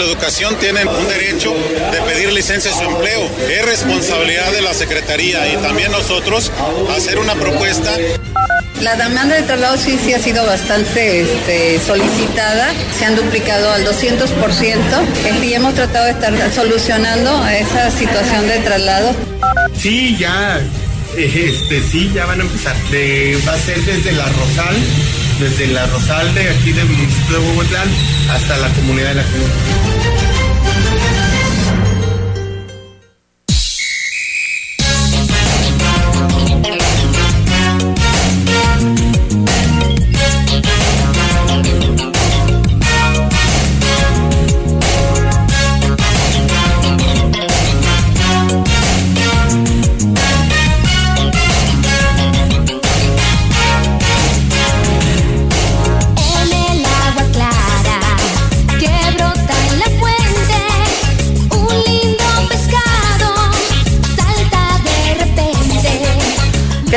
La 0.00 0.06
educación 0.06 0.56
tienen 0.58 0.88
un 0.88 1.06
derecho 1.08 1.52
de 1.92 2.00
pedir 2.02 2.32
licencia 2.32 2.70
de 2.70 2.76
su 2.76 2.82
empleo. 2.84 3.28
Es 3.50 3.64
responsabilidad 3.66 4.50
de 4.52 4.62
la 4.62 4.72
Secretaría 4.72 5.46
y 5.52 5.56
también 5.58 5.92
nosotros 5.92 6.50
hacer 6.96 7.18
una 7.18 7.34
propuesta. 7.34 7.90
La 8.80 8.96
demanda 8.96 9.34
de 9.36 9.42
traslado 9.42 9.76
sí, 9.76 9.98
sí 10.02 10.14
ha 10.14 10.18
sido 10.18 10.44
bastante 10.46 11.20
este, 11.20 11.78
solicitada, 11.86 12.72
se 12.98 13.04
han 13.04 13.14
duplicado 13.14 13.70
al 13.72 13.84
200%. 13.86 14.24
Este, 15.26 15.46
y 15.46 15.52
hemos 15.54 15.74
tratado 15.74 16.06
de 16.06 16.12
estar 16.12 16.32
solucionando 16.54 17.46
esa 17.48 17.90
situación 17.90 18.48
de 18.48 18.58
traslado. 18.60 19.14
Sí, 19.76 20.16
ya, 20.18 20.60
este, 21.14 21.82
sí, 21.82 22.10
ya 22.14 22.24
van 22.24 22.40
a 22.40 22.44
empezar. 22.44 22.74
De- 22.90 23.38
va 23.46 23.52
a 23.52 23.58
ser 23.58 23.78
desde 23.84 24.12
la 24.12 24.24
Rosal, 24.24 24.76
desde 25.40 25.68
la 25.68 25.86
Rosal 25.86 26.34
de 26.34 26.50
aquí 26.50 26.72
del 26.72 26.86
municipio 26.86 27.40
de 27.40 27.46
Bogotlán 27.48 27.88
hasta 28.30 28.58
la 28.58 28.68
comunidad 28.74 29.08
de 29.08 29.14
la 29.14 29.24
Cruz. 29.24 30.19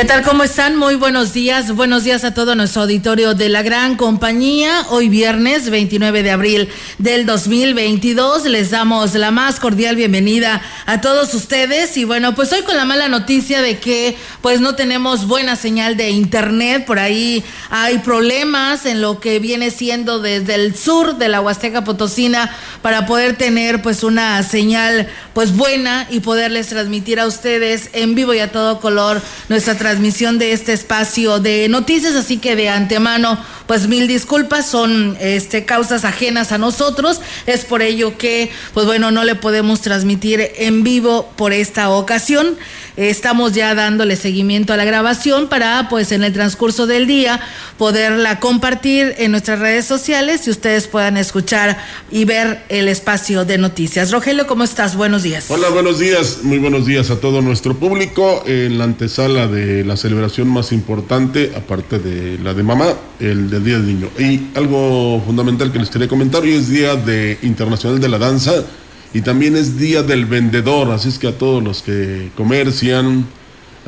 ¿Qué 0.04 0.08
tal? 0.08 0.22
¿Cómo 0.22 0.44
están? 0.44 0.76
Muy 0.76 0.96
buenos 0.96 1.32
días. 1.32 1.74
Buenos 1.74 2.04
días 2.04 2.24
a 2.24 2.34
todo 2.34 2.54
nuestro 2.54 2.82
auditorio 2.82 3.32
de 3.32 3.48
la 3.48 3.62
gran 3.62 3.96
compañía. 3.96 4.84
Hoy 4.90 5.08
viernes 5.08 5.70
29 5.70 6.22
de 6.22 6.30
abril 6.30 6.68
del 6.98 7.24
2022 7.24 8.44
les 8.44 8.70
damos 8.70 9.14
la 9.14 9.30
más 9.30 9.58
cordial 9.58 9.96
bienvenida 9.96 10.60
a 10.84 11.00
todos 11.00 11.32
ustedes 11.32 11.96
y 11.96 12.04
bueno, 12.04 12.34
pues 12.34 12.52
hoy 12.52 12.60
con 12.64 12.76
la 12.76 12.84
mala 12.84 13.08
noticia 13.08 13.62
de 13.62 13.78
que 13.78 14.18
pues 14.44 14.60
no 14.60 14.74
tenemos 14.74 15.26
buena 15.26 15.56
señal 15.56 15.96
de 15.96 16.10
internet, 16.10 16.84
por 16.84 16.98
ahí 16.98 17.42
hay 17.70 18.00
problemas 18.00 18.84
en 18.84 19.00
lo 19.00 19.18
que 19.18 19.38
viene 19.38 19.70
siendo 19.70 20.18
desde 20.18 20.54
el 20.54 20.76
sur 20.76 21.16
de 21.16 21.28
la 21.30 21.40
Huasteca 21.40 21.82
Potosina 21.82 22.54
para 22.82 23.06
poder 23.06 23.38
tener 23.38 23.80
pues 23.80 24.04
una 24.04 24.42
señal 24.42 25.08
pues 25.32 25.56
buena 25.56 26.06
y 26.10 26.20
poderles 26.20 26.66
transmitir 26.66 27.20
a 27.20 27.26
ustedes 27.26 27.88
en 27.94 28.14
vivo 28.14 28.34
y 28.34 28.40
a 28.40 28.52
todo 28.52 28.80
color 28.80 29.22
nuestra 29.48 29.78
transmisión 29.78 30.38
de 30.38 30.52
este 30.52 30.74
espacio 30.74 31.38
de 31.38 31.66
noticias, 31.70 32.14
así 32.14 32.36
que 32.36 32.54
de 32.54 32.68
antemano 32.68 33.42
pues 33.66 33.88
mil 33.88 34.06
disculpas, 34.06 34.66
son 34.66 35.16
este 35.20 35.64
causas 35.64 36.04
ajenas 36.04 36.52
a 36.52 36.58
nosotros, 36.58 37.22
es 37.46 37.64
por 37.64 37.80
ello 37.80 38.18
que 38.18 38.50
pues 38.74 38.84
bueno, 38.84 39.10
no 39.10 39.24
le 39.24 39.36
podemos 39.36 39.80
transmitir 39.80 40.52
en 40.58 40.84
vivo 40.84 41.32
por 41.34 41.54
esta 41.54 41.88
ocasión. 41.88 42.58
Estamos 42.96 43.54
ya 43.54 43.74
dándole 43.74 44.14
seguimiento 44.14 44.72
a 44.72 44.76
la 44.76 44.84
grabación 44.84 45.48
para 45.48 45.88
pues 45.88 46.12
en 46.12 46.22
el 46.22 46.32
transcurso 46.32 46.86
del 46.86 47.08
día 47.08 47.40
poderla 47.76 48.38
compartir 48.38 49.16
en 49.18 49.32
nuestras 49.32 49.58
redes 49.58 49.84
sociales 49.84 50.46
y 50.46 50.50
ustedes 50.50 50.86
puedan 50.86 51.16
escuchar 51.16 51.76
y 52.12 52.24
ver 52.24 52.62
el 52.68 52.86
espacio 52.86 53.44
de 53.44 53.58
noticias. 53.58 54.12
Rogelio, 54.12 54.46
¿cómo 54.46 54.62
estás? 54.62 54.96
Buenos 54.96 55.24
días. 55.24 55.46
Hola, 55.48 55.70
buenos 55.70 55.98
días, 55.98 56.40
muy 56.44 56.58
buenos 56.58 56.86
días 56.86 57.10
a 57.10 57.16
todo 57.18 57.42
nuestro 57.42 57.74
público. 57.74 58.44
En 58.46 58.78
la 58.78 58.84
antesala 58.84 59.48
de 59.48 59.84
la 59.84 59.96
celebración 59.96 60.46
más 60.46 60.70
importante, 60.70 61.52
aparte 61.56 61.98
de 61.98 62.38
la 62.38 62.54
de 62.54 62.62
mamá, 62.62 62.94
el 63.18 63.50
del 63.50 63.64
Día 63.64 63.74
del 63.78 63.86
Niño. 63.86 64.08
Y 64.20 64.56
algo 64.56 65.20
fundamental 65.26 65.72
que 65.72 65.80
les 65.80 65.90
quería 65.90 66.06
comentar, 66.06 66.42
hoy 66.42 66.52
es 66.52 66.68
Día 66.68 66.94
de 66.94 67.38
Internacional 67.42 68.00
de 68.00 68.08
la 68.08 68.18
Danza 68.18 68.64
y 69.14 69.22
también 69.22 69.56
es 69.56 69.78
Día 69.78 70.02
del 70.02 70.26
Vendedor, 70.26 70.90
así 70.90 71.08
es 71.08 71.20
que 71.20 71.28
a 71.28 71.38
todos 71.38 71.62
los 71.62 71.82
que 71.82 72.30
comercian, 72.36 73.24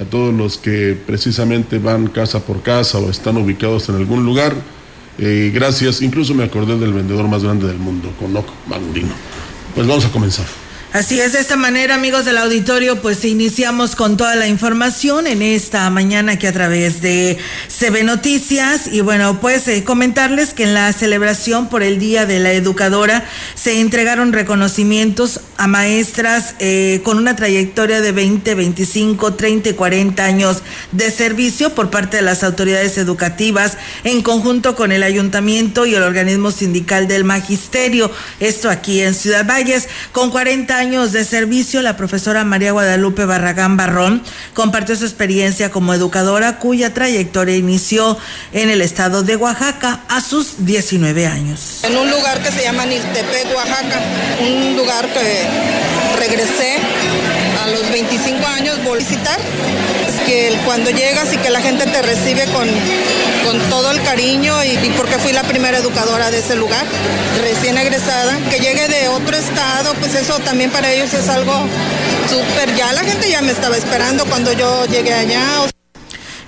a 0.00 0.04
todos 0.04 0.32
los 0.32 0.56
que 0.56 0.96
precisamente 1.04 1.80
van 1.80 2.06
casa 2.06 2.40
por 2.40 2.62
casa 2.62 2.98
o 2.98 3.10
están 3.10 3.36
ubicados 3.36 3.88
en 3.88 3.96
algún 3.96 4.24
lugar, 4.24 4.54
eh, 5.18 5.50
gracias, 5.52 6.00
incluso 6.00 6.32
me 6.32 6.44
acordé 6.44 6.78
del 6.78 6.92
vendedor 6.92 7.26
más 7.26 7.42
grande 7.42 7.66
del 7.66 7.78
mundo, 7.78 8.12
Conoc 8.20 8.46
Magurino. 8.68 9.14
Pues 9.74 9.86
vamos 9.86 10.04
a 10.04 10.10
comenzar. 10.10 10.46
Así 10.96 11.20
es, 11.20 11.34
de 11.34 11.40
esta 11.40 11.56
manera, 11.56 11.96
amigos 11.96 12.24
del 12.24 12.38
auditorio, 12.38 13.02
pues 13.02 13.22
iniciamos 13.26 13.94
con 13.94 14.16
toda 14.16 14.34
la 14.34 14.48
información 14.48 15.26
en 15.26 15.42
esta 15.42 15.90
mañana 15.90 16.32
aquí 16.32 16.46
a 16.46 16.54
través 16.54 17.02
de 17.02 17.36
CB 17.68 18.02
Noticias. 18.02 18.86
Y 18.90 19.02
bueno, 19.02 19.38
pues 19.38 19.68
eh, 19.68 19.84
comentarles 19.84 20.54
que 20.54 20.62
en 20.62 20.72
la 20.72 20.90
celebración 20.94 21.68
por 21.68 21.82
el 21.82 21.98
Día 21.98 22.24
de 22.24 22.40
la 22.40 22.52
Educadora 22.52 23.26
se 23.54 23.78
entregaron 23.82 24.32
reconocimientos 24.32 25.42
a 25.58 25.66
maestras 25.66 26.54
eh, 26.60 27.02
con 27.04 27.18
una 27.18 27.36
trayectoria 27.36 28.00
de 28.00 28.12
20, 28.12 28.54
25, 28.54 29.34
30 29.34 29.68
y 29.68 29.72
40 29.74 30.24
años 30.24 30.62
de 30.92 31.10
servicio 31.10 31.74
por 31.74 31.90
parte 31.90 32.16
de 32.16 32.22
las 32.22 32.42
autoridades 32.42 32.96
educativas 32.96 33.76
en 34.04 34.22
conjunto 34.22 34.74
con 34.74 34.92
el 34.92 35.02
ayuntamiento 35.02 35.84
y 35.84 35.94
el 35.94 36.02
organismo 36.02 36.50
sindical 36.52 37.06
del 37.06 37.24
magisterio. 37.24 38.10
Esto 38.40 38.70
aquí 38.70 39.02
en 39.02 39.12
Ciudad 39.12 39.46
Valles. 39.46 39.88
Con 40.12 40.30
40 40.30 40.74
años 40.74 40.85
de 40.86 41.24
servicio, 41.24 41.82
la 41.82 41.96
profesora 41.96 42.44
María 42.44 42.70
Guadalupe 42.70 43.24
Barragán 43.24 43.76
Barrón 43.76 44.22
compartió 44.54 44.94
su 44.94 45.04
experiencia 45.04 45.68
como 45.72 45.92
educadora 45.92 46.60
cuya 46.60 46.94
trayectoria 46.94 47.56
inició 47.56 48.16
en 48.52 48.70
el 48.70 48.80
estado 48.80 49.24
de 49.24 49.34
Oaxaca 49.34 50.02
a 50.08 50.20
sus 50.20 50.64
19 50.64 51.26
años. 51.26 51.80
En 51.82 51.96
un 51.96 52.08
lugar 52.08 52.40
que 52.40 52.52
se 52.52 52.62
llama 52.62 52.86
Niltepec, 52.86 53.52
Oaxaca, 53.56 54.00
un 54.40 54.76
lugar 54.76 55.08
que 55.12 56.20
regresé 56.20 56.76
a 57.64 57.66
los 57.70 57.90
25 57.90 58.46
años, 58.46 58.84
volví 58.84 59.02
a 59.02 59.08
visitar. 59.08 59.40
Que 60.26 60.58
cuando 60.64 60.90
llegas 60.90 61.32
y 61.32 61.36
que 61.38 61.50
la 61.50 61.60
gente 61.60 61.86
te 61.86 62.02
recibe 62.02 62.44
con, 62.46 62.68
con 63.44 63.58
todo 63.70 63.92
el 63.92 64.02
cariño 64.02 64.64
y, 64.64 64.70
y 64.70 64.92
porque 64.96 65.18
fui 65.18 65.32
la 65.32 65.44
primera 65.44 65.78
educadora 65.78 66.30
de 66.30 66.38
ese 66.38 66.56
lugar, 66.56 66.84
recién 67.40 67.78
egresada, 67.78 68.36
que 68.50 68.58
llegue 68.58 68.88
de 68.88 69.08
otro 69.08 69.36
estado, 69.36 69.94
pues 69.94 70.14
eso 70.14 70.38
también 70.40 70.70
para 70.70 70.90
ellos 70.90 71.14
es 71.14 71.28
algo 71.28 71.54
súper. 72.28 72.74
Ya 72.74 72.92
la 72.92 73.02
gente 73.02 73.30
ya 73.30 73.40
me 73.40 73.52
estaba 73.52 73.76
esperando 73.76 74.24
cuando 74.26 74.52
yo 74.52 74.84
llegué 74.86 75.14
allá. 75.14 75.75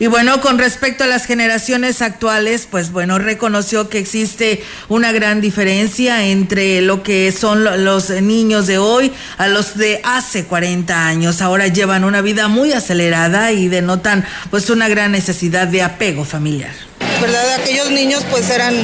Y 0.01 0.07
bueno, 0.07 0.41
con 0.41 0.59
respecto 0.59 1.05
a 1.05 1.07
las 1.09 1.25
generaciones 1.27 2.03
actuales, 2.03 2.69
pues 2.71 2.93
bueno, 2.93 3.19
reconoció 3.19 3.89
que 3.89 3.99
existe 3.99 4.63
una 4.89 5.11
gran 5.11 5.41
diferencia 5.41 6.25
entre 6.27 6.81
lo 6.83 7.03
que 7.03 7.33
son 7.33 7.65
lo- 7.65 7.77
los 7.77 8.11
niños 8.11 8.67
de 8.69 8.79
hoy 8.79 9.13
a 9.39 9.49
los 9.49 9.77
de 9.77 10.01
hace 10.05 10.45
40 10.45 11.07
años. 11.09 11.43
Ahora 11.43 11.67
llevan 11.67 12.05
una 12.05 12.21
vida 12.21 12.47
muy 12.47 12.73
acelerada 12.73 13.51
y 13.53 13.67
denotan 13.69 14.25
pues 14.51 14.71
una 14.71 14.89
gran 14.89 15.11
necesidad 15.13 15.67
de 15.67 15.83
apego 15.83 16.25
familiar. 16.25 16.73
¿verdad? 17.21 17.55
Aquellos 17.55 17.91
niños 17.91 18.23
pues 18.31 18.49
eran 18.51 18.75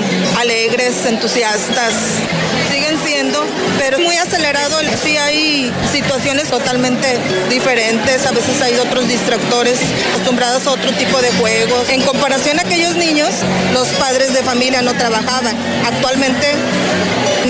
alegres, 0.41 1.07
entusiastas, 1.07 1.95
pero 3.85 3.99
muy 3.99 4.17
acelerado. 4.17 4.79
Sí 5.03 5.19
hay 5.19 5.71
situaciones 5.93 6.49
totalmente 6.49 7.19
diferentes, 7.51 8.27
a 8.27 8.33
veces 8.33 8.63
hay 8.63 8.79
otros 8.79 9.07
distractores 9.07 9.79
acostumbrados 10.11 10.67
a 10.67 10.71
otro 10.71 10.91
tipo 10.93 11.21
de 11.21 11.31
juegos. 11.33 11.91
En 11.91 12.01
comparación 12.01 12.59
a 12.59 12.63
aquellos 12.63 12.97
niños, 12.97 13.29
los 13.75 13.89
padres 13.89 14.33
de 14.33 14.43
familia 14.43 14.81
no 14.81 14.95
trabajaban. 14.95 15.55
Actualmente 15.87 16.47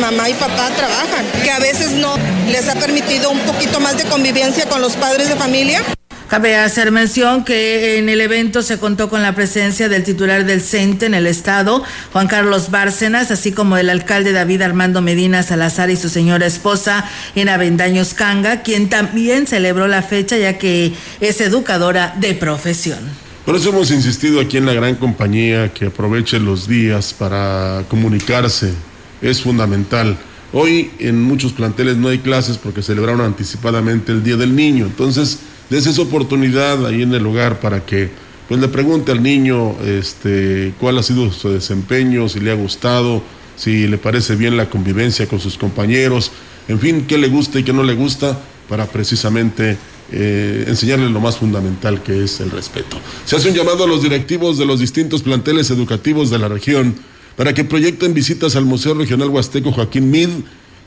mamá 0.00 0.28
y 0.28 0.34
papá 0.34 0.70
trabajan, 0.76 1.24
que 1.44 1.52
a 1.52 1.60
veces 1.60 1.92
no 1.92 2.16
les 2.48 2.68
ha 2.68 2.74
permitido 2.74 3.30
un 3.30 3.38
poquito 3.40 3.78
más 3.78 3.96
de 3.96 4.04
convivencia 4.04 4.66
con 4.66 4.80
los 4.80 4.96
padres 4.96 5.28
de 5.28 5.36
familia. 5.36 5.82
Cabe 6.28 6.56
hacer 6.56 6.90
mención 6.90 7.44
que 7.44 7.98
en 7.98 8.08
el 8.08 8.20
evento 8.20 8.62
se 8.62 8.78
contó 8.78 9.10
con 9.10 9.22
la 9.22 9.34
presencia 9.34 9.90
del 9.90 10.04
titular 10.04 10.46
del 10.46 10.62
CENTE 10.62 11.06
en 11.06 11.14
el 11.14 11.26
estado, 11.26 11.84
Juan 12.12 12.28
Carlos 12.28 12.70
Bárcenas, 12.70 13.30
así 13.30 13.52
como 13.52 13.76
del 13.76 13.90
alcalde 13.90 14.32
David 14.32 14.62
Armando 14.62 15.02
Medina 15.02 15.42
Salazar 15.42 15.90
y 15.90 15.96
su 15.96 16.08
señora 16.08 16.46
esposa 16.46 17.04
en 17.34 17.50
Avendaños 17.50 18.14
Canga, 18.14 18.62
quien 18.62 18.88
también 18.88 19.46
celebró 19.46 19.86
la 19.86 20.02
fecha 20.02 20.38
ya 20.38 20.56
que 20.56 20.94
es 21.20 21.40
educadora 21.42 22.14
de 22.18 22.32
profesión. 22.34 22.98
Por 23.44 23.56
eso 23.56 23.68
hemos 23.68 23.90
insistido 23.90 24.40
aquí 24.40 24.56
en 24.56 24.64
la 24.64 24.72
gran 24.72 24.94
compañía 24.94 25.74
que 25.74 25.86
aproveche 25.86 26.40
los 26.40 26.66
días 26.66 27.12
para 27.12 27.84
comunicarse. 27.88 28.72
Es 29.20 29.42
fundamental. 29.42 30.16
Hoy 30.54 30.90
en 30.98 31.22
muchos 31.22 31.52
planteles 31.52 31.98
no 31.98 32.08
hay 32.08 32.20
clases 32.20 32.56
porque 32.56 32.82
celebraron 32.82 33.20
anticipadamente 33.20 34.12
el 34.12 34.24
Día 34.24 34.36
del 34.36 34.56
Niño. 34.56 34.86
Entonces, 34.86 35.40
des 35.70 35.86
esa 35.86 36.02
oportunidad 36.02 36.86
ahí 36.86 37.02
en 37.02 37.14
el 37.14 37.26
hogar 37.26 37.60
para 37.60 37.84
que 37.84 38.10
pues 38.48 38.60
le 38.60 38.68
pregunte 38.68 39.12
al 39.12 39.22
niño 39.22 39.74
este 39.82 40.74
cuál 40.78 40.98
ha 40.98 41.02
sido 41.02 41.32
su 41.32 41.48
desempeño, 41.50 42.28
si 42.28 42.40
le 42.40 42.50
ha 42.50 42.54
gustado, 42.54 43.22
si 43.56 43.86
le 43.86 43.98
parece 43.98 44.36
bien 44.36 44.56
la 44.56 44.68
convivencia 44.68 45.26
con 45.26 45.40
sus 45.40 45.56
compañeros, 45.56 46.30
en 46.68 46.78
fin, 46.78 47.06
qué 47.06 47.18
le 47.18 47.28
gusta 47.28 47.58
y 47.58 47.62
qué 47.62 47.72
no 47.72 47.82
le 47.82 47.94
gusta 47.94 48.38
para 48.68 48.86
precisamente 48.86 49.76
eh, 50.12 50.64
enseñarle 50.66 51.08
lo 51.08 51.20
más 51.20 51.36
fundamental 51.36 52.02
que 52.02 52.24
es 52.24 52.40
el 52.40 52.50
respeto. 52.50 52.98
Se 53.24 53.36
hace 53.36 53.48
un 53.48 53.54
llamado 53.54 53.84
a 53.84 53.86
los 53.86 54.02
directivos 54.02 54.58
de 54.58 54.66
los 54.66 54.80
distintos 54.80 55.22
planteles 55.22 55.70
educativos 55.70 56.30
de 56.30 56.38
la 56.38 56.48
región 56.48 56.94
para 57.36 57.52
que 57.52 57.64
proyecten 57.64 58.14
visitas 58.14 58.56
al 58.56 58.64
Museo 58.64 58.94
Regional 58.94 59.28
Huasteco 59.28 59.72
Joaquín 59.72 60.10
Mid 60.10 60.28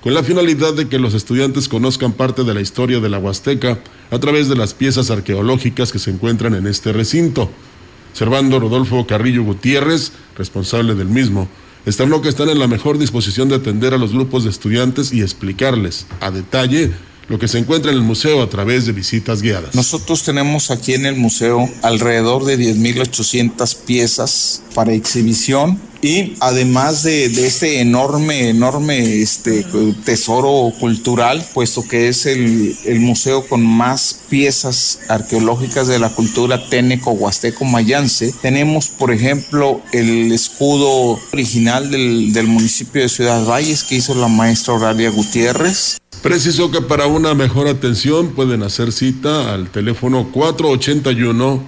con 0.07 0.13
la 0.13 0.23
finalidad 0.23 0.73
de 0.73 0.87
que 0.87 0.99
los 0.99 1.13
estudiantes 1.13 1.67
conozcan 1.67 2.13
parte 2.13 2.45
de 2.45 2.53
la 2.53 2.61
historia 2.61 3.01
de 3.01 3.09
la 3.09 3.19
Huasteca 3.19 3.77
a 4.09 4.19
través 4.19 4.47
de 4.47 4.55
las 4.55 4.73
piezas 4.73 5.11
arqueológicas 5.11 5.91
que 5.91 5.99
se 5.99 6.11
encuentran 6.11 6.55
en 6.55 6.65
este 6.65 6.93
recinto. 6.93 7.51
Servando 8.13 8.57
Rodolfo 8.57 9.05
Carrillo 9.05 9.43
Gutiérrez, 9.43 10.13
responsable 10.37 10.95
del 10.95 11.09
mismo, 11.09 11.49
externó 11.85 12.21
que 12.21 12.29
están 12.29 12.47
en 12.47 12.57
la 12.57 12.67
mejor 12.67 12.97
disposición 12.97 13.49
de 13.49 13.55
atender 13.55 13.93
a 13.93 13.97
los 13.97 14.13
grupos 14.13 14.45
de 14.45 14.49
estudiantes 14.49 15.11
y 15.11 15.21
explicarles 15.21 16.07
a 16.21 16.31
detalle 16.31 16.93
lo 17.27 17.39
que 17.39 17.47
se 17.47 17.57
encuentra 17.57 17.91
en 17.91 17.97
el 17.97 18.03
museo 18.03 18.41
a 18.41 18.49
través 18.49 18.85
de 18.85 18.93
visitas 18.93 19.41
guiadas. 19.41 19.75
Nosotros 19.75 20.23
tenemos 20.23 20.71
aquí 20.71 20.93
en 20.93 21.05
el 21.05 21.15
museo 21.15 21.69
alrededor 21.81 22.45
de 22.45 22.57
10.800 22.57 23.75
piezas 23.85 24.63
para 24.73 24.93
exhibición 24.93 25.79
y 26.01 26.35
además 26.39 27.03
de, 27.03 27.29
de 27.29 27.47
este 27.47 27.81
enorme, 27.81 28.49
enorme 28.49 29.21
este, 29.21 29.65
tesoro 30.05 30.71
cultural, 30.79 31.45
puesto 31.53 31.87
que 31.87 32.07
es 32.07 32.25
el, 32.25 32.77
el 32.85 32.99
museo 32.99 33.47
con 33.47 33.65
más 33.65 34.19
piezas 34.29 34.99
arqueológicas 35.09 35.87
de 35.87 35.99
la 35.99 36.09
cultura 36.09 36.69
teneco, 36.69 37.11
huasteco, 37.11 37.65
mayance, 37.65 38.33
tenemos, 38.41 38.89
por 38.89 39.11
ejemplo, 39.11 39.81
el 39.91 40.31
escudo 40.31 41.19
original 41.33 41.89
del, 41.89 42.31
del 42.31 42.47
municipio 42.47 43.01
de 43.01 43.09
Ciudad 43.09 43.45
Valles 43.45 43.83
que 43.83 43.95
hizo 43.95 44.13
la 44.13 44.27
maestra 44.27 44.75
Horaria 44.75 45.09
Gutiérrez. 45.09 45.97
Preciso 46.21 46.71
que 46.71 46.81
para 46.81 47.07
una 47.07 47.33
mejor 47.35 47.67
atención 47.67 48.31
pueden 48.31 48.63
hacer 48.63 48.91
cita 48.91 49.53
al 49.53 49.69
teléfono 49.69 50.29
481 50.31 51.63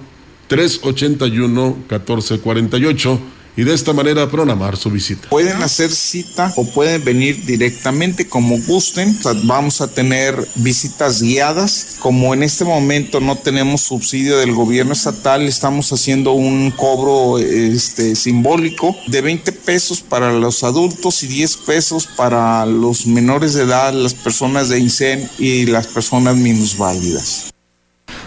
381 0.48 1.66
1448 1.88 3.20
y 3.56 3.64
de 3.64 3.74
esta 3.74 3.92
manera 3.92 4.30
programar 4.30 4.76
su 4.76 4.90
visita. 4.90 5.28
Pueden 5.28 5.62
hacer 5.62 5.90
cita 5.90 6.52
o 6.56 6.64
pueden 6.64 7.04
venir 7.04 7.44
directamente 7.44 8.28
como 8.28 8.58
gusten. 8.58 9.16
O 9.18 9.22
sea, 9.22 9.32
vamos 9.44 9.80
a 9.80 9.88
tener 9.88 10.34
visitas 10.56 11.20
guiadas. 11.20 11.96
Como 11.98 12.32
en 12.32 12.42
este 12.42 12.64
momento 12.64 13.20
no 13.20 13.36
tenemos 13.36 13.82
subsidio 13.82 14.38
del 14.38 14.52
gobierno 14.52 14.92
estatal, 14.92 15.42
estamos 15.42 15.92
haciendo 15.92 16.32
un 16.32 16.70
cobro 16.70 17.38
este, 17.38 18.16
simbólico 18.16 18.96
de 19.06 19.20
20 19.20 19.52
pesos 19.52 20.00
para 20.00 20.32
los 20.32 20.64
adultos 20.64 21.22
y 21.22 21.26
10 21.26 21.56
pesos 21.58 22.06
para 22.06 22.64
los 22.66 23.06
menores 23.06 23.54
de 23.54 23.64
edad, 23.64 23.92
las 23.92 24.14
personas 24.14 24.68
de 24.68 24.78
INSEN 24.78 25.28
y 25.38 25.66
las 25.66 25.86
personas 25.86 26.36
minusválidas. 26.36 27.50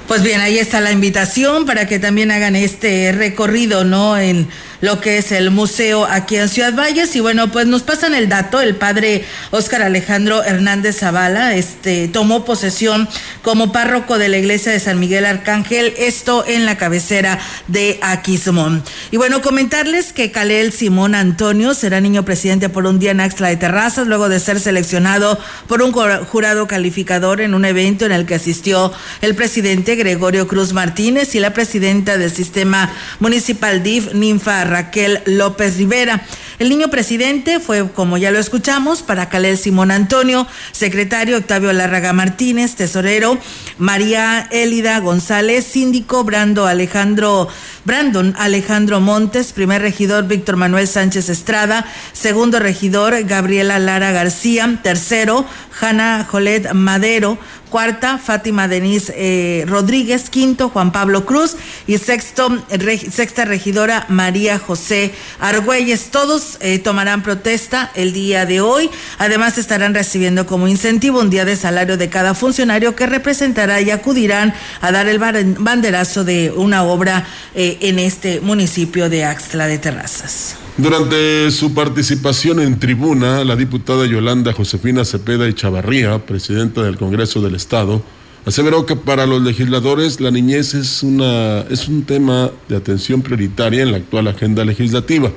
Pues 0.08 0.22
bien, 0.22 0.42
ahí 0.42 0.60
está 0.60 0.82
la 0.82 0.92
invitación 0.92 1.66
para 1.66 1.88
que 1.88 1.98
también 1.98 2.30
hagan 2.30 2.56
este 2.56 3.14
recorrido, 3.14 3.86
¿no? 3.86 4.18
En 4.18 4.50
lo 4.84 5.00
que 5.00 5.18
es 5.18 5.32
el 5.32 5.50
museo 5.50 6.06
aquí 6.06 6.36
en 6.36 6.50
Ciudad 6.50 6.76
Valles. 6.76 7.16
Y 7.16 7.22
bueno, 7.22 7.50
pues 7.50 7.68
nos 7.68 7.84
pasan 7.84 8.14
el 8.14 8.28
dato, 8.28 8.60
el 8.60 8.76
padre 8.76 9.24
Óscar 9.52 9.82
Alejandro 9.82 10.44
Hernández 10.44 10.98
Zavala, 10.98 11.56
este, 11.56 12.10
tomó 12.10 12.44
posesión 12.44 13.08
como 13.44 13.72
párroco 13.72 14.18
de 14.18 14.28
la 14.28 14.38
iglesia 14.38 14.74
de 14.74 14.82
San 14.82 15.00
Miguel 15.00 15.24
Arcángel, 15.24 15.94
esto 15.98 16.44
en 16.46 16.66
la 16.66 16.78
cabecera 16.78 17.40
de 17.70 17.98
Aquismón. 18.02 18.84
Y 19.10 19.16
bueno, 19.16 19.42
comentarles 19.42 20.12
que 20.12 20.32
Calel 20.32 20.74
Simón 20.74 21.16
Antonio 21.16 21.76
será 21.76 22.02
niño 22.02 22.26
presidente 22.26 22.68
por 22.68 22.86
un 22.86 23.00
día 23.00 23.12
en 23.12 23.22
Axtla 23.22 23.48
de 23.48 23.56
Terrazas, 23.56 24.06
luego 24.06 24.28
de 24.28 24.42
ser 24.42 24.60
seleccionado 24.60 25.40
por 25.68 25.82
un 25.82 25.94
jurado 25.94 26.68
calificador 26.68 27.40
en 27.40 27.54
un 27.54 27.64
evento 27.64 28.06
en 28.06 28.12
el 28.12 28.26
que 28.26 28.36
asistió 28.36 28.92
el 29.22 29.34
presidente 29.34 29.96
Gregorio 29.96 30.46
Cruz 30.46 30.74
Martínez 30.74 31.36
y 31.36 31.40
la 31.40 31.54
presidenta 31.54 32.18
del 32.18 32.32
sistema 32.32 32.92
municipal 33.22 33.82
DIF, 33.82 34.14
Ninfa 34.14 34.73
Raquel 34.74 35.22
López 35.26 35.78
Rivera. 35.78 36.22
El 36.60 36.70
niño 36.70 36.90
presidente 36.90 37.60
fue, 37.60 37.90
como 37.92 38.18
ya 38.18 38.32
lo 38.32 38.40
escuchamos, 38.40 39.02
para 39.02 39.30
Calel 39.30 39.58
Simón 39.58 39.92
Antonio, 39.92 40.48
secretario 40.72 41.38
Octavio 41.38 41.74
Larraga 41.74 42.14
Martínez, 42.14 42.76
tesorero 42.76 43.40
María 43.78 44.48
Élida 44.52 45.00
González, 45.00 45.66
síndico 45.66 46.24
Brando 46.24 46.68
Alejandro, 46.68 47.48
Brandon 47.86 48.36
Alejandro 48.38 49.00
Montes, 49.00 49.52
primer 49.52 49.82
regidor 49.82 50.28
Víctor 50.28 50.56
Manuel 50.56 50.88
Sánchez 50.88 51.30
Estrada, 51.30 51.86
segundo 52.14 52.60
regidor 52.60 53.24
Gabriela 53.24 53.80
Lara 53.80 54.12
García, 54.12 54.80
tercero 54.84 55.46
Jana 55.72 56.26
Jolet 56.30 56.72
Madero, 56.74 57.38
cuarta 57.74 58.20
Fátima 58.20 58.68
Denise 58.68 59.12
eh, 59.18 59.66
Rodríguez, 59.68 60.30
quinto 60.30 60.70
Juan 60.70 60.92
Pablo 60.92 61.26
Cruz 61.26 61.56
y 61.88 61.98
sexto, 61.98 62.64
sexta 63.10 63.46
regidora 63.46 64.06
María 64.10 64.60
José 64.60 65.12
Argüelles. 65.40 66.12
Todos 66.12 66.43
eh, 66.60 66.80
tomarán 66.80 67.24
protesta 67.24 67.92
el 67.96 68.14
día 68.14 68.46
de 68.46 68.62
hoy. 68.62 68.90
Además 69.18 69.58
estarán 69.58 69.94
recibiendo 69.94 70.46
como 70.46 70.68
incentivo 70.68 71.20
un 71.20 71.30
día 71.30 71.46
de 71.46 71.56
salario 71.56 71.98
de 71.98 72.10
cada 72.10 72.34
funcionario 72.34 72.96
que 72.96 73.06
representará 73.06 73.82
y 73.82 73.92
acudirán 73.92 74.54
a 74.82 74.92
dar 74.92 75.08
el 75.08 75.20
banderazo 75.20 76.24
de 76.24 76.52
una 76.56 76.84
obra 76.84 77.26
eh, 77.56 77.78
en 77.82 78.00
este 78.00 78.42
municipio 78.42 79.10
de 79.10 79.26
Axtla 79.26 79.68
de 79.68 79.78
Terrazas. 79.78 80.58
Durante 80.78 81.52
su 81.52 81.74
participación 81.74 82.60
en 82.60 82.80
tribuna, 82.80 83.44
la 83.44 83.56
diputada 83.56 84.08
Yolanda 84.08 84.54
Josefina 84.54 85.06
Cepeda 85.06 85.48
y 85.48 85.54
Chavarría, 85.54 86.18
presidenta 86.26 86.82
del 86.82 86.98
Congreso 86.98 87.42
del 87.42 87.54
Estado, 87.54 88.02
aseveró 88.46 88.86
que 88.86 88.96
para 88.96 89.26
los 89.26 89.42
legisladores 89.42 90.20
la 90.20 90.32
niñez 90.32 90.74
es, 90.74 91.04
una, 91.04 91.62
es 91.70 91.88
un 91.88 92.04
tema 92.04 92.52
de 92.68 92.76
atención 92.76 93.22
prioritaria 93.22 93.84
en 93.84 93.92
la 93.92 93.98
actual 93.98 94.28
agenda 94.28 94.66
legislativa. 94.66 95.32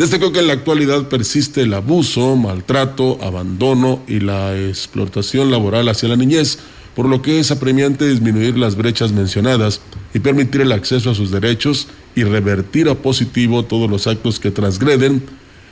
Destacó 0.00 0.32
que 0.32 0.38
en 0.38 0.46
la 0.46 0.54
actualidad 0.54 1.08
persiste 1.08 1.60
el 1.60 1.74
abuso, 1.74 2.34
maltrato, 2.34 3.18
abandono 3.22 4.00
y 4.08 4.20
la 4.20 4.58
explotación 4.58 5.50
laboral 5.50 5.90
hacia 5.90 6.08
la 6.08 6.16
niñez, 6.16 6.58
por 6.96 7.04
lo 7.04 7.20
que 7.20 7.38
es 7.38 7.50
apremiante 7.50 8.08
disminuir 8.08 8.56
las 8.56 8.76
brechas 8.76 9.12
mencionadas 9.12 9.82
y 10.14 10.20
permitir 10.20 10.62
el 10.62 10.72
acceso 10.72 11.10
a 11.10 11.14
sus 11.14 11.30
derechos 11.30 11.88
y 12.14 12.24
revertir 12.24 12.88
a 12.88 12.94
positivo 12.94 13.66
todos 13.66 13.90
los 13.90 14.06
actos 14.06 14.40
que 14.40 14.50
transgreden, 14.50 15.22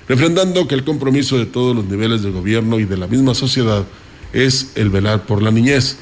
refrendando 0.06 0.68
que 0.68 0.74
el 0.74 0.84
compromiso 0.84 1.38
de 1.38 1.46
todos 1.46 1.74
los 1.74 1.86
niveles 1.86 2.22
de 2.22 2.30
gobierno 2.30 2.78
y 2.80 2.84
de 2.84 2.98
la 2.98 3.06
misma 3.06 3.34
sociedad 3.34 3.86
es 4.34 4.72
el 4.74 4.90
velar 4.90 5.24
por 5.24 5.40
la 5.40 5.50
niñez. 5.50 5.96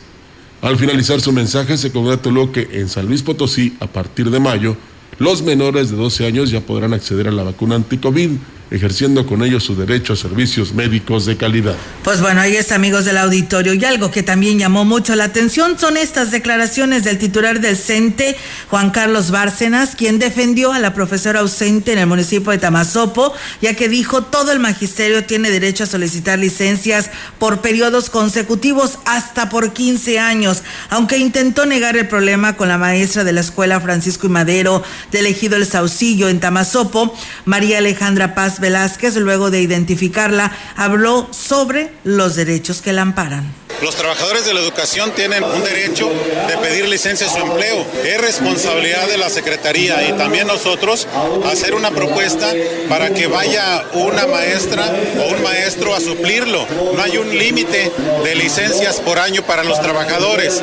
Al 0.62 0.76
finalizar 0.76 1.20
su 1.20 1.30
mensaje 1.30 1.76
se 1.76 1.92
congratuló 1.92 2.50
que 2.50 2.70
en 2.72 2.88
San 2.88 3.06
Luis 3.06 3.22
Potosí, 3.22 3.76
a 3.78 3.86
partir 3.86 4.30
de 4.30 4.40
mayo, 4.40 4.76
los 5.18 5.42
menores 5.42 5.90
de 5.90 5.96
12 5.96 6.26
años 6.26 6.50
ya 6.50 6.60
podrán 6.60 6.92
acceder 6.92 7.28
a 7.28 7.32
la 7.32 7.42
vacuna 7.42 7.76
anticovid 7.76 8.32
ejerciendo 8.70 9.26
con 9.26 9.44
ello 9.44 9.60
su 9.60 9.76
derecho 9.76 10.12
a 10.12 10.16
servicios 10.16 10.74
médicos 10.74 11.24
de 11.24 11.36
calidad. 11.36 11.76
Pues 12.02 12.20
bueno, 12.20 12.40
ahí 12.40 12.56
está, 12.56 12.74
amigos 12.74 13.04
del 13.04 13.18
auditorio. 13.18 13.74
Y 13.74 13.84
algo 13.84 14.10
que 14.10 14.22
también 14.22 14.58
llamó 14.58 14.84
mucho 14.84 15.14
la 15.14 15.24
atención 15.24 15.78
son 15.78 15.96
estas 15.96 16.30
declaraciones 16.30 17.04
del 17.04 17.18
titular 17.18 17.60
del 17.60 17.76
CENTE, 17.76 18.36
Juan 18.68 18.90
Carlos 18.90 19.30
Bárcenas, 19.30 19.94
quien 19.94 20.18
defendió 20.18 20.72
a 20.72 20.80
la 20.80 20.94
profesora 20.94 21.40
ausente 21.40 21.92
en 21.92 21.98
el 21.98 22.06
municipio 22.06 22.50
de 22.50 22.58
Tamazopo, 22.58 23.32
ya 23.62 23.74
que 23.74 23.88
dijo 23.88 24.22
todo 24.22 24.50
el 24.50 24.58
magisterio 24.58 25.24
tiene 25.24 25.50
derecho 25.50 25.84
a 25.84 25.86
solicitar 25.86 26.38
licencias 26.38 27.10
por 27.38 27.60
periodos 27.60 28.10
consecutivos 28.10 28.98
hasta 29.04 29.48
por 29.48 29.72
15 29.72 30.18
años, 30.18 30.62
aunque 30.90 31.18
intentó 31.18 31.66
negar 31.66 31.96
el 31.96 32.08
problema 32.08 32.56
con 32.56 32.68
la 32.68 32.78
maestra 32.78 33.22
de 33.22 33.32
la 33.32 33.40
escuela 33.40 33.80
Francisco 33.80 34.26
y 34.26 34.30
Madero 34.30 34.82
del 35.12 35.26
ejido 35.26 35.56
El 35.56 35.66
Saucillo 35.66 36.28
en 36.28 36.40
Tamazopo, 36.40 37.14
María 37.44 37.78
Alejandra 37.78 38.34
Paz 38.34 38.55
Velázquez, 38.60 39.16
luego 39.16 39.50
de 39.50 39.60
identificarla, 39.60 40.52
habló 40.76 41.28
sobre 41.32 41.92
los 42.04 42.34
derechos 42.34 42.82
que 42.82 42.92
la 42.92 43.02
amparan. 43.02 43.65
Los 43.82 43.94
trabajadores 43.94 44.46
de 44.46 44.54
la 44.54 44.60
educación 44.60 45.12
tienen 45.12 45.44
un 45.44 45.62
derecho 45.62 46.10
de 46.48 46.56
pedir 46.58 46.88
licencia 46.88 47.26
a 47.26 47.30
su 47.30 47.38
empleo. 47.38 47.86
Es 48.04 48.18
responsabilidad 48.20 49.06
de 49.06 49.18
la 49.18 49.28
Secretaría 49.28 50.08
y 50.08 50.12
también 50.12 50.46
nosotros 50.46 51.06
hacer 51.44 51.74
una 51.74 51.90
propuesta 51.90 52.52
para 52.88 53.10
que 53.10 53.26
vaya 53.26 53.84
una 53.92 54.26
maestra 54.26 54.90
o 55.20 55.34
un 55.34 55.42
maestro 55.42 55.94
a 55.94 56.00
suplirlo. 56.00 56.66
No 56.94 57.02
hay 57.02 57.18
un 57.18 57.36
límite 57.36 57.92
de 58.24 58.34
licencias 58.34 59.00
por 59.00 59.18
año 59.18 59.42
para 59.42 59.62
los 59.62 59.80
trabajadores, 59.82 60.62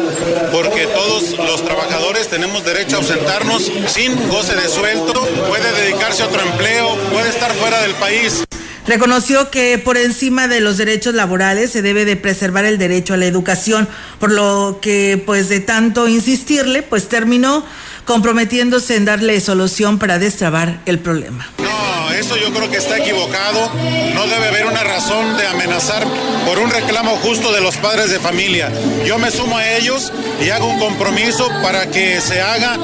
porque 0.51 0.87
todos 0.87 1.37
los 1.37 1.63
trabajadores 1.63 2.29
tenemos 2.29 2.65
derecho 2.65 2.95
a 2.95 2.99
ausentarnos 2.99 3.71
sin 3.87 4.29
goce 4.29 4.55
de 4.55 4.67
sueldo, 4.67 5.13
puede 5.47 5.71
dedicarse 5.83 6.23
a 6.23 6.27
otro 6.27 6.41
empleo, 6.41 6.95
puede 7.11 7.29
estar 7.29 7.51
fuera 7.53 7.81
del 7.81 7.93
país. 7.95 8.43
Reconoció 8.85 9.49
que 9.49 9.77
por 9.77 9.97
encima 9.97 10.47
de 10.47 10.59
los 10.59 10.77
derechos 10.77 11.13
laborales 11.13 11.71
se 11.71 11.81
debe 11.81 12.03
de 12.03 12.17
preservar 12.17 12.65
el 12.65 12.77
derecho 12.77 13.13
a 13.13 13.17
la 13.17 13.25
educación, 13.25 13.87
por 14.19 14.31
lo 14.31 14.79
que 14.81 15.21
pues 15.25 15.47
de 15.47 15.61
tanto 15.61 16.07
insistirle, 16.09 16.83
pues 16.83 17.07
terminó 17.07 17.65
comprometiéndose 18.05 18.97
en 18.97 19.05
darle 19.05 19.39
solución 19.39 19.99
para 19.99 20.19
destrabar 20.19 20.81
el 20.85 20.99
problema. 20.99 21.47
Eso 22.13 22.37
yo 22.37 22.51
creo 22.53 22.69
que 22.69 22.77
está 22.77 22.97
equivocado. 22.97 23.69
No 24.13 24.27
debe 24.27 24.47
haber 24.47 24.65
una 24.65 24.83
razón 24.83 25.37
de 25.37 25.47
amenazar 25.47 26.05
por 26.45 26.59
un 26.59 26.69
reclamo 26.69 27.17
justo 27.17 27.51
de 27.51 27.61
los 27.61 27.77
padres 27.77 28.09
de 28.09 28.19
familia. 28.19 28.71
Yo 29.05 29.17
me 29.17 29.31
sumo 29.31 29.57
a 29.57 29.69
ellos 29.71 30.11
y 30.41 30.49
hago 30.49 30.67
un 30.67 30.79
compromiso 30.79 31.47
para 31.61 31.87
que 31.87 32.21
se 32.21 32.41
haga 32.41 32.77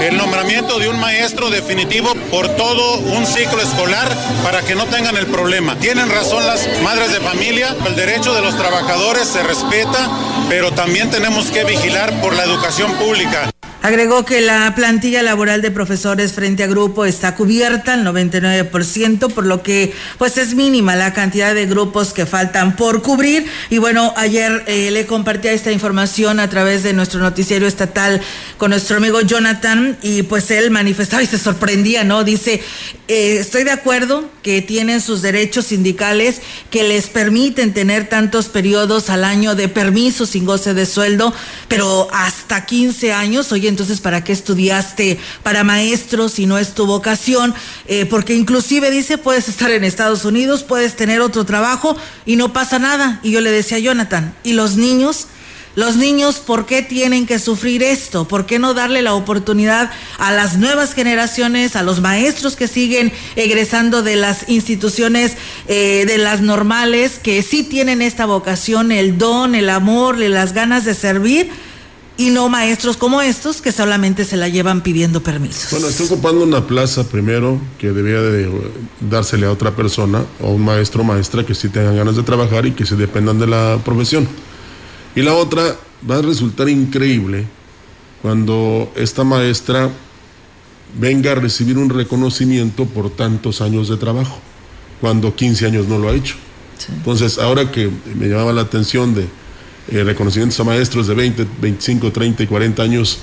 el 0.00 0.16
nombramiento 0.16 0.78
de 0.78 0.88
un 0.88 0.98
maestro 0.98 1.50
definitivo 1.50 2.14
por 2.30 2.48
todo 2.56 2.98
un 2.98 3.26
ciclo 3.26 3.62
escolar 3.62 4.08
para 4.42 4.62
que 4.62 4.74
no 4.74 4.86
tengan 4.86 5.16
el 5.16 5.26
problema. 5.26 5.76
Tienen 5.76 6.10
razón 6.10 6.46
las 6.46 6.66
madres 6.82 7.12
de 7.12 7.20
familia, 7.20 7.74
el 7.86 7.94
derecho 7.94 8.34
de 8.34 8.42
los 8.42 8.56
trabajadores 8.56 9.28
se 9.28 9.42
respeta, 9.42 10.10
pero 10.48 10.72
también 10.72 11.10
tenemos 11.10 11.50
que 11.50 11.64
vigilar 11.64 12.20
por 12.20 12.34
la 12.34 12.44
educación 12.44 12.92
pública. 12.94 13.50
Agregó 13.84 14.24
que 14.24 14.40
la 14.40 14.74
plantilla 14.74 15.22
laboral 15.22 15.60
de 15.60 15.70
profesores 15.70 16.32
frente 16.32 16.62
a 16.64 16.66
grupo 16.66 17.04
está 17.04 17.34
cubierta 17.34 17.92
al 17.92 18.02
99%, 18.02 19.30
por 19.30 19.44
lo 19.44 19.62
que 19.62 19.92
pues 20.16 20.38
es 20.38 20.54
mínima 20.54 20.96
la 20.96 21.12
cantidad 21.12 21.54
de 21.54 21.66
grupos 21.66 22.14
que 22.14 22.24
faltan 22.24 22.76
por 22.76 23.02
cubrir. 23.02 23.44
Y 23.68 23.76
bueno, 23.76 24.14
ayer 24.16 24.64
eh, 24.68 24.90
le 24.90 25.04
compartía 25.04 25.52
esta 25.52 25.70
información 25.70 26.40
a 26.40 26.48
través 26.48 26.82
de 26.82 26.94
nuestro 26.94 27.20
noticiero 27.20 27.66
estatal 27.66 28.22
con 28.56 28.70
nuestro 28.70 28.96
amigo 28.96 29.20
Jonathan 29.20 29.98
y 30.00 30.22
pues 30.22 30.50
él 30.50 30.70
manifestaba 30.70 31.22
y 31.22 31.26
se 31.26 31.38
sorprendía, 31.38 32.04
¿no? 32.04 32.24
Dice, 32.24 32.62
eh, 33.06 33.36
estoy 33.38 33.64
de 33.64 33.72
acuerdo 33.72 34.30
que 34.42 34.62
tienen 34.62 35.02
sus 35.02 35.20
derechos 35.20 35.66
sindicales 35.66 36.40
que 36.70 36.84
les 36.84 37.08
permiten 37.08 37.74
tener 37.74 38.08
tantos 38.08 38.46
periodos 38.46 39.10
al 39.10 39.24
año 39.24 39.54
de 39.54 39.68
permiso 39.68 40.24
sin 40.24 40.46
goce 40.46 40.72
de 40.72 40.86
sueldo, 40.86 41.34
pero 41.68 42.08
hasta 42.14 42.64
15 42.64 43.12
años, 43.12 43.52
oye, 43.52 43.73
entonces, 43.74 44.00
¿para 44.00 44.22
qué 44.22 44.32
estudiaste 44.32 45.18
para 45.42 45.64
maestro 45.64 46.28
si 46.28 46.46
no 46.46 46.58
es 46.58 46.74
tu 46.76 46.86
vocación? 46.86 47.52
Eh, 47.88 48.06
porque 48.06 48.36
inclusive 48.36 48.92
dice, 48.92 49.18
puedes 49.18 49.48
estar 49.48 49.72
en 49.72 49.82
Estados 49.82 50.24
Unidos, 50.24 50.62
puedes 50.62 50.94
tener 50.94 51.20
otro 51.20 51.44
trabajo 51.44 51.96
y 52.24 52.36
no 52.36 52.52
pasa 52.52 52.78
nada. 52.78 53.18
Y 53.24 53.32
yo 53.32 53.40
le 53.40 53.50
decía 53.50 53.78
a 53.78 53.80
Jonathan, 53.80 54.32
¿y 54.44 54.52
los 54.52 54.76
niños? 54.76 55.26
Los 55.74 55.96
niños, 55.96 56.36
¿por 56.36 56.66
qué 56.66 56.82
tienen 56.82 57.26
que 57.26 57.40
sufrir 57.40 57.82
esto? 57.82 58.28
¿Por 58.28 58.46
qué 58.46 58.60
no 58.60 58.74
darle 58.74 59.02
la 59.02 59.14
oportunidad 59.14 59.90
a 60.18 60.30
las 60.30 60.56
nuevas 60.56 60.94
generaciones, 60.94 61.74
a 61.74 61.82
los 61.82 62.00
maestros 62.00 62.54
que 62.54 62.68
siguen 62.68 63.12
egresando 63.34 64.04
de 64.04 64.14
las 64.14 64.48
instituciones, 64.48 65.32
eh, 65.66 66.04
de 66.06 66.18
las 66.18 66.42
normales, 66.42 67.18
que 67.20 67.42
sí 67.42 67.64
tienen 67.64 68.02
esta 68.02 68.24
vocación, 68.24 68.92
el 68.92 69.18
don, 69.18 69.56
el 69.56 69.68
amor, 69.68 70.16
las 70.16 70.52
ganas 70.52 70.84
de 70.84 70.94
servir? 70.94 71.50
Y 72.16 72.30
no 72.30 72.48
maestros 72.48 72.96
como 72.96 73.22
estos 73.22 73.60
que 73.60 73.72
solamente 73.72 74.24
se 74.24 74.36
la 74.36 74.48
llevan 74.48 74.82
pidiendo 74.82 75.22
permisos. 75.22 75.70
Bueno, 75.72 75.88
está 75.88 76.04
ocupando 76.04 76.44
una 76.44 76.66
plaza 76.66 77.08
primero 77.08 77.60
que 77.78 77.92
debía 77.92 78.20
de 78.20 78.50
dársele 79.00 79.46
a 79.46 79.50
otra 79.50 79.74
persona 79.74 80.24
o 80.40 80.50
un 80.50 80.64
maestro 80.64 81.02
o 81.02 81.04
maestra 81.04 81.44
que 81.44 81.54
sí 81.54 81.68
tengan 81.68 81.96
ganas 81.96 82.14
de 82.16 82.22
trabajar 82.22 82.66
y 82.66 82.72
que 82.72 82.86
se 82.86 82.94
dependan 82.94 83.38
de 83.38 83.48
la 83.48 83.78
profesión. 83.84 84.28
Y 85.16 85.22
la 85.22 85.34
otra 85.34 85.76
va 86.08 86.18
a 86.18 86.22
resultar 86.22 86.68
increíble 86.68 87.46
cuando 88.22 88.92
esta 88.94 89.24
maestra 89.24 89.90
venga 90.98 91.32
a 91.32 91.34
recibir 91.34 91.78
un 91.78 91.90
reconocimiento 91.90 92.86
por 92.86 93.10
tantos 93.10 93.60
años 93.60 93.88
de 93.88 93.96
trabajo, 93.96 94.38
cuando 95.00 95.34
15 95.34 95.66
años 95.66 95.88
no 95.88 95.98
lo 95.98 96.08
ha 96.08 96.14
hecho. 96.14 96.36
Sí. 96.78 96.92
Entonces, 96.92 97.38
ahora 97.38 97.72
que 97.72 97.90
me 98.14 98.28
llamaba 98.28 98.52
la 98.52 98.62
atención 98.62 99.14
de 99.14 99.26
eh, 99.90 100.02
reconocimientos 100.04 100.58
a 100.60 100.64
maestros 100.64 101.06
de 101.06 101.14
20, 101.14 101.46
25, 101.60 102.12
30 102.12 102.42
y 102.42 102.46
40 102.46 102.82
años 102.82 103.18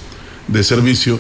de 0.48 0.63
servicio, 0.63 1.20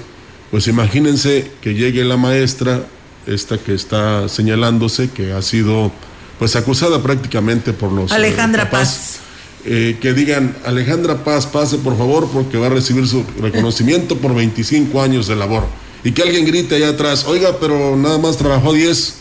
pues 0.51 0.67
imagínense 0.67 1.51
que 1.61 1.73
llegue 1.73 2.03
la 2.03 2.17
maestra, 2.17 2.85
esta 3.25 3.57
que 3.57 3.73
está 3.73 4.27
señalándose, 4.27 5.09
que 5.09 5.31
ha 5.31 5.41
sido 5.41 5.91
pues 6.39 6.55
acusada 6.55 7.01
prácticamente 7.01 7.71
por 7.71 7.91
los... 7.91 8.11
Alejandra 8.11 8.65
papás, 8.65 8.87
Paz. 8.87 9.19
Eh, 9.65 9.97
que 10.01 10.13
digan, 10.13 10.55
Alejandra 10.65 11.23
Paz, 11.23 11.45
pase 11.45 11.77
por 11.77 11.97
favor 11.97 12.29
porque 12.33 12.57
va 12.57 12.67
a 12.67 12.71
recibir 12.71 13.07
su 13.07 13.23
reconocimiento 13.39 14.17
por 14.17 14.33
25 14.33 15.01
años 15.01 15.27
de 15.27 15.35
labor. 15.35 15.65
Y 16.03 16.11
que 16.13 16.23
alguien 16.23 16.45
grite 16.45 16.75
allá 16.75 16.89
atrás, 16.89 17.25
oiga, 17.25 17.57
pero 17.59 17.95
nada 17.95 18.17
más 18.17 18.37
trabajó 18.37 18.73
10 18.73 19.20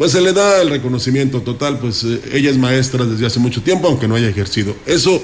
pues 0.00 0.12
se 0.12 0.22
le 0.22 0.32
da 0.32 0.62
el 0.62 0.70
reconocimiento 0.70 1.42
total, 1.42 1.78
pues 1.78 2.04
eh, 2.04 2.22
ella 2.32 2.48
es 2.48 2.56
maestra 2.56 3.04
desde 3.04 3.26
hace 3.26 3.38
mucho 3.38 3.60
tiempo, 3.60 3.86
aunque 3.86 4.08
no 4.08 4.14
haya 4.14 4.28
ejercido. 4.28 4.74
Eso 4.86 5.22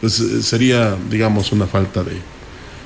pues 0.00 0.20
eh, 0.20 0.44
sería, 0.44 0.96
digamos, 1.10 1.50
una 1.50 1.66
falta 1.66 2.04
de... 2.04 2.12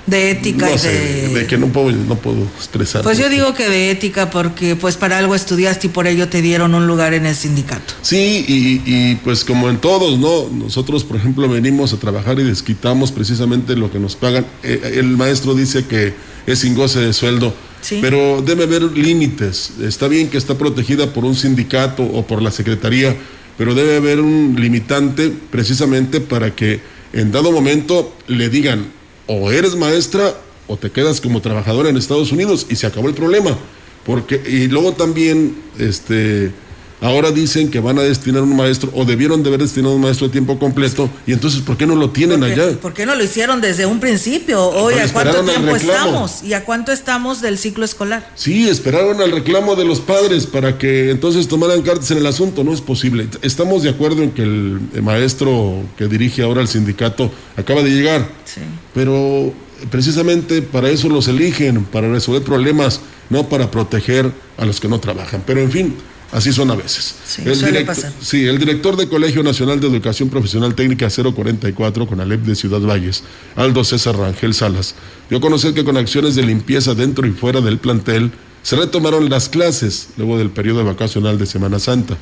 De 0.07 0.31
ética 0.31 0.67
no 0.67 0.75
y 0.75 0.79
sé, 0.79 0.89
de... 0.89 1.29
de 1.41 1.47
que 1.47 1.59
no 1.59 1.67
puedo, 1.67 1.93
no 1.93 2.15
puedo 2.15 2.43
expresar. 2.57 3.03
Pues 3.03 3.19
yo 3.19 3.29
digo 3.29 3.53
que 3.53 3.69
de 3.69 3.91
ética 3.91 4.31
porque 4.31 4.77
pues 4.77 4.97
para 4.97 5.19
algo 5.19 5.35
estudiaste 5.35 5.89
y 5.89 5.91
por 5.91 6.07
ello 6.07 6.27
te 6.27 6.41
dieron 6.41 6.75
un 6.75 6.87
lugar 6.87 7.13
en 7.13 7.27
el 7.27 7.37
sindicato. 7.37 7.93
Sí, 8.01 8.47
y, 8.49 8.83
y, 8.87 9.17
pues 9.17 9.45
como 9.45 9.69
en 9.69 9.77
todos, 9.77 10.19
¿no? 10.19 10.49
Nosotros, 10.51 11.05
por 11.05 11.19
ejemplo, 11.19 11.47
venimos 11.51 11.93
a 11.93 11.99
trabajar 11.99 12.41
y 12.41 12.45
desquitamos 12.45 13.13
precisamente 13.13 13.77
lo 13.77 13.93
que 13.93 13.99
nos 13.99 14.17
pagan. 14.17 14.47
Eh, 14.63 14.93
el 14.95 15.19
maestro 15.19 15.55
dice 15.55 15.85
que 15.85 16.15
es 16.47 16.61
sin 16.61 16.75
goce 16.75 17.01
de 17.01 17.13
sueldo, 17.13 17.53
Pero 18.01 18.43
debe 18.43 18.65
haber 18.65 18.83
límites. 18.83 19.73
Está 19.81 20.09
bien 20.09 20.29
que 20.29 20.39
está 20.39 20.59
protegida 20.59 21.13
por 21.13 21.25
un 21.25 21.35
sindicato 21.35 22.03
o 22.03 22.27
por 22.27 22.43
la 22.43 22.51
secretaría, 22.51 23.17
pero 23.57 23.75
debe 23.75 23.97
haber 23.97 24.21
un 24.21 24.57
limitante 24.59 25.33
precisamente 25.51 26.21
para 26.21 26.55
que 26.55 26.81
en 27.13 27.33
dado 27.33 27.53
momento 27.53 28.15
le 28.27 28.49
digan 28.49 28.87
o 29.27 29.51
eres 29.51 29.77
maestra 29.77 30.35
o 30.67 30.77
te 30.77 30.91
quedas 30.91 31.21
como 31.21 31.41
trabajadora 31.41 31.89
en 31.89 31.97
Estados 31.97 32.33
Unidos 32.33 32.67
y 32.69 32.77
se 32.77 32.87
acabó 32.87 33.09
el 33.09 33.15
problema. 33.15 33.57
Porque, 34.05 34.41
y 34.47 34.69
luego 34.69 34.93
también, 34.93 35.57
este, 35.79 36.53
ahora 37.01 37.31
dicen 37.31 37.71
que 37.71 37.79
van 37.81 37.99
a 37.99 38.03
destinar 38.03 38.43
un 38.43 38.57
maestro, 38.57 38.91
o 38.95 39.05
debieron 39.05 39.43
de 39.43 39.49
haber 39.51 39.61
destinado 39.61 39.95
un 39.95 40.01
maestro 40.03 40.27
de 40.29 40.33
tiempo 40.33 40.59
completo, 40.59 41.11
y 41.27 41.33
entonces, 41.33 41.61
¿por 41.61 41.77
qué 41.77 41.87
no 41.87 41.95
lo 41.95 42.11
tienen 42.11 42.41
¿Por 42.41 42.49
qué, 42.55 42.61
allá? 42.61 42.81
por 42.81 42.95
qué 42.95 43.07
no 43.07 43.15
lo 43.15 43.23
hicieron 43.23 43.61
desde 43.61 43.87
un 43.87 44.01
principio? 44.01 44.65
Hoy, 44.69 44.95
Pero 44.95 45.07
¿a 45.07 45.13
cuánto 45.13 45.45
tiempo 45.45 45.77
estamos? 45.77 46.43
¿Y 46.43 46.55
a 46.55 46.65
cuánto 46.65 46.93
estamos 46.93 47.41
del 47.41 47.59
ciclo 47.59 47.85
escolar? 47.85 48.31
Sí, 48.35 48.69
esperaron 48.69 49.21
al 49.21 49.33
reclamo 49.33 49.77
de 49.77 49.85
los 49.85 50.01
padres 50.01 50.47
para 50.47 50.79
que 50.79 51.11
entonces 51.11 51.49
tomaran 51.49 51.83
cartas 51.83 52.11
en 52.11 52.19
el 52.19 52.27
asunto. 52.27 52.65
No 52.65 52.73
es 52.73 52.81
posible. 52.81 53.29
Estamos 53.43 53.83
de 53.83 53.91
acuerdo 53.91 54.23
en 54.23 54.31
que 54.31 54.43
el, 54.43 54.81
el 54.95 55.03
maestro 55.03 55.83
que 55.99 56.07
dirige 56.07 56.43
ahora 56.43 56.61
el 56.63 56.69
sindicato 56.69 57.31
acaba 57.57 57.83
de 57.83 57.91
llegar, 57.91 58.29
Sí. 58.45 58.61
pero 58.95 59.53
precisamente 59.91 60.63
para 60.63 60.89
eso 60.91 61.09
los 61.09 61.29
eligen, 61.29 61.85
para 61.85 62.11
resolver 62.11 62.43
problemas, 62.43 63.01
no 63.31 63.49
para 63.49 63.71
proteger 63.71 64.33
a 64.57 64.65
los 64.65 64.81
que 64.81 64.89
no 64.89 64.99
trabajan. 65.01 65.43
Pero 65.47 65.61
en 65.61 65.71
fin, 65.71 65.95
así 66.37 66.53
son 66.53 66.71
a 66.71 66.75
veces. 66.75 67.15
Sí, 67.27 67.43
suele 67.55 67.85
pasar. 67.85 68.13
sí, 68.21 68.45
el 68.45 68.59
director 68.59 68.95
de 68.97 69.09
Colegio 69.09 69.43
Nacional 69.43 69.81
de 69.81 69.87
Educación 69.87 70.29
Profesional 70.29 70.75
Técnica 70.75 71.09
044 71.09 72.07
con 72.07 72.21
Alep 72.21 72.43
de 72.43 72.55
Ciudad 72.55 72.81
Valles, 72.81 73.25
Aldo 73.57 73.83
César 73.85 74.17
Rangel 74.17 74.53
Salas, 74.53 74.95
dio 75.31 75.39
a 75.39 75.41
conocer 75.41 75.73
que 75.73 75.83
con 75.83 75.97
acciones 75.97 76.35
de 76.35 76.43
limpieza 76.43 76.95
dentro 76.95 77.27
y 77.27 77.31
fuera 77.31 77.63
del 77.63 77.79
plantel 77.79 78.33
se 78.63 78.77
retomaron 78.77 79.31
las 79.31 79.49
clases 79.49 80.09
luego 80.19 80.37
del 80.37 80.51
periodo 80.51 80.85
vacacional 80.85 81.39
de 81.39 81.47
Semana 81.47 81.79
Santa. 81.79 82.19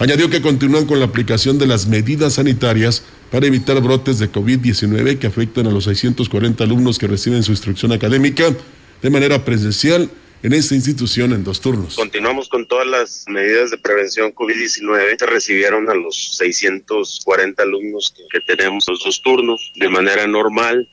Añadió 0.00 0.28
que 0.28 0.42
continúan 0.42 0.86
con 0.86 0.98
la 0.98 1.04
aplicación 1.04 1.58
de 1.58 1.68
las 1.68 1.86
medidas 1.86 2.34
sanitarias 2.34 3.04
para 3.30 3.46
evitar 3.46 3.80
brotes 3.80 4.18
de 4.18 4.32
COVID-19 4.32 5.18
que 5.18 5.28
afectan 5.28 5.68
a 5.68 5.70
los 5.70 5.84
640 5.84 6.64
alumnos 6.64 6.98
que 6.98 7.06
reciben 7.06 7.44
su 7.44 7.52
instrucción 7.52 7.92
académica 7.92 8.44
de 9.00 9.10
manera 9.10 9.44
presencial 9.44 10.10
en 10.42 10.52
esta 10.52 10.74
institución 10.74 11.32
en 11.32 11.44
dos 11.44 11.60
turnos. 11.60 11.94
Continuamos 11.94 12.48
con 12.48 12.66
todas 12.66 12.86
las 12.86 13.24
medidas 13.28 13.70
de 13.70 13.78
prevención 13.78 14.34
COVID-19. 14.34 15.18
Se 15.18 15.26
recibieron 15.26 15.88
a 15.88 15.94
los 15.94 16.36
640 16.36 17.62
alumnos 17.62 18.12
que, 18.16 18.24
que 18.30 18.44
tenemos 18.46 18.84
los 18.88 19.04
dos 19.04 19.22
turnos 19.22 19.72
de 19.76 19.88
manera 19.88 20.26
normal. 20.26 20.88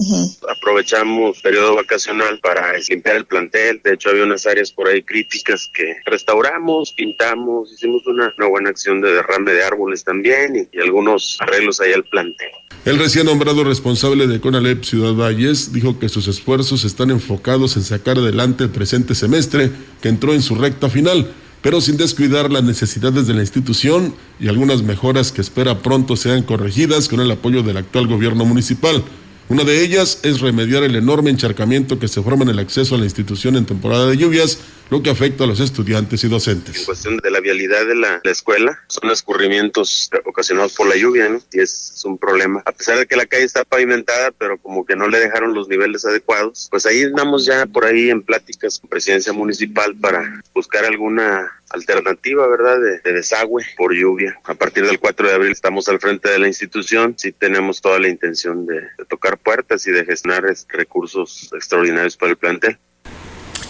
Aprovechamos 0.49 1.41
periodo 1.41 1.75
vacacional 1.75 2.39
para 2.39 2.73
limpiar 2.87 3.15
el 3.15 3.25
plantel. 3.25 3.81
De 3.83 3.93
hecho, 3.93 4.09
había 4.09 4.23
unas 4.23 4.45
áreas 4.45 4.71
por 4.71 4.87
ahí 4.87 5.01
críticas 5.01 5.69
que 5.73 5.95
restauramos, 6.05 6.93
pintamos, 6.93 7.71
hicimos 7.73 8.05
una, 8.05 8.33
una 8.37 8.47
buena 8.47 8.69
acción 8.69 9.01
de 9.01 9.13
derrame 9.13 9.51
de 9.51 9.63
árboles 9.63 10.03
también 10.03 10.55
y, 10.55 10.77
y 10.77 10.81
algunos 10.81 11.37
arreglos 11.39 11.81
ahí 11.81 11.93
al 11.93 12.03
plantel. 12.03 12.51
El 12.85 12.97
recién 12.97 13.25
nombrado 13.25 13.65
responsable 13.65 14.25
de 14.25 14.39
CONALEP 14.39 14.85
Ciudad 14.85 15.13
Valles 15.13 15.73
dijo 15.73 15.99
que 15.99 16.07
sus 16.07 16.29
esfuerzos 16.29 16.85
están 16.85 17.11
enfocados 17.11 17.75
en 17.75 17.83
sacar 17.83 18.17
adelante 18.17 18.63
el 18.63 18.69
presente 18.69 19.15
semestre 19.15 19.69
que 20.01 20.07
entró 20.07 20.33
en 20.33 20.41
su 20.41 20.55
recta 20.55 20.89
final, 20.89 21.29
pero 21.61 21.81
sin 21.81 21.97
descuidar 21.97 22.49
las 22.49 22.63
necesidades 22.63 23.27
de 23.27 23.33
la 23.33 23.41
institución 23.41 24.15
y 24.39 24.47
algunas 24.47 24.81
mejoras 24.81 25.33
que 25.33 25.41
espera 25.41 25.79
pronto 25.79 26.15
sean 26.15 26.41
corregidas 26.41 27.09
con 27.09 27.19
el 27.19 27.29
apoyo 27.29 27.63
del 27.63 27.75
actual 27.75 28.07
gobierno 28.07 28.45
municipal. 28.45 29.03
Una 29.49 29.65
de 29.65 29.83
ellas 29.83 30.19
es 30.23 30.39
remediar 30.39 30.83
el 30.83 30.95
enorme 30.95 31.31
encharcamiento 31.31 31.99
que 31.99 32.07
se 32.07 32.21
forma 32.21 32.43
en 32.43 32.49
el 32.49 32.59
acceso 32.59 32.95
a 32.95 32.97
la 32.97 33.03
institución 33.03 33.57
en 33.57 33.65
temporada 33.65 34.07
de 34.07 34.15
lluvias, 34.15 34.59
lo 34.89 35.03
que 35.03 35.09
afecta 35.09 35.43
a 35.43 35.47
los 35.47 35.59
estudiantes 35.59 36.23
y 36.23 36.27
En 36.27 36.31
docentes. 36.31 36.85
cuestión 36.85 37.17
de 37.17 37.31
la 37.31 37.39
vialidad 37.39 37.85
de 37.85 37.95
la, 37.95 38.21
la 38.23 38.31
escuela, 38.31 38.79
son 38.87 39.09
escurrimientos 39.11 40.09
ocasionados 40.25 40.73
por 40.73 40.87
la 40.87 40.95
lluvia, 40.95 41.29
¿no? 41.29 41.41
Y 41.51 41.59
es, 41.59 41.91
es 41.95 42.05
un 42.05 42.17
problema. 42.17 42.61
A 42.65 42.71
pesar 42.71 42.97
de 42.97 43.05
que 43.05 43.15
la 43.15 43.25
calle 43.25 43.43
está 43.43 43.63
pavimentada, 43.65 44.31
pero 44.31 44.57
como 44.57 44.85
que 44.85 44.95
no 44.95 45.07
le 45.07 45.19
dejaron 45.19 45.53
los 45.53 45.67
niveles 45.67 46.05
adecuados, 46.05 46.67
pues 46.71 46.85
ahí 46.85 47.03
andamos 47.03 47.45
ya 47.45 47.65
por 47.65 47.85
ahí 47.85 48.09
en 48.09 48.21
pláticas 48.23 48.79
con 48.79 48.89
presidencia 48.89 49.33
municipal 49.33 49.95
para 49.95 50.41
buscar 50.53 50.85
alguna 50.85 51.51
alternativa, 51.69 52.47
¿verdad? 52.47 52.79
De, 52.81 52.99
de 52.99 53.13
desagüe 53.13 53.63
por 53.77 53.93
lluvia. 53.93 54.39
A 54.45 54.55
partir 54.55 54.85
del 54.85 54.99
4 54.99 55.27
de 55.27 55.33
abril 55.35 55.51
estamos 55.51 55.87
al 55.87 55.99
frente 55.99 56.29
de 56.29 56.39
la 56.39 56.47
institución. 56.47 57.13
Sí 57.17 57.31
tenemos 57.31 57.81
toda 57.81 57.99
la 57.99 58.07
intención 58.07 58.65
de, 58.65 58.81
de 58.81 59.05
tocar 59.07 59.37
puertas 59.37 59.85
y 59.85 59.91
de 59.91 60.03
gestionar 60.03 60.45
este, 60.47 60.75
recursos 60.75 61.51
extraordinarios 61.53 62.17
para 62.17 62.31
el 62.31 62.37
plantel. 62.37 62.79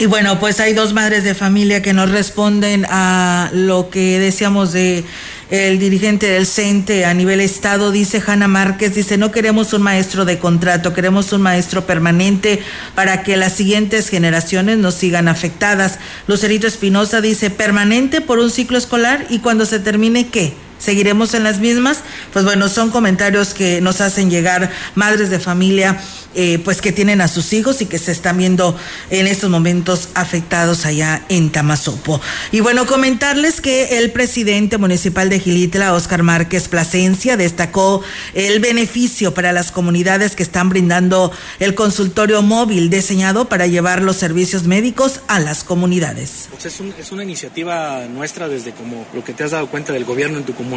Y 0.01 0.05
bueno, 0.05 0.39
pues 0.39 0.61
hay 0.61 0.71
dos 0.71 0.93
madres 0.93 1.25
de 1.25 1.35
familia 1.35 1.81
que 1.81 1.91
nos 1.91 2.09
responden 2.09 2.85
a 2.89 3.49
lo 3.51 3.89
que 3.89 4.17
decíamos 4.17 4.71
de 4.71 5.03
el 5.49 5.77
dirigente 5.77 6.27
del 6.27 6.47
CENTE 6.47 7.03
a 7.03 7.13
nivel 7.13 7.41
estado, 7.41 7.91
dice 7.91 8.23
Hanna 8.25 8.47
Márquez, 8.47 8.95
dice, 8.95 9.17
no 9.17 9.31
queremos 9.33 9.73
un 9.73 9.81
maestro 9.81 10.23
de 10.23 10.39
contrato, 10.39 10.93
queremos 10.93 11.33
un 11.33 11.41
maestro 11.41 11.85
permanente 11.85 12.61
para 12.95 13.23
que 13.23 13.35
las 13.35 13.51
siguientes 13.51 14.07
generaciones 14.07 14.77
nos 14.77 14.93
sigan 14.93 15.27
afectadas. 15.27 15.99
Lucerito 16.27 16.65
Espinosa 16.65 17.19
dice, 17.19 17.49
permanente 17.49 18.21
por 18.21 18.39
un 18.39 18.51
ciclo 18.51 18.77
escolar 18.77 19.25
y 19.29 19.39
cuando 19.39 19.65
se 19.65 19.79
termine, 19.79 20.29
¿qué? 20.29 20.53
¿Seguiremos 20.79 21.33
en 21.33 21.43
las 21.43 21.59
mismas? 21.59 21.99
Pues 22.31 22.45
bueno, 22.45 22.69
son 22.69 22.89
comentarios 22.89 23.53
que 23.53 23.81
nos 23.81 23.99
hacen 23.99 24.29
llegar 24.29 24.71
madres 24.95 25.29
de 25.29 25.37
familia, 25.37 25.99
eh, 26.35 26.59
pues 26.63 26.81
que 26.81 26.93
tienen 26.93 27.19
a 27.19 27.27
sus 27.27 27.51
hijos 27.51 27.81
y 27.81 27.85
que 27.85 27.99
se 27.99 28.13
están 28.13 28.37
viendo 28.37 28.77
en 29.09 29.27
estos 29.27 29.49
momentos 29.49 30.09
afectados 30.13 30.85
allá 30.85 31.25
en 31.27 31.51
Tamazopo. 31.51 32.21
Y 32.53 32.61
bueno, 32.61 32.85
comentarles 32.85 33.59
que 33.59 33.97
el 33.97 34.11
presidente 34.11 34.77
municipal 34.77 35.29
de 35.29 35.39
Gilitla, 35.39 35.93
Oscar 35.93 36.23
Márquez 36.23 36.69
Plasencia, 36.69 37.35
destacó 37.35 38.01
el 38.35 38.61
beneficio 38.61 39.33
para 39.33 39.51
las 39.51 39.73
comunidades 39.73 40.37
que 40.37 40.43
están 40.43 40.69
brindando 40.69 41.31
el 41.59 41.75
consultorio 41.75 42.41
móvil 42.41 42.89
diseñado 42.89 43.49
para 43.49 43.67
llevar 43.67 44.01
los 44.01 44.15
servicios 44.15 44.63
médicos 44.63 45.19
a 45.27 45.41
las 45.41 45.65
comunidades. 45.65 46.47
Pues 46.51 46.65
es, 46.67 46.79
es 46.97 47.11
una 47.11 47.23
iniciativa 47.23 48.05
nuestra 48.05 48.47
desde 48.47 48.71
como 48.71 49.05
lo 49.13 49.25
que 49.25 49.33
te 49.33 49.43
has 49.43 49.51
dado 49.51 49.67
cuenta 49.67 49.91
del 49.91 50.05
gobierno 50.05 50.37
en 50.37 50.45
tu 50.45 50.53
comunidad. 50.53 50.68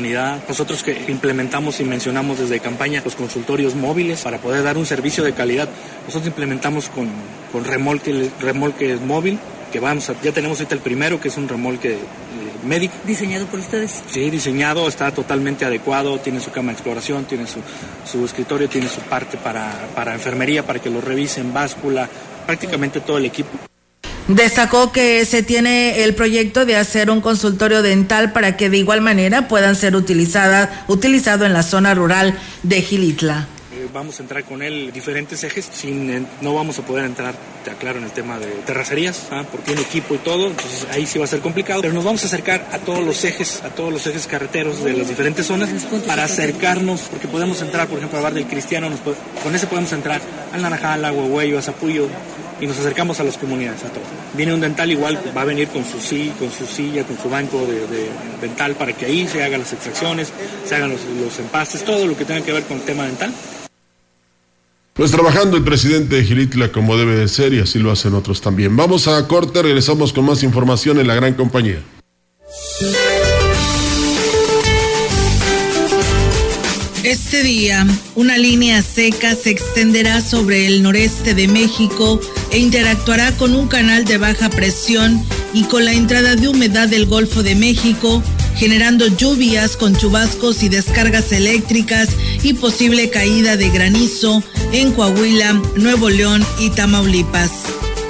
Nosotros 0.48 0.82
que 0.82 1.04
implementamos 1.08 1.80
y 1.80 1.84
mencionamos 1.84 2.38
desde 2.38 2.60
campaña 2.60 3.02
los 3.04 3.14
consultorios 3.14 3.74
móviles 3.74 4.20
para 4.22 4.38
poder 4.38 4.62
dar 4.62 4.76
un 4.76 4.86
servicio 4.86 5.22
de 5.24 5.32
calidad. 5.32 5.68
Nosotros 6.06 6.26
implementamos 6.28 6.88
con, 6.88 7.08
con 7.52 7.64
remolque, 7.64 8.30
remolques 8.40 9.00
móvil, 9.00 9.38
que 9.72 9.80
vamos 9.80 10.08
a- 10.10 10.20
ya 10.22 10.32
tenemos 10.32 10.58
ahorita 10.58 10.74
el 10.74 10.80
primero, 10.80 11.20
que 11.20 11.28
es 11.28 11.36
un 11.36 11.48
remolque 11.48 11.92
eh, 11.92 11.98
médico. 12.66 12.94
¿Diseñado 13.06 13.46
por 13.46 13.60
ustedes? 13.60 14.02
Sí, 14.10 14.28
diseñado, 14.30 14.86
está 14.88 15.12
totalmente 15.12 15.64
adecuado, 15.64 16.18
tiene 16.20 16.40
su 16.40 16.50
cama 16.50 16.68
de 16.68 16.74
exploración, 16.74 17.24
tiene 17.24 17.46
su, 17.46 17.60
su 18.10 18.24
escritorio, 18.24 18.68
tiene 18.68 18.88
su 18.88 19.00
parte 19.00 19.38
para, 19.38 19.88
para 19.94 20.12
enfermería, 20.14 20.66
para 20.66 20.78
que 20.78 20.90
lo 20.90 21.00
revisen, 21.00 21.52
báscula, 21.54 22.08
prácticamente 22.46 23.00
todo 23.00 23.16
el 23.18 23.24
equipo. 23.24 23.50
Destacó 24.28 24.92
que 24.92 25.24
se 25.24 25.42
tiene 25.42 26.04
el 26.04 26.14
proyecto 26.14 26.64
de 26.64 26.76
hacer 26.76 27.10
un 27.10 27.20
consultorio 27.20 27.82
dental 27.82 28.32
para 28.32 28.56
que 28.56 28.70
de 28.70 28.78
igual 28.78 29.00
manera 29.00 29.48
puedan 29.48 29.74
ser 29.76 29.96
utilizadas 29.96 30.68
utilizado 30.88 31.44
en 31.44 31.52
la 31.52 31.62
zona 31.62 31.92
rural 31.94 32.38
de 32.62 32.82
Gilitla. 32.82 33.48
Eh, 33.74 33.88
Vamos 33.92 34.20
a 34.20 34.22
entrar 34.22 34.44
con 34.44 34.62
él 34.62 34.90
diferentes 34.94 35.42
ejes, 35.44 35.68
sin, 35.74 36.08
eh, 36.10 36.22
no 36.40 36.54
vamos 36.54 36.78
a 36.78 36.82
poder 36.82 37.04
entrar, 37.04 37.34
te 37.64 37.70
aclaro, 37.72 37.98
en 37.98 38.04
el 38.04 38.10
tema 38.12 38.38
de 38.38 38.46
terracerías, 38.64 39.24
¿ah? 39.32 39.44
porque 39.50 39.66
tiene 39.66 39.80
equipo 39.82 40.14
y 40.14 40.18
todo, 40.18 40.46
entonces 40.46 40.86
ahí 40.92 41.04
sí 41.04 41.18
va 41.18 41.24
a 41.24 41.28
ser 41.28 41.40
complicado, 41.40 41.82
pero 41.82 41.92
nos 41.92 42.04
vamos 42.04 42.22
a 42.22 42.26
acercar 42.26 42.68
a 42.72 42.78
todos 42.78 43.04
los 43.04 43.24
ejes, 43.24 43.60
a 43.64 43.70
todos 43.70 43.92
los 43.92 44.06
ejes 44.06 44.26
carreteros 44.28 44.82
de 44.84 44.92
las 44.94 45.08
diferentes 45.08 45.46
zonas 45.46 45.68
para 46.06 46.24
acercarnos, 46.24 47.02
porque 47.10 47.26
podemos 47.28 47.60
entrar, 47.60 47.88
por 47.88 47.98
ejemplo, 47.98 48.18
al 48.18 48.22
bar 48.24 48.34
del 48.34 48.46
Cristiano, 48.46 48.88
nos 48.88 49.00
po- 49.00 49.16
con 49.42 49.54
ese 49.54 49.66
podemos 49.66 49.92
entrar 49.92 50.20
al 50.52 50.62
Naranjal, 50.62 51.04
a 51.04 51.12
Huehueyo, 51.12 51.58
a 51.58 51.62
Zapullo, 51.62 52.08
y 52.62 52.66
nos 52.68 52.78
acercamos 52.78 53.18
a 53.18 53.24
las 53.24 53.36
comunidades, 53.36 53.82
a 53.82 53.88
todos. 53.88 54.06
Viene 54.34 54.54
un 54.54 54.60
dental 54.60 54.88
igual, 54.88 55.18
va 55.36 55.42
a 55.42 55.44
venir 55.44 55.66
con 55.66 55.84
su, 55.84 55.98
con 56.38 56.50
su 56.52 56.64
silla, 56.64 57.04
con 57.04 57.18
su 57.18 57.28
banco 57.28 57.66
de, 57.66 57.88
de 57.88 58.08
dental 58.40 58.76
para 58.76 58.92
que 58.92 59.06
ahí 59.06 59.26
se 59.26 59.42
hagan 59.42 59.60
las 59.60 59.72
extracciones, 59.72 60.32
se 60.64 60.76
hagan 60.76 60.90
los, 60.90 61.00
los 61.20 61.36
empastes, 61.40 61.84
todo 61.84 62.06
lo 62.06 62.16
que 62.16 62.24
tenga 62.24 62.40
que 62.42 62.52
ver 62.52 62.62
con 62.62 62.76
el 62.76 62.84
tema 62.84 63.04
dental. 63.04 63.34
Pues 64.92 65.10
trabajando 65.10 65.56
el 65.56 65.64
presidente 65.64 66.16
de 66.16 66.24
Gilitla 66.24 66.70
como 66.70 66.96
debe 66.96 67.16
de 67.16 67.26
ser 67.26 67.52
y 67.52 67.58
así 67.58 67.80
lo 67.80 67.90
hacen 67.90 68.14
otros 68.14 68.40
también. 68.40 68.76
Vamos 68.76 69.08
a 69.08 69.26
corte, 69.26 69.60
regresamos 69.60 70.12
con 70.12 70.24
más 70.24 70.44
información 70.44 71.00
en 71.00 71.08
la 71.08 71.16
gran 71.16 71.34
compañía. 71.34 71.82
Este 77.04 77.42
día, 77.42 77.84
una 78.14 78.38
línea 78.38 78.80
seca 78.80 79.34
se 79.34 79.50
extenderá 79.50 80.20
sobre 80.20 80.68
el 80.68 80.84
noreste 80.84 81.34
de 81.34 81.48
México 81.48 82.20
e 82.52 82.58
interactuará 82.58 83.32
con 83.32 83.56
un 83.56 83.66
canal 83.66 84.04
de 84.04 84.18
baja 84.18 84.48
presión 84.50 85.20
y 85.52 85.64
con 85.64 85.84
la 85.84 85.94
entrada 85.94 86.36
de 86.36 86.46
humedad 86.46 86.86
del 86.86 87.06
Golfo 87.06 87.42
de 87.42 87.56
México, 87.56 88.22
generando 88.54 89.08
lluvias 89.08 89.76
con 89.76 89.96
chubascos 89.96 90.62
y 90.62 90.68
descargas 90.68 91.32
eléctricas 91.32 92.10
y 92.44 92.52
posible 92.52 93.10
caída 93.10 93.56
de 93.56 93.70
granizo 93.70 94.44
en 94.70 94.92
Coahuila, 94.92 95.54
Nuevo 95.74 96.08
León 96.08 96.46
y 96.60 96.70
Tamaulipas. 96.70 97.50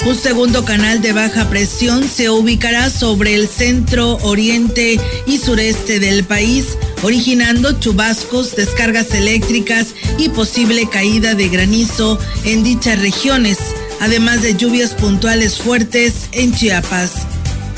Un 0.04 0.16
segundo 0.16 0.64
canal 0.64 1.00
de 1.00 1.12
baja 1.12 1.48
presión 1.48 2.08
se 2.08 2.28
ubicará 2.28 2.90
sobre 2.90 3.36
el 3.36 3.48
centro, 3.48 4.18
oriente 4.22 5.00
y 5.26 5.38
sureste 5.38 6.00
del 6.00 6.24
país, 6.24 6.76
originando 7.02 7.78
chubascos, 7.78 8.56
descargas 8.56 9.12
eléctricas 9.12 9.94
y 10.18 10.28
posible 10.28 10.88
caída 10.88 11.34
de 11.34 11.48
granizo 11.48 12.18
en 12.44 12.62
dichas 12.62 13.00
regiones, 13.00 13.58
además 14.00 14.42
de 14.42 14.56
lluvias 14.56 14.94
puntuales 14.94 15.58
fuertes 15.58 16.28
en 16.32 16.54
Chiapas. 16.54 17.26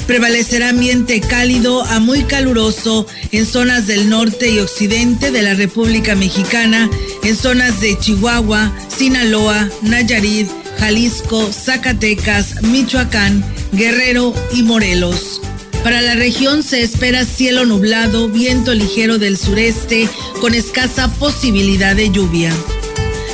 Prevalecerá 0.07 0.69
ambiente 0.69 1.21
cálido 1.21 1.83
a 1.85 1.99
muy 1.99 2.25
caluroso 2.25 3.07
en 3.33 3.47
zonas 3.47 3.87
del 3.87 4.11
norte 4.11 4.51
y 4.51 4.59
occidente 4.59 5.31
de 5.31 5.43
la 5.43 5.55
República 5.55 6.15
Mexicana, 6.15 6.91
en 7.23 7.37
zonas 7.37 7.81
de 7.81 7.99
Chihuahua, 7.99 8.71
Sinaloa, 8.95 9.71
Nayarit, 9.81 10.49
Jalisco, 10.79 11.51
Zacatecas, 11.51 12.63
Michoacán, 12.63 13.43
Guerrero 13.73 14.35
y 14.53 14.63
Morelos. 14.63 15.41
Para 15.85 16.01
la 16.01 16.15
región 16.15 16.63
se 16.63 16.83
espera 16.83 17.27
cielo 17.27 17.67
nublado, 17.67 18.31
viento 18.31 18.73
ligero 18.73 19.19
del 19.19 19.37
sureste 19.37 20.09
con 20.41 20.55
escasa 20.55 21.13
posibilidad 21.13 21.95
de 21.95 22.11
lluvia. 22.11 22.51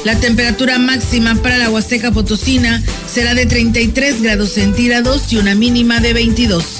La 0.05 0.19
temperatura 0.19 0.81
máxima 0.81 1.37
para 1.37 1.59
la 1.59 1.71
Huasteca 1.71 2.11
Potosina 2.11 2.83
será 3.09 3.35
de 3.35 3.47
33 3.47 4.23
grados 4.23 4.51
centígrados 4.51 5.33
y 5.33 5.37
una 5.37 5.55
mínima 5.55 6.01
de 6.01 6.13
22. 6.13 6.80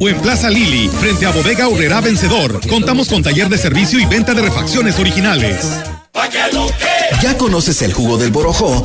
o 0.00 0.08
en 0.08 0.20
Plaza 0.20 0.50
Lili, 0.50 0.88
frente 0.88 1.26
a 1.26 1.30
Bodega 1.30 1.68
Urrera 1.68 2.00
Vencedor. 2.00 2.60
Contamos 2.68 3.08
con 3.08 3.22
taller 3.22 3.48
de 3.48 3.58
servicio 3.58 3.98
y 3.98 4.06
venta 4.06 4.34
de 4.34 4.42
refacciones 4.42 4.98
originales. 4.98 5.80
¿Ya 7.22 7.36
conoces 7.36 7.82
el 7.82 7.92
jugo 7.92 8.18
del 8.18 8.30
borojó? 8.30 8.84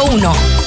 170-201-202-B001. 0.01 0.61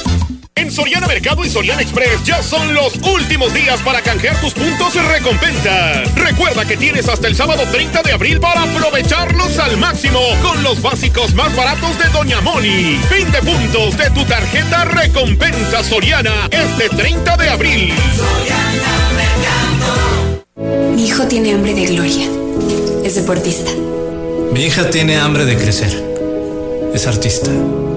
En 0.57 0.71
Soriana 0.71 1.09
Mercado 1.09 1.45
y 1.45 1.51
Soriana 1.51 1.83
Express 1.83 2.25
ya 2.25 2.43
son 2.43 2.73
los 2.73 2.95
últimos 3.03 3.53
días 3.53 3.81
para 3.83 4.01
canjear 4.01 4.41
tus 4.41 4.55
puntos 4.55 4.95
y 4.95 4.99
recompensas. 5.01 6.15
Recuerda 6.15 6.65
que 6.65 6.77
tienes 6.77 7.09
hasta 7.09 7.27
el 7.27 7.35
sábado 7.35 7.65
30 7.71 8.03
de 8.03 8.13
abril 8.13 8.41
para 8.41 8.63
aprovecharlos 8.63 9.59
al 9.59 9.77
máximo 9.77 10.21
con 10.43 10.63
los 10.63 10.81
básicos 10.81 11.35
más 11.35 11.55
baratos 11.57 11.99
de 11.99 12.09
Doña 12.11 12.41
Moni. 12.41 12.99
Fin 13.11 13.31
de 13.33 13.43
puntos 13.43 13.99
de 13.99 14.11
tu 14.11 14.25
tarjeta 14.25 14.85
recompensa 14.85 15.83
Soriana 15.83 16.49
este 16.51 16.89
30 16.89 17.37
de 17.37 17.51
abril. 17.51 17.93
Mi 20.95 21.07
hijo 21.09 21.27
tiene 21.27 21.53
hambre 21.53 21.75
de 21.75 21.87
gloria. 21.87 22.29
Es 23.05 23.17
deportista. 23.17 23.71
Mi 24.53 24.67
hija 24.67 24.89
tiene 24.89 25.17
hambre 25.17 25.45
de 25.45 25.57
crecer. 25.57 25.93
Es 26.95 27.09
artista. 27.09 27.51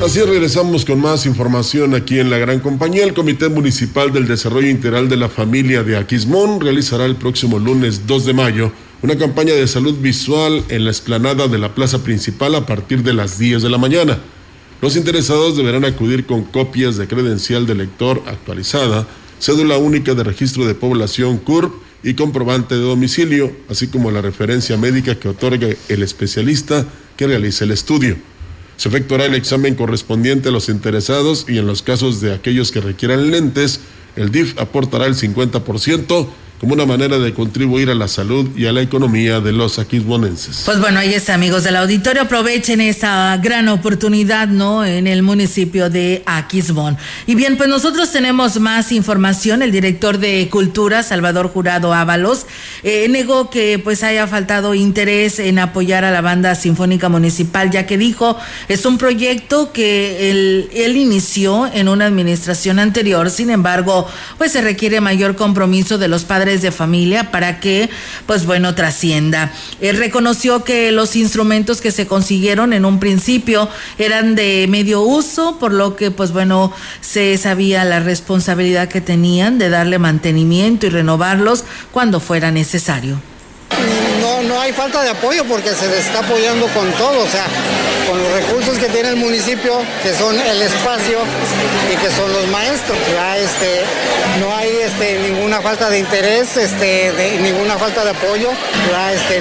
Así 0.00 0.22
regresamos 0.22 0.84
con 0.84 1.00
más 1.00 1.26
información 1.26 1.96
aquí 1.96 2.20
en 2.20 2.30
la 2.30 2.38
gran 2.38 2.60
compañía. 2.60 3.02
El 3.02 3.14
Comité 3.14 3.48
Municipal 3.48 4.12
del 4.12 4.28
Desarrollo 4.28 4.68
Integral 4.68 5.08
de 5.08 5.16
la 5.16 5.28
Familia 5.28 5.82
de 5.82 5.96
Aquismón 5.96 6.60
realizará 6.60 7.04
el 7.04 7.16
próximo 7.16 7.58
lunes 7.58 8.06
2 8.06 8.26
de 8.26 8.32
mayo 8.32 8.72
una 9.02 9.18
campaña 9.18 9.54
de 9.54 9.66
salud 9.66 9.98
visual 9.98 10.62
en 10.68 10.84
la 10.84 10.92
explanada 10.92 11.48
de 11.48 11.58
la 11.58 11.74
plaza 11.74 12.04
principal 12.04 12.54
a 12.54 12.64
partir 12.64 13.02
de 13.02 13.12
las 13.12 13.40
10 13.40 13.60
de 13.60 13.70
la 13.70 13.78
mañana. 13.78 14.20
Los 14.80 14.94
interesados 14.94 15.56
deberán 15.56 15.84
acudir 15.84 16.26
con 16.26 16.44
copias 16.44 16.96
de 16.96 17.08
credencial 17.08 17.66
de 17.66 17.74
lector 17.74 18.22
actualizada, 18.28 19.04
cédula 19.40 19.78
única 19.78 20.14
de 20.14 20.22
registro 20.22 20.64
de 20.64 20.76
población 20.76 21.38
CURP 21.38 21.87
y 22.02 22.14
comprobante 22.14 22.74
de 22.74 22.82
domicilio, 22.82 23.52
así 23.68 23.88
como 23.88 24.10
la 24.10 24.22
referencia 24.22 24.76
médica 24.76 25.18
que 25.18 25.28
otorgue 25.28 25.76
el 25.88 26.02
especialista 26.02 26.86
que 27.16 27.26
realice 27.26 27.64
el 27.64 27.72
estudio. 27.72 28.16
Se 28.76 28.88
efectuará 28.88 29.26
el 29.26 29.34
examen 29.34 29.74
correspondiente 29.74 30.50
a 30.50 30.52
los 30.52 30.68
interesados 30.68 31.46
y 31.48 31.58
en 31.58 31.66
los 31.66 31.82
casos 31.82 32.20
de 32.20 32.32
aquellos 32.32 32.70
que 32.70 32.80
requieran 32.80 33.30
lentes, 33.30 33.80
el 34.14 34.30
DIF 34.30 34.58
aportará 34.58 35.06
el 35.06 35.16
50% 35.16 36.28
como 36.60 36.74
una 36.74 36.86
manera 36.86 37.18
de 37.18 37.32
contribuir 37.32 37.88
a 37.90 37.94
la 37.94 38.08
salud 38.08 38.48
y 38.56 38.66
a 38.66 38.72
la 38.72 38.82
economía 38.82 39.40
de 39.40 39.52
los 39.52 39.78
aquismonenses. 39.78 40.62
Pues 40.64 40.80
bueno, 40.80 40.98
ahí 40.98 41.14
está, 41.14 41.34
amigos 41.34 41.62
del 41.62 41.76
auditorio. 41.76 42.22
Aprovechen 42.22 42.80
esta 42.80 43.36
gran 43.36 43.68
oportunidad, 43.68 44.48
¿no? 44.48 44.84
En 44.84 45.06
el 45.06 45.22
municipio 45.22 45.88
de 45.88 46.22
Aquismón. 46.26 46.96
Y 47.26 47.36
bien, 47.36 47.56
pues 47.56 47.68
nosotros 47.68 48.10
tenemos 48.10 48.58
más 48.58 48.90
información. 48.90 49.62
El 49.62 49.70
director 49.70 50.18
de 50.18 50.48
Cultura, 50.50 51.02
Salvador 51.02 51.48
Jurado 51.48 51.94
Ábalos, 51.94 52.46
eh, 52.82 53.06
negó 53.08 53.50
que 53.50 53.78
pues 53.78 54.02
haya 54.02 54.26
faltado 54.26 54.74
interés 54.74 55.38
en 55.38 55.60
apoyar 55.60 56.04
a 56.04 56.10
la 56.10 56.22
banda 56.22 56.54
sinfónica 56.56 57.08
municipal, 57.08 57.70
ya 57.70 57.86
que 57.86 57.98
dijo 57.98 58.36
es 58.68 58.84
un 58.84 58.98
proyecto 58.98 59.72
que 59.72 60.30
él, 60.30 60.68
él 60.72 60.96
inició 60.96 61.70
en 61.72 61.88
una 61.88 62.06
administración 62.06 62.78
anterior. 62.78 63.30
Sin 63.30 63.50
embargo, 63.50 64.08
pues 64.38 64.52
se 64.52 64.60
requiere 64.60 65.00
mayor 65.00 65.36
compromiso 65.36 65.98
de 65.98 66.08
los 66.08 66.24
padres 66.24 66.47
de 66.56 66.72
familia 66.72 67.30
para 67.30 67.60
que, 67.60 67.90
pues 68.26 68.46
bueno, 68.46 68.74
trascienda. 68.74 69.52
Él 69.80 69.98
reconoció 69.98 70.64
que 70.64 70.90
los 70.90 71.14
instrumentos 71.16 71.80
que 71.80 71.92
se 71.92 72.06
consiguieron 72.06 72.72
en 72.72 72.84
un 72.84 72.98
principio 72.98 73.68
eran 73.98 74.34
de 74.34 74.66
medio 74.68 75.02
uso, 75.02 75.58
por 75.58 75.72
lo 75.72 75.96
que, 75.96 76.10
pues 76.10 76.32
bueno, 76.32 76.72
se 77.00 77.36
sabía 77.36 77.84
la 77.84 78.00
responsabilidad 78.00 78.88
que 78.88 79.00
tenían 79.00 79.58
de 79.58 79.68
darle 79.68 79.98
mantenimiento 79.98 80.86
y 80.86 80.90
renovarlos 80.90 81.64
cuando 81.92 82.20
fuera 82.20 82.50
necesario 82.50 83.20
no, 84.58 84.62
hay 84.62 84.72
falta 84.72 85.02
de 85.02 85.10
apoyo 85.10 85.44
porque 85.44 85.70
se 85.70 85.86
les 85.88 86.06
está 86.06 86.18
apoyando 86.18 86.66
con 86.68 86.90
todo, 86.92 87.20
o 87.20 87.28
sea, 87.28 87.46
con 88.08 88.20
los 88.20 88.32
recursos 88.32 88.78
que 88.78 88.88
tiene 88.88 89.10
el 89.10 89.16
municipio, 89.16 89.80
que 90.02 90.12
son 90.14 90.38
el 90.38 90.62
espacio 90.62 91.20
y 91.92 91.96
que 91.96 92.10
son 92.10 92.32
los 92.32 92.46
maestros. 92.48 92.98
Este, 93.36 93.82
no 94.40 94.54
hay 94.56 94.70
este, 94.82 95.18
ninguna 95.20 95.60
falta 95.60 95.88
de 95.88 95.98
interés, 96.00 96.56
este, 96.56 97.38
ninguna 97.40 97.78
falta 97.78 98.04
de 98.04 98.10
apoyo, 98.10 98.50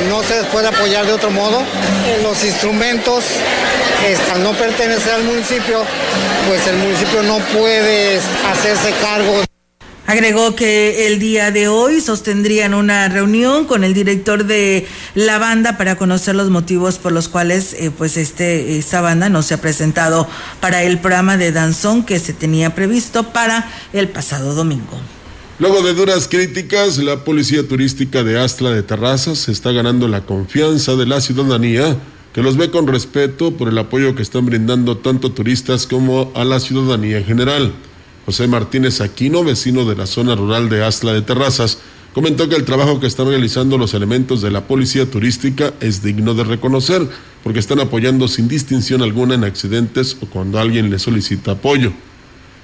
no 0.08 0.24
se 0.24 0.44
puede 0.52 0.68
apoyar 0.68 1.06
de 1.06 1.14
otro 1.14 1.32
modo. 1.32 1.64
Los 2.22 2.44
instrumentos, 2.44 3.24
este, 4.08 4.32
al 4.32 4.44
no 4.44 4.54
pertenecer 4.54 5.14
al 5.14 5.24
municipio, 5.24 5.84
pues 6.48 6.68
el 6.68 6.78
municipio 6.78 7.24
no 7.24 7.40
puede 7.58 8.20
hacerse 8.52 8.92
cargo. 9.02 9.47
Agregó 10.08 10.56
que 10.56 11.08
el 11.08 11.20
día 11.20 11.52
de 11.52 11.68
hoy 11.68 12.00
sostendrían 12.00 12.74
una 12.74 13.10
reunión 13.10 13.66
con 13.66 13.84
el 13.84 13.94
director 13.94 14.46
de 14.46 14.88
la 15.16 15.38
banda 15.38 15.78
para 15.78 15.98
conocer 15.98 16.34
los 16.34 16.50
motivos 16.50 16.98
por 16.98 17.12
los 17.12 17.28
cuales 17.28 17.74
eh, 17.74 17.92
pues 17.92 18.16
este 18.16 18.78
esta 18.78 19.02
banda 19.02 19.28
no 19.28 19.44
se 19.44 19.56
ha 19.56 19.62
presentado 19.62 20.26
para 20.62 20.84
el 20.84 21.00
programa 21.00 21.36
de 21.36 21.52
danzón 21.52 22.06
que 22.06 22.22
se 22.22 22.32
tenía 22.32 22.74
previsto 22.74 23.34
para 23.34 23.70
el 23.92 24.08
pasado 24.08 24.56
domingo. 24.56 24.98
Luego 25.60 25.82
de 25.82 25.94
duras 25.94 26.30
críticas, 26.30 27.00
la 27.00 27.26
policía 27.26 27.68
turística 27.68 28.24
de 28.24 28.40
Astla 28.40 28.72
de 28.72 28.84
Terrazas 28.84 29.50
está 29.50 29.74
ganando 29.74 30.08
la 30.08 30.22
confianza 30.22 30.96
de 30.96 31.06
la 31.06 31.20
ciudadanía 31.20 31.98
que 32.32 32.42
los 32.42 32.56
ve 32.56 32.72
con 32.72 32.88
respeto 32.88 33.58
por 33.58 33.68
el 33.68 33.78
apoyo 33.78 34.16
que 34.16 34.22
están 34.22 34.46
brindando 34.46 34.96
tanto 35.00 35.34
turistas 35.34 35.86
como 35.86 36.32
a 36.34 36.46
la 36.46 36.62
ciudadanía 36.62 37.18
en 37.18 37.26
general. 37.26 37.74
José 38.28 38.46
Martínez 38.46 39.00
Aquino, 39.00 39.42
vecino 39.42 39.86
de 39.86 39.96
la 39.96 40.06
zona 40.06 40.36
rural 40.36 40.68
de 40.68 40.84
Astla 40.84 41.14
de 41.14 41.22
Terrazas, 41.22 41.78
comentó 42.14 42.50
que 42.50 42.58
el 42.58 42.66
trabajo 42.66 43.00
que 43.00 43.08
están 43.08 43.30
realizando 43.30 43.78
los 43.78 43.94
elementos 43.94 44.42
de 44.42 44.52
la 44.52 44.68
policía 44.68 45.10
turística 45.10 45.74
es 45.80 46.04
digno 46.04 46.34
de 46.34 46.44
reconocer, 46.44 47.08
porque 47.42 47.60
están 47.60 47.80
apoyando 47.80 48.28
sin 48.28 48.50
distinción 48.50 49.02
alguna 49.02 49.36
en 49.36 49.46
accidentes 49.46 50.18
o 50.20 50.26
cuando 50.26 50.60
alguien 50.60 50.90
le 50.90 51.00
solicita 51.00 51.52
apoyo. 51.52 51.94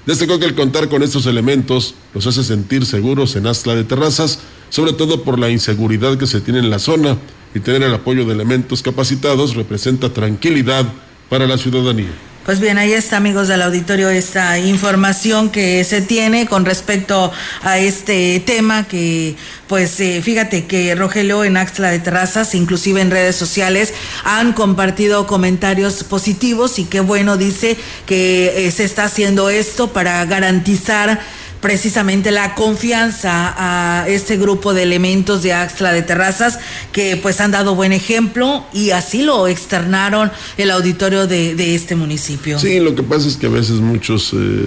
Destacó 0.04 0.38
que 0.38 0.44
el 0.44 0.54
contar 0.54 0.90
con 0.90 1.02
estos 1.02 1.24
elementos 1.24 1.94
los 2.12 2.26
hace 2.26 2.44
sentir 2.44 2.84
seguros 2.84 3.34
en 3.34 3.46
Astla 3.46 3.74
de 3.74 3.84
Terrazas, 3.84 4.40
sobre 4.68 4.92
todo 4.92 5.22
por 5.22 5.38
la 5.38 5.48
inseguridad 5.48 6.18
que 6.18 6.26
se 6.26 6.42
tiene 6.42 6.58
en 6.58 6.68
la 6.68 6.78
zona, 6.78 7.16
y 7.54 7.60
tener 7.60 7.82
el 7.84 7.94
apoyo 7.94 8.26
de 8.26 8.34
elementos 8.34 8.82
capacitados 8.82 9.54
representa 9.54 10.12
tranquilidad 10.12 10.84
para 11.30 11.46
la 11.46 11.56
ciudadanía. 11.56 12.12
Pues 12.44 12.60
bien, 12.60 12.76
ahí 12.76 12.92
está, 12.92 13.16
amigos 13.16 13.48
del 13.48 13.62
auditorio, 13.62 14.10
esta 14.10 14.58
información 14.58 15.48
que 15.48 15.82
se 15.82 16.02
tiene 16.02 16.46
con 16.46 16.66
respecto 16.66 17.32
a 17.62 17.78
este 17.78 18.38
tema 18.40 18.86
que, 18.86 19.34
pues, 19.66 19.98
eh, 20.00 20.20
fíjate 20.22 20.66
que 20.66 20.94
Rogelio 20.94 21.42
en 21.42 21.56
Axla 21.56 21.90
de 21.90 22.00
Terrazas, 22.00 22.54
inclusive 22.54 23.00
en 23.00 23.10
redes 23.10 23.34
sociales, 23.34 23.94
han 24.24 24.52
compartido 24.52 25.26
comentarios 25.26 26.04
positivos 26.04 26.78
y 26.78 26.84
qué 26.84 27.00
bueno 27.00 27.38
dice 27.38 27.78
que 28.04 28.66
eh, 28.66 28.70
se 28.72 28.84
está 28.84 29.04
haciendo 29.04 29.48
esto 29.48 29.94
para 29.94 30.22
garantizar 30.26 31.22
precisamente 31.64 32.30
la 32.30 32.54
confianza 32.54 33.54
a 33.56 34.06
este 34.06 34.36
grupo 34.36 34.74
de 34.74 34.82
elementos 34.82 35.42
de 35.42 35.54
Axla 35.54 35.94
de 35.94 36.02
Terrazas 36.02 36.58
que 36.92 37.16
pues 37.16 37.40
han 37.40 37.52
dado 37.52 37.74
buen 37.74 37.94
ejemplo 37.94 38.66
y 38.74 38.90
así 38.90 39.22
lo 39.22 39.48
externaron 39.48 40.30
el 40.58 40.70
auditorio 40.70 41.26
de, 41.26 41.74
este 41.74 41.96
municipio. 41.96 42.58
Sí, 42.58 42.80
lo 42.80 42.94
que 42.94 43.02
pasa 43.02 43.28
es 43.28 43.38
que 43.38 43.46
a 43.46 43.48
veces 43.48 43.76
muchos 43.76 44.34
eh, 44.34 44.66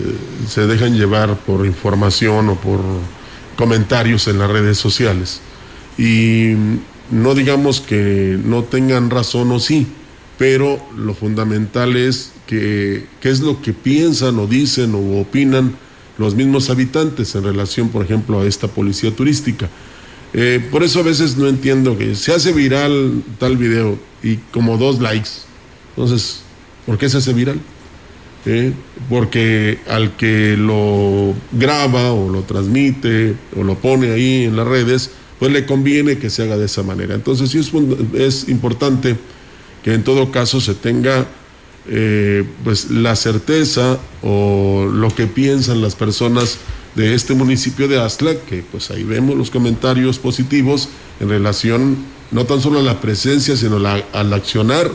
se 0.49 0.65
dejan 0.65 0.97
llevar 0.97 1.37
por 1.37 1.67
información 1.67 2.49
o 2.49 2.55
por 2.55 2.79
comentarios 3.55 4.27
en 4.27 4.39
las 4.39 4.49
redes 4.49 4.79
sociales 4.79 5.41
y 5.99 6.53
no 7.11 7.35
digamos 7.35 7.79
que 7.79 8.39
no 8.43 8.63
tengan 8.63 9.11
razón 9.11 9.51
o 9.51 9.59
sí, 9.59 9.85
pero 10.39 10.83
lo 10.97 11.13
fundamental 11.13 11.95
es 11.95 12.31
que 12.47 13.05
qué 13.21 13.29
es 13.29 13.41
lo 13.41 13.61
que 13.61 13.73
piensan 13.73 14.39
o 14.39 14.47
dicen 14.47 14.95
o 14.95 15.21
opinan 15.21 15.75
los 16.17 16.35
mismos 16.35 16.69
habitantes 16.69 17.35
en 17.35 17.43
relación, 17.43 17.89
por 17.89 18.03
ejemplo, 18.03 18.41
a 18.41 18.45
esta 18.45 18.67
policía 18.67 19.15
turística. 19.15 19.69
Eh, 20.33 20.65
por 20.71 20.83
eso 20.83 20.99
a 20.99 21.03
veces 21.03 21.37
no 21.37 21.47
entiendo 21.47 21.97
que 21.97 22.15
se 22.15 22.33
hace 22.33 22.51
viral 22.51 23.23
tal 23.39 23.57
video 23.57 23.97
y 24.21 24.37
como 24.51 24.77
dos 24.77 24.99
likes. 24.99 25.29
Entonces, 25.89 26.41
¿por 26.85 26.97
qué 26.97 27.09
se 27.09 27.17
hace 27.17 27.33
viral? 27.33 27.59
Eh, 28.45 28.73
porque 29.09 29.79
al 29.89 30.15
que 30.15 30.55
lo 30.57 31.33
graba 31.51 32.13
o 32.13 32.29
lo 32.29 32.43
transmite 32.43 33.35
o 33.55 33.63
lo 33.63 33.75
pone 33.75 34.11
ahí 34.11 34.45
en 34.45 34.55
las 34.55 34.67
redes, 34.67 35.11
pues 35.39 35.51
le 35.51 35.65
conviene 35.65 36.17
que 36.17 36.29
se 36.29 36.43
haga 36.43 36.57
de 36.57 36.65
esa 36.65 36.83
manera. 36.83 37.15
Entonces 37.15 37.49
sí 37.49 37.59
es, 37.59 37.71
es 38.13 38.49
importante 38.49 39.17
que 39.83 39.93
en 39.93 40.03
todo 40.03 40.31
caso 40.31 40.59
se 40.61 40.75
tenga 40.75 41.27
eh, 41.89 42.43
pues 42.63 42.91
la 42.91 43.15
certeza 43.15 43.97
o 44.21 44.89
lo 44.91 45.13
que 45.15 45.27
piensan 45.27 45.81
las 45.81 45.95
personas 45.95 46.57
de 46.95 47.13
este 47.13 47.33
municipio 47.33 47.87
de 47.87 48.01
Astla, 48.01 48.35
que 48.49 48.63
pues 48.71 48.91
ahí 48.91 49.03
vemos 49.03 49.37
los 49.37 49.51
comentarios 49.51 50.17
positivos 50.19 50.89
en 51.19 51.29
relación 51.29 51.97
no 52.31 52.45
tan 52.45 52.61
solo 52.61 52.79
a 52.79 52.83
la 52.83 52.99
presencia, 52.99 53.55
sino 53.55 53.77
al 53.77 54.33
accionar 54.33 54.91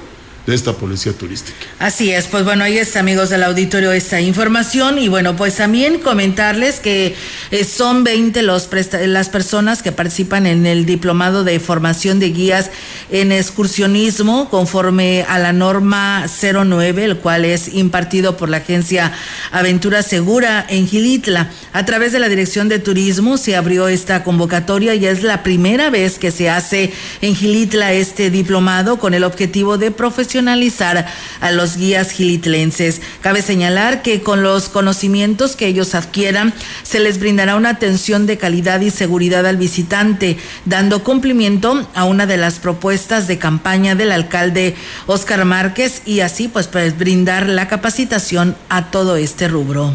de 0.46 0.56
esta 0.56 0.72
policía 0.72 1.12
turística. 1.12 1.56
Así 1.78 2.10
es, 2.10 2.26
pues 2.26 2.44
bueno, 2.44 2.64
ahí 2.64 2.76
está, 2.76 2.98
amigos 2.98 3.30
del 3.30 3.44
auditorio, 3.44 3.92
esta 3.92 4.20
información. 4.20 4.98
Y 4.98 5.06
bueno, 5.06 5.36
pues 5.36 5.56
también 5.56 6.00
comentarles 6.00 6.80
que 6.80 7.14
eh, 7.52 7.64
son 7.64 8.02
20 8.02 8.42
los 8.42 8.68
las 9.06 9.28
personas 9.28 9.82
que 9.82 9.92
participan 9.92 10.46
en 10.46 10.66
el 10.66 10.84
diplomado 10.84 11.44
de 11.44 11.60
formación 11.60 12.18
de 12.18 12.30
guías 12.30 12.70
en 13.10 13.30
excursionismo 13.30 14.50
conforme 14.50 15.24
a 15.28 15.38
la 15.38 15.52
norma 15.52 16.26
09, 16.26 17.04
el 17.04 17.18
cual 17.18 17.44
es 17.44 17.72
impartido 17.72 18.36
por 18.36 18.48
la 18.48 18.58
agencia 18.58 19.12
Aventura 19.52 20.02
Segura 20.02 20.66
en 20.68 20.88
Gilitla. 20.88 21.50
A 21.72 21.84
través 21.84 22.12
de 22.12 22.18
la 22.18 22.28
Dirección 22.28 22.68
de 22.68 22.80
Turismo 22.80 23.36
se 23.36 23.54
abrió 23.54 23.86
esta 23.86 24.24
convocatoria 24.24 24.94
y 24.94 25.06
es 25.06 25.22
la 25.22 25.44
primera 25.44 25.90
vez 25.90 26.18
que 26.18 26.32
se 26.32 26.50
hace 26.50 26.92
en 27.20 27.36
Gilitla 27.36 27.92
este 27.92 28.30
diplomado 28.30 28.98
con 28.98 29.14
el 29.14 29.22
objetivo 29.22 29.78
de 29.78 29.90
profesionalizar 29.92 30.31
a 30.40 31.52
los 31.52 31.76
guías 31.76 32.10
gilitlenses. 32.10 33.02
Cabe 33.20 33.42
señalar 33.42 34.02
que 34.02 34.22
con 34.22 34.42
los 34.42 34.68
conocimientos 34.68 35.56
que 35.56 35.66
ellos 35.66 35.94
adquieran, 35.94 36.54
se 36.82 37.00
les 37.00 37.18
brindará 37.18 37.56
una 37.56 37.70
atención 37.70 38.26
de 38.26 38.38
calidad 38.38 38.80
y 38.80 38.90
seguridad 38.90 39.46
al 39.46 39.56
visitante, 39.56 40.38
dando 40.64 41.04
cumplimiento 41.04 41.86
a 41.94 42.04
una 42.04 42.26
de 42.26 42.36
las 42.36 42.58
propuestas 42.58 43.26
de 43.28 43.38
campaña 43.38 43.94
del 43.94 44.12
alcalde 44.12 44.74
Oscar 45.06 45.44
Márquez 45.44 46.02
y 46.06 46.20
así 46.20 46.48
pues, 46.48 46.66
pues 46.66 46.96
brindar 46.96 47.48
la 47.48 47.68
capacitación 47.68 48.56
a 48.68 48.90
todo 48.90 49.16
este 49.16 49.48
rubro. 49.48 49.92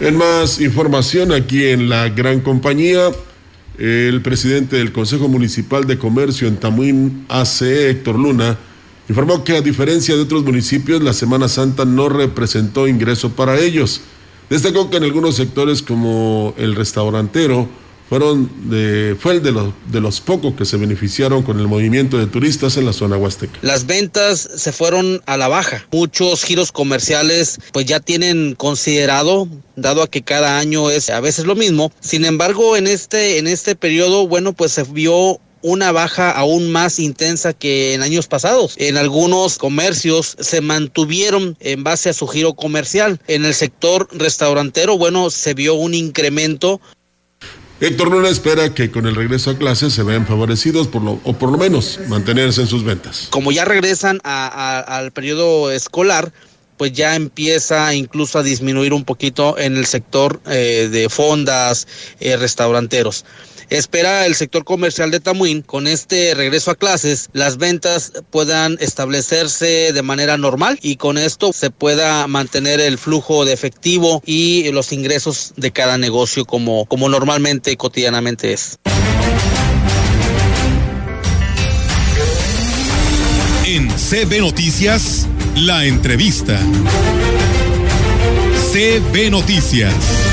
En 0.00 0.16
más 0.16 0.60
información 0.60 1.32
aquí 1.32 1.66
en 1.66 1.88
la 1.88 2.08
gran 2.08 2.40
compañía, 2.40 3.10
el 3.78 4.20
presidente 4.22 4.76
del 4.76 4.92
Consejo 4.92 5.28
Municipal 5.28 5.86
de 5.86 5.98
Comercio 5.98 6.48
en 6.48 6.56
Tamuín 6.56 7.24
AC, 7.28 7.62
Héctor 7.62 8.18
Luna, 8.18 8.58
informó 9.10 9.42
que 9.42 9.56
a 9.56 9.60
diferencia 9.60 10.14
de 10.14 10.22
otros 10.22 10.44
municipios, 10.44 11.02
la 11.02 11.12
Semana 11.12 11.48
Santa 11.48 11.84
no 11.84 12.08
representó 12.08 12.86
ingreso 12.86 13.30
para 13.30 13.58
ellos. 13.58 14.02
Destacó 14.48 14.88
que 14.88 14.98
en 14.98 15.02
algunos 15.02 15.34
sectores 15.34 15.82
como 15.82 16.54
el 16.56 16.76
restaurantero 16.76 17.68
fueron 18.08 18.48
de, 18.70 19.16
fue 19.18 19.34
el 19.34 19.42
de 19.42 19.50
los, 19.50 19.72
de 19.90 20.00
los 20.00 20.20
pocos 20.20 20.54
que 20.54 20.64
se 20.64 20.76
beneficiaron 20.76 21.42
con 21.42 21.58
el 21.58 21.66
movimiento 21.66 22.18
de 22.18 22.28
turistas 22.28 22.76
en 22.76 22.86
la 22.86 22.92
zona 22.92 23.16
huasteca. 23.16 23.58
Las 23.62 23.86
ventas 23.86 24.48
se 24.54 24.70
fueron 24.70 25.20
a 25.26 25.36
la 25.36 25.48
baja. 25.48 25.84
Muchos 25.90 26.44
giros 26.44 26.70
comerciales 26.70 27.58
pues 27.72 27.86
ya 27.86 27.98
tienen 27.98 28.54
considerado, 28.54 29.48
dado 29.74 30.04
a 30.04 30.08
que 30.08 30.22
cada 30.22 30.58
año 30.58 30.88
es 30.88 31.10
a 31.10 31.20
veces 31.20 31.46
lo 31.46 31.56
mismo. 31.56 31.90
Sin 31.98 32.24
embargo, 32.24 32.76
en 32.76 32.86
este, 32.86 33.38
en 33.38 33.48
este 33.48 33.74
periodo, 33.74 34.28
bueno, 34.28 34.52
pues 34.52 34.70
se 34.70 34.84
vio 34.84 35.40
una 35.62 35.92
baja 35.92 36.30
aún 36.30 36.70
más 36.70 36.98
intensa 36.98 37.52
que 37.52 37.94
en 37.94 38.02
años 38.02 38.26
pasados. 38.26 38.74
En 38.78 38.96
algunos 38.96 39.58
comercios 39.58 40.36
se 40.38 40.60
mantuvieron 40.60 41.56
en 41.60 41.84
base 41.84 42.08
a 42.08 42.14
su 42.14 42.26
giro 42.26 42.54
comercial. 42.54 43.20
En 43.26 43.44
el 43.44 43.54
sector 43.54 44.08
restaurantero, 44.12 44.96
bueno, 44.98 45.30
se 45.30 45.54
vio 45.54 45.74
un 45.74 45.94
incremento 45.94 46.80
Héctor 47.80 48.10
Luna 48.10 48.28
espera 48.28 48.74
que 48.74 48.90
con 48.90 49.06
el 49.06 49.14
regreso 49.14 49.50
a 49.50 49.56
clases 49.56 49.94
se 49.94 50.02
vean 50.02 50.26
favorecidos 50.26 50.86
por 50.86 51.00
lo, 51.00 51.18
o 51.24 51.32
por 51.32 51.50
lo 51.50 51.56
menos 51.56 51.98
mantenerse 52.08 52.60
en 52.60 52.66
sus 52.66 52.84
ventas. 52.84 53.28
Como 53.30 53.52
ya 53.52 53.64
regresan 53.64 54.20
a, 54.22 54.46
a, 54.48 54.98
al 54.98 55.12
periodo 55.12 55.70
escolar, 55.70 56.30
pues 56.76 56.92
ya 56.92 57.14
empieza 57.14 57.94
incluso 57.94 58.38
a 58.38 58.42
disminuir 58.42 58.92
un 58.92 59.04
poquito 59.04 59.58
en 59.58 59.76
el 59.78 59.86
sector 59.86 60.40
eh, 60.46 60.88
de 60.90 61.08
fondas, 61.08 61.86
eh, 62.20 62.36
restauranteros. 62.36 63.24
Espera 63.70 64.26
el 64.26 64.34
sector 64.34 64.64
comercial 64.64 65.12
de 65.12 65.20
Tamuín 65.20 65.62
con 65.62 65.86
este 65.86 66.34
regreso 66.34 66.72
a 66.72 66.74
clases, 66.74 67.30
las 67.32 67.56
ventas 67.56 68.12
puedan 68.30 68.76
establecerse 68.80 69.92
de 69.92 70.02
manera 70.02 70.36
normal 70.36 70.80
y 70.82 70.96
con 70.96 71.16
esto 71.16 71.52
se 71.52 71.70
pueda 71.70 72.26
mantener 72.26 72.80
el 72.80 72.98
flujo 72.98 73.44
de 73.44 73.52
efectivo 73.52 74.22
y 74.26 74.72
los 74.72 74.92
ingresos 74.92 75.52
de 75.56 75.70
cada 75.70 75.98
negocio 75.98 76.44
como, 76.46 76.84
como 76.86 77.08
normalmente 77.08 77.70
y 77.70 77.76
cotidianamente 77.76 78.52
es. 78.52 78.76
En 83.66 83.88
CB 83.88 84.40
Noticias, 84.40 85.28
la 85.54 85.84
entrevista. 85.84 86.58
CB 88.72 89.30
Noticias. 89.30 90.29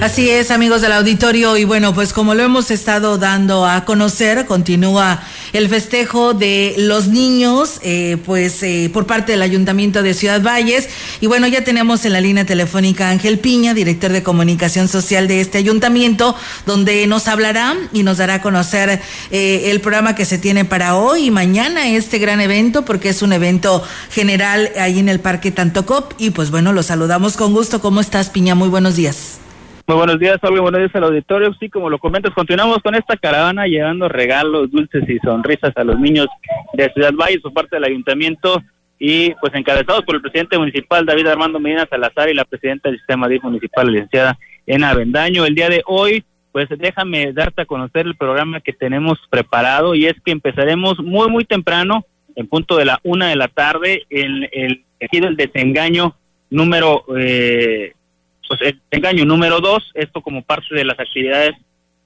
Así 0.00 0.30
es, 0.30 0.52
amigos 0.52 0.80
del 0.80 0.92
auditorio, 0.92 1.56
y 1.56 1.64
bueno, 1.64 1.92
pues 1.92 2.12
como 2.12 2.36
lo 2.36 2.44
hemos 2.44 2.70
estado 2.70 3.18
dando 3.18 3.66
a 3.66 3.84
conocer, 3.84 4.46
continúa 4.46 5.20
el 5.52 5.68
festejo 5.68 6.34
de 6.34 6.76
los 6.78 7.08
niños, 7.08 7.80
eh, 7.82 8.16
pues 8.24 8.62
eh, 8.62 8.90
por 8.92 9.08
parte 9.08 9.32
del 9.32 9.42
Ayuntamiento 9.42 10.04
de 10.04 10.14
Ciudad 10.14 10.40
Valles. 10.40 10.88
Y 11.20 11.26
bueno, 11.26 11.48
ya 11.48 11.64
tenemos 11.64 12.04
en 12.04 12.12
la 12.12 12.20
línea 12.20 12.46
telefónica 12.46 13.10
Ángel 13.10 13.40
Piña, 13.40 13.74
director 13.74 14.12
de 14.12 14.22
comunicación 14.22 14.86
social 14.86 15.26
de 15.26 15.40
este 15.40 15.58
ayuntamiento, 15.58 16.36
donde 16.64 17.04
nos 17.08 17.26
hablará 17.26 17.76
y 17.92 18.04
nos 18.04 18.18
dará 18.18 18.34
a 18.34 18.40
conocer 18.40 19.02
eh, 19.32 19.62
el 19.72 19.80
programa 19.80 20.14
que 20.14 20.26
se 20.26 20.38
tiene 20.38 20.64
para 20.64 20.94
hoy 20.94 21.24
y 21.24 21.30
mañana 21.32 21.88
este 21.88 22.20
gran 22.20 22.40
evento, 22.40 22.84
porque 22.84 23.08
es 23.08 23.20
un 23.20 23.32
evento 23.32 23.82
general 24.12 24.70
ahí 24.78 25.00
en 25.00 25.08
el 25.08 25.18
Parque 25.18 25.50
Tantocop. 25.50 26.12
Y 26.18 26.30
pues 26.30 26.52
bueno, 26.52 26.72
los 26.72 26.86
saludamos 26.86 27.36
con 27.36 27.52
gusto. 27.52 27.80
¿Cómo 27.80 28.00
estás, 28.00 28.30
Piña? 28.30 28.54
Muy 28.54 28.68
buenos 28.68 28.94
días. 28.94 29.40
Muy 29.88 29.96
buenos 29.96 30.18
días, 30.18 30.36
Olga, 30.42 30.60
buenos 30.60 30.80
días 30.80 30.94
al 30.96 31.04
auditorio. 31.04 31.54
Sí, 31.58 31.70
como 31.70 31.88
lo 31.88 31.98
comentas, 31.98 32.34
continuamos 32.34 32.82
con 32.82 32.94
esta 32.94 33.16
caravana 33.16 33.66
llevando 33.66 34.06
regalos, 34.06 34.70
dulces 34.70 35.02
y 35.08 35.18
sonrisas 35.20 35.72
a 35.76 35.82
los 35.82 35.98
niños 35.98 36.26
de 36.74 36.92
Ciudad 36.92 37.14
Valle 37.14 37.40
por 37.40 37.54
parte 37.54 37.76
del 37.76 37.84
ayuntamiento 37.84 38.62
y 38.98 39.30
pues 39.40 39.54
encabezados 39.54 40.04
por 40.04 40.16
el 40.16 40.20
presidente 40.20 40.58
municipal 40.58 41.06
David 41.06 41.28
Armando 41.28 41.58
Medina 41.58 41.86
Salazar 41.88 42.28
y 42.28 42.34
la 42.34 42.44
presidenta 42.44 42.90
del 42.90 42.98
sistema 42.98 43.28
DIF 43.28 43.42
municipal, 43.44 43.90
licenciada 43.90 44.38
Ena 44.66 44.92
Bendaño. 44.92 45.46
El 45.46 45.54
día 45.54 45.70
de 45.70 45.82
hoy, 45.86 46.22
pues 46.52 46.68
déjame 46.68 47.32
darte 47.32 47.62
a 47.62 47.66
conocer 47.66 48.04
el 48.04 48.14
programa 48.14 48.60
que 48.60 48.74
tenemos 48.74 49.18
preparado 49.30 49.94
y 49.94 50.04
es 50.04 50.16
que 50.22 50.32
empezaremos 50.32 50.98
muy, 50.98 51.30
muy 51.30 51.46
temprano, 51.46 52.04
en 52.36 52.46
punto 52.46 52.76
de 52.76 52.84
la 52.84 53.00
una 53.04 53.30
de 53.30 53.36
la 53.36 53.48
tarde, 53.48 54.02
en 54.10 54.50
el 54.52 54.84
tejido 54.98 55.28
el 55.28 55.36
desengaño 55.36 56.14
número 56.50 57.04
eh, 57.16 57.94
pues 58.48 58.60
el 58.62 58.80
engaño 58.90 59.24
número 59.24 59.60
dos, 59.60 59.90
esto 59.94 60.20
como 60.22 60.42
parte 60.42 60.74
de 60.74 60.84
las 60.84 60.98
actividades 60.98 61.52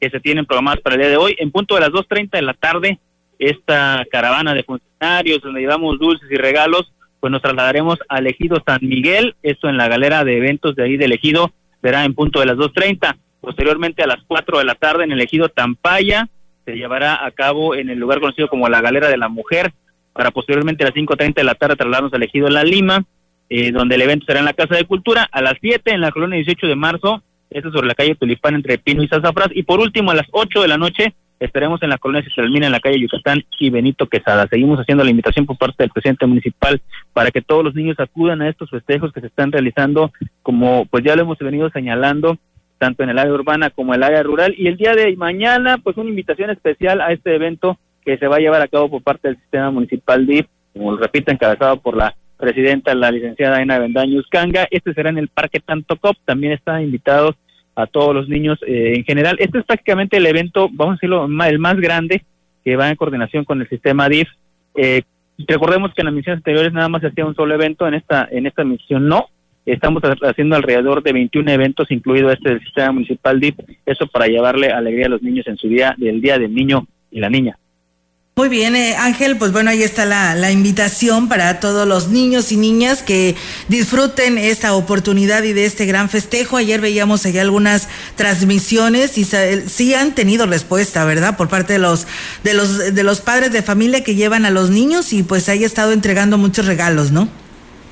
que 0.01 0.11
se 0.11 0.21
tienen 0.21 0.45
programadas 0.45 0.81
para 0.81 0.97
el 0.97 1.03
día 1.03 1.11
de 1.11 1.17
hoy. 1.17 1.37
En 1.39 1.51
punto 1.53 1.77
de 1.77 1.83
las 1.83 1.91
2.30 1.91 2.31
de 2.31 2.43
la 2.43 2.55
tarde, 2.55 2.99
esta 3.39 4.05
caravana 4.11 4.53
de 4.53 4.65
funcionarios 4.65 5.41
donde 5.41 5.61
llevamos 5.61 5.99
dulces 5.99 6.29
y 6.31 6.35
regalos, 6.35 6.93
pues 7.21 7.31
nos 7.31 7.41
trasladaremos 7.41 7.99
al 8.09 8.27
Ejido 8.27 8.61
San 8.67 8.81
Miguel, 8.83 9.37
esto 9.43 9.69
en 9.69 9.77
la 9.77 9.89
galera 9.89 10.25
de 10.25 10.37
eventos 10.37 10.75
de 10.75 10.83
ahí 10.83 10.97
del 10.97 11.13
Ejido, 11.13 11.53
será 11.81 12.05
en 12.05 12.15
punto 12.15 12.41
de 12.41 12.47
las 12.47 12.57
2.30. 12.57 13.17
Posteriormente 13.41 14.03
a 14.03 14.09
las 14.09 14.23
4 14.27 14.59
de 14.59 14.65
la 14.65 14.75
tarde 14.75 15.05
en 15.05 15.13
el 15.13 15.21
Ejido 15.21 15.49
Tampaya, 15.49 16.29
se 16.65 16.75
llevará 16.75 17.25
a 17.25 17.31
cabo 17.31 17.75
en 17.75 17.91
el 17.91 17.99
lugar 17.99 18.21
conocido 18.21 18.49
como 18.49 18.69
la 18.69 18.81
Galera 18.81 19.09
de 19.09 19.17
la 19.17 19.29
Mujer, 19.29 19.73
para 20.13 20.31
posteriormente 20.31 20.85
a 20.85 20.89
las 20.89 20.97
5.30 20.97 21.35
de 21.35 21.45
la 21.45 21.55
tarde 21.55 21.77
trasladarnos 21.77 22.13
al 22.13 22.23
Ejido 22.23 22.49
La 22.49 22.65
Lima, 22.65 23.05
eh, 23.55 23.71
donde 23.71 23.97
el 23.97 24.01
evento 24.01 24.25
será 24.25 24.39
en 24.39 24.47
la 24.47 24.55
Casa 24.55 24.77
de 24.77 24.87
Cultura, 24.87 25.29
a 25.31 25.43
las 25.43 25.57
7 25.61 25.93
en 25.93 26.01
la 26.01 26.11
colonia 26.11 26.37
18 26.37 26.69
de 26.69 26.75
marzo, 26.75 27.23
esto 27.51 27.71
sobre 27.71 27.87
la 27.87 27.95
calle 27.95 28.15
Tulipán 28.15 28.55
entre 28.55 28.79
Pino 28.79 29.03
y 29.03 29.09
Sazafras, 29.09 29.51
y 29.53 29.63
por 29.65 29.79
último 29.79 30.11
a 30.11 30.15
las 30.15 30.27
8 30.31 30.63
de 30.63 30.69
la 30.69 30.79
noche 30.79 31.13
estaremos 31.39 31.83
en 31.83 31.91
la 31.91 31.99
colonia 31.99 32.25
Cisalmina 32.25 32.65
en 32.65 32.73
la 32.73 32.81
calle 32.81 32.99
Yucatán 32.99 33.45
y 33.61 33.69
Benito 33.69 34.07
Quesada. 34.07 34.47
Seguimos 34.49 34.81
haciendo 34.81 35.05
la 35.05 35.11
invitación 35.11 35.45
por 35.45 35.59
parte 35.59 35.83
del 35.83 35.91
presidente 35.91 36.25
municipal 36.25 36.81
para 37.13 37.31
que 37.31 37.43
todos 37.43 37.63
los 37.63 37.75
niños 37.75 38.01
acudan 38.01 38.41
a 38.41 38.49
estos 38.49 38.71
festejos 38.71 39.13
que 39.13 39.21
se 39.21 39.27
están 39.27 39.53
realizando, 39.53 40.13
como 40.43 40.87
pues 40.87 41.05
ya 41.05 41.15
lo 41.15 41.21
hemos 41.21 41.37
venido 41.37 41.69
señalando, 41.69 42.39
tanto 42.79 43.03
en 43.03 43.11
el 43.11 43.19
área 43.19 43.35
urbana 43.35 43.69
como 43.69 43.93
en 43.93 43.99
el 43.99 44.05
área 44.05 44.23
rural. 44.23 44.55
Y 44.57 44.69
el 44.69 44.79
día 44.79 44.95
de 44.95 45.15
mañana, 45.15 45.77
pues 45.77 45.99
una 45.99 46.09
invitación 46.09 46.49
especial 46.49 47.03
a 47.03 47.13
este 47.13 47.35
evento 47.35 47.79
que 48.03 48.17
se 48.17 48.29
va 48.29 48.37
a 48.37 48.41
llevar 48.41 48.63
a 48.63 48.69
cabo 48.69 48.89
por 48.89 49.03
parte 49.03 49.29
del 49.29 49.37
sistema 49.37 49.71
municipal 49.71 50.27
DIF, 50.27 50.47
como 50.73 50.93
lo 50.93 50.97
repito, 50.97 51.31
encabezado 51.31 51.77
por 51.77 51.99
la 51.99 52.15
presidenta, 52.43 52.93
la 52.97 53.13
licenciada 53.13 53.59
Ana 53.59 53.79
Bendaño 53.79 54.21
Canga. 54.29 54.67
Este 54.69 54.93
será 54.95 55.11
en 55.11 55.19
el 55.19 55.29
Parque 55.29 55.61
Tantocop. 55.61 56.17
También 56.25 56.53
están 56.53 56.83
invitados 56.83 57.37
a 57.77 57.87
todos 57.87 58.13
los 58.13 58.29
niños 58.29 58.59
eh, 58.67 58.95
en 58.97 59.05
general. 59.05 59.37
Este 59.39 59.61
es 59.61 59.65
prácticamente 59.65 60.17
el 60.17 60.27
evento, 60.27 60.69
vamos 60.73 60.95
a 60.95 60.97
decirlo, 60.97 61.25
el 61.25 61.59
más 61.61 61.77
grande 61.77 62.25
que 62.65 62.75
va 62.75 62.91
en 62.91 62.97
coordinación 62.97 63.45
con 63.45 63.61
el 63.61 63.69
sistema 63.69 64.09
DIF. 64.09 64.29
Eh, 64.75 65.03
recordemos 65.47 65.95
que 65.95 66.03
en 66.03 66.07
las 66.07 66.15
misiones 66.15 66.39
anteriores 66.39 66.73
nada 66.73 66.89
más 66.89 67.01
se 67.03 67.09
hacía 67.09 67.25
un 67.25 67.37
solo 67.37 67.55
evento, 67.55 67.87
en 67.87 67.95
esta, 67.95 68.29
en 68.31 68.47
esta 68.47 68.65
misión 68.65 69.07
no. 69.07 69.27
Estamos 69.65 70.03
haciendo 70.03 70.57
alrededor 70.57 71.05
de 71.05 71.13
21 71.13 71.49
eventos, 71.53 71.93
incluido 71.93 72.33
este 72.33 72.49
del 72.51 72.61
sistema 72.61 72.91
municipal 72.91 73.39
DIF, 73.39 73.55
eso 73.87 74.09
para 74.09 74.27
llevarle 74.27 74.73
alegría 74.73 75.07
a 75.07 75.11
los 75.11 75.23
niños 75.23 75.47
en 75.47 75.57
su 75.57 75.69
día, 75.69 75.95
del 75.97 76.21
Día 76.21 76.41
del 76.41 76.53
Niño 76.53 76.89
y 77.13 77.21
la 77.21 77.31
Niña. 77.31 77.57
Muy 78.35 78.49
bien, 78.49 78.75
eh, 78.77 78.97
Ángel, 78.97 79.37
pues 79.37 79.53
bueno, 79.53 79.69
ahí 79.69 79.83
está 79.83 80.07
la, 80.07 80.51
invitación 80.51 81.29
para 81.29 81.61
todos 81.61 81.87
los 81.87 82.09
niños 82.09 82.51
y 82.51 82.57
niñas 82.57 83.03
que 83.03 83.37
disfruten 83.69 84.39
esta 84.39 84.75
oportunidad 84.75 85.43
y 85.43 85.53
de 85.53 85.67
este 85.67 85.85
gran 85.85 86.09
festejo. 86.09 86.57
Ayer 86.57 86.81
veíamos 86.81 87.27
allá 87.27 87.43
algunas 87.43 87.91
transmisiones 88.17 89.19
y 89.19 89.25
sí 89.25 89.93
han 89.93 90.15
tenido 90.15 90.47
respuesta, 90.47 91.05
¿verdad? 91.05 91.37
Por 91.37 91.51
parte 91.51 91.75
de 91.75 91.79
los, 91.79 92.07
de 92.43 92.55
los, 92.55 92.95
de 92.95 93.03
los 93.03 93.21
padres 93.21 93.53
de 93.53 93.61
familia 93.61 94.03
que 94.03 94.15
llevan 94.15 94.47
a 94.47 94.51
los 94.51 94.71
niños 94.71 95.13
y 95.13 95.23
pues 95.23 95.51
ahí 95.51 95.63
estado 95.63 95.93
entregando 95.93 96.39
muchos 96.39 96.65
regalos, 96.65 97.13
¿no? 97.13 97.29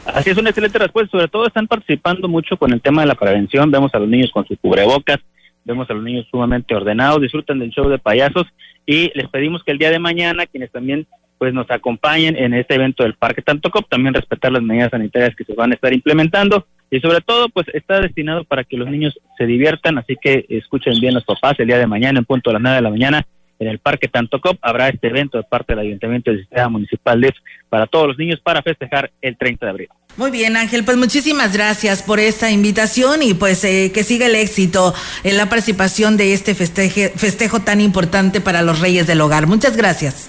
Así 0.07 0.31
es, 0.31 0.38
una 0.38 0.48
excelente 0.48 0.79
respuesta. 0.79 1.11
Sobre 1.11 1.29
todo 1.29 1.46
están 1.46 1.66
participando 1.66 2.29
mucho 2.29 2.57
con 2.57 2.72
el 2.72 2.81
tema 2.81 3.03
de 3.03 3.09
la 3.09 3.14
prevención. 3.14 3.70
Vemos 3.70 3.94
a 3.94 3.98
los 3.98 4.09
niños 4.09 4.31
con 4.33 4.46
sus 4.46 4.59
cubrebocas, 4.59 5.18
vemos 5.64 5.88
a 5.90 5.94
los 5.94 6.03
niños 6.03 6.27
sumamente 6.31 6.75
ordenados, 6.75 7.20
disfrutan 7.20 7.59
del 7.59 7.70
show 7.70 7.88
de 7.88 7.99
payasos 7.99 8.46
y 8.87 9.11
les 9.14 9.29
pedimos 9.29 9.62
que 9.64 9.73
el 9.73 9.79
día 9.79 9.90
de 9.90 9.99
mañana 9.99 10.46
quienes 10.46 10.70
también 10.70 11.07
pues 11.38 11.55
nos 11.55 11.70
acompañen 11.70 12.37
en 12.37 12.53
este 12.53 12.75
evento 12.75 13.03
del 13.03 13.14
Parque 13.14 13.40
Tantocop, 13.40 13.88
también 13.88 14.12
respetar 14.12 14.53
las 14.53 14.62
medidas 14.62 14.90
sanitarias 14.90 15.35
que 15.35 15.44
se 15.44 15.55
van 15.55 15.70
a 15.70 15.75
estar 15.75 15.92
implementando 15.92 16.66
y 16.90 17.01
sobre 17.01 17.20
todo 17.20 17.49
pues 17.49 17.66
está 17.73 18.01
destinado 18.01 18.44
para 18.44 18.64
que 18.64 18.77
los 18.77 18.88
niños 18.90 19.18
se 19.38 19.46
diviertan, 19.46 19.96
así 19.96 20.16
que 20.20 20.44
escuchen 20.49 21.01
bien 21.01 21.14
los 21.14 21.25
papás 21.25 21.59
el 21.59 21.68
día 21.68 21.79
de 21.79 21.87
mañana 21.87 22.18
en 22.18 22.25
punto 22.25 22.51
a 22.51 22.55
las 22.55 22.62
9 22.62 22.77
de 22.77 22.83
la 22.83 22.90
mañana 22.90 23.27
en 23.61 23.68
el 23.68 23.79
Parque 23.79 24.09
Tantocop 24.09 24.59
habrá 24.62 24.88
este 24.88 25.09
evento 25.09 25.38
de 25.38 25.44
parte 25.44 25.75
del 25.75 25.87
Ayuntamiento 25.87 26.31
del 26.31 26.40
Sistema 26.40 26.68
Municipal 26.70 27.20
de 27.20 27.33
para 27.68 27.87
todos 27.87 28.09
los 28.09 28.18
niños 28.18 28.40
para 28.40 28.62
festejar 28.62 29.11
el 29.20 29.37
30 29.37 29.66
de 29.66 29.70
abril. 29.70 29.88
Muy 30.16 30.31
bien, 30.31 30.57
Ángel, 30.57 30.85
pues 30.85 30.96
muchísimas 30.96 31.53
gracias 31.53 32.03
por 32.03 32.20
esta 32.20 32.51
invitación 32.51 33.23
y 33.23 33.35
pues 33.35 33.64
eh, 33.64 33.90
que 33.94 34.05
siga 34.05 34.27
el 34.27 34.35
éxito 34.35 34.92
en 35.25 35.37
la 35.37 35.49
participación 35.49 36.16
de 36.16 36.35
este 36.35 36.55
festeje, 36.55 37.12
festejo 37.16 37.61
tan 37.61 37.81
importante 37.81 38.40
para 38.40 38.62
los 38.62 38.81
Reyes 38.81 39.07
del 39.07 39.20
Hogar. 39.20 39.46
Muchas 39.46 39.77
gracias. 39.77 40.29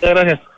Muchas 0.00 0.14
gracias. 0.14 0.49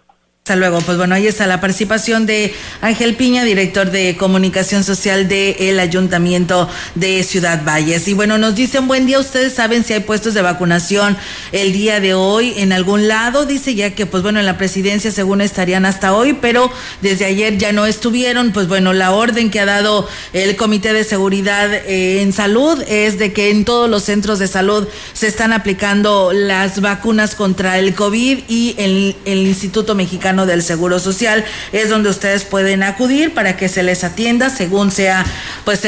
Hasta 0.45 0.57
luego. 0.57 0.81
Pues 0.81 0.99
bueno, 0.99 1.15
ahí 1.15 1.29
está 1.29 1.47
la 1.47 1.61
participación 1.61 2.27
de 2.27 2.53
Ángel 2.81 3.15
Piña, 3.15 3.45
director 3.45 3.93
de 3.93 4.17
comunicación 4.17 4.83
social 4.83 5.29
del 5.29 5.79
Ayuntamiento 5.79 6.69
de 6.97 7.23
Ciudad 7.23 7.63
Valles. 7.65 8.09
Y 8.09 8.13
bueno, 8.13 8.39
nos 8.39 8.57
dicen 8.57 8.89
buen 8.89 9.07
día. 9.07 9.21
Ustedes 9.21 9.53
saben 9.53 9.85
si 9.85 9.93
hay 9.93 10.01
puestos 10.01 10.35
de 10.35 10.43
vacunación 10.43 11.17
el 11.53 11.73
día 11.73 12.01
de 12.01 12.15
hoy 12.15 12.55
en 12.57 12.73
algún 12.73 13.07
lado. 13.07 13.47
Dice 13.47 13.77
ya 13.77 13.95
que, 13.95 14.05
pues 14.05 14.25
bueno, 14.25 14.41
en 14.41 14.47
la 14.47 14.59
presidencia 14.59 15.13
según 15.13 15.43
estarían 15.43 15.85
hasta 15.85 16.13
hoy, 16.13 16.33
pero 16.33 16.73
desde 17.03 17.27
ayer 17.27 17.57
ya 17.57 17.73
no 17.73 17.87
estuvieron. 17.87 18.51
Pues 18.51 18.67
bueno, 18.67 18.93
la 18.93 19.13
orden 19.13 19.49
que 19.49 19.61
ha 19.61 19.65
dado 19.65 20.09
el 20.33 20.57
Comité 20.57 20.93
de 20.93 21.05
Seguridad 21.05 21.73
eh, 21.73 22.21
en 22.21 22.33
Salud 22.33 22.83
es 22.89 23.17
de 23.17 23.33
que 23.33 23.51
en 23.51 23.65
todos 23.65 23.89
los 23.89 24.03
centros 24.03 24.41
de 24.41 24.49
salud 24.49 24.89
se 25.13 25.29
están 25.29 25.53
aplicando 25.53 26.33
las 26.33 26.81
vacunas 26.81 27.37
contra 27.37 27.79
el 27.79 27.95
COVID 27.95 28.41
y 28.49 28.75
el, 28.77 29.15
el 29.25 29.47
Instituto 29.47 29.95
Mexicano 29.95 30.32
del 30.33 30.63
Seguro 30.63 30.99
Social 30.99 31.45
es 31.73 31.91
donde 31.91 32.09
ustedes 32.09 32.45
pueden 32.45 32.83
acudir 32.83 33.35
para 33.35 33.57
que 33.57 33.69
se 33.69 33.83
les 33.83 34.03
atienda 34.03 34.51
según 34.51 34.91
sea 34.91 35.25
pues 35.65 35.83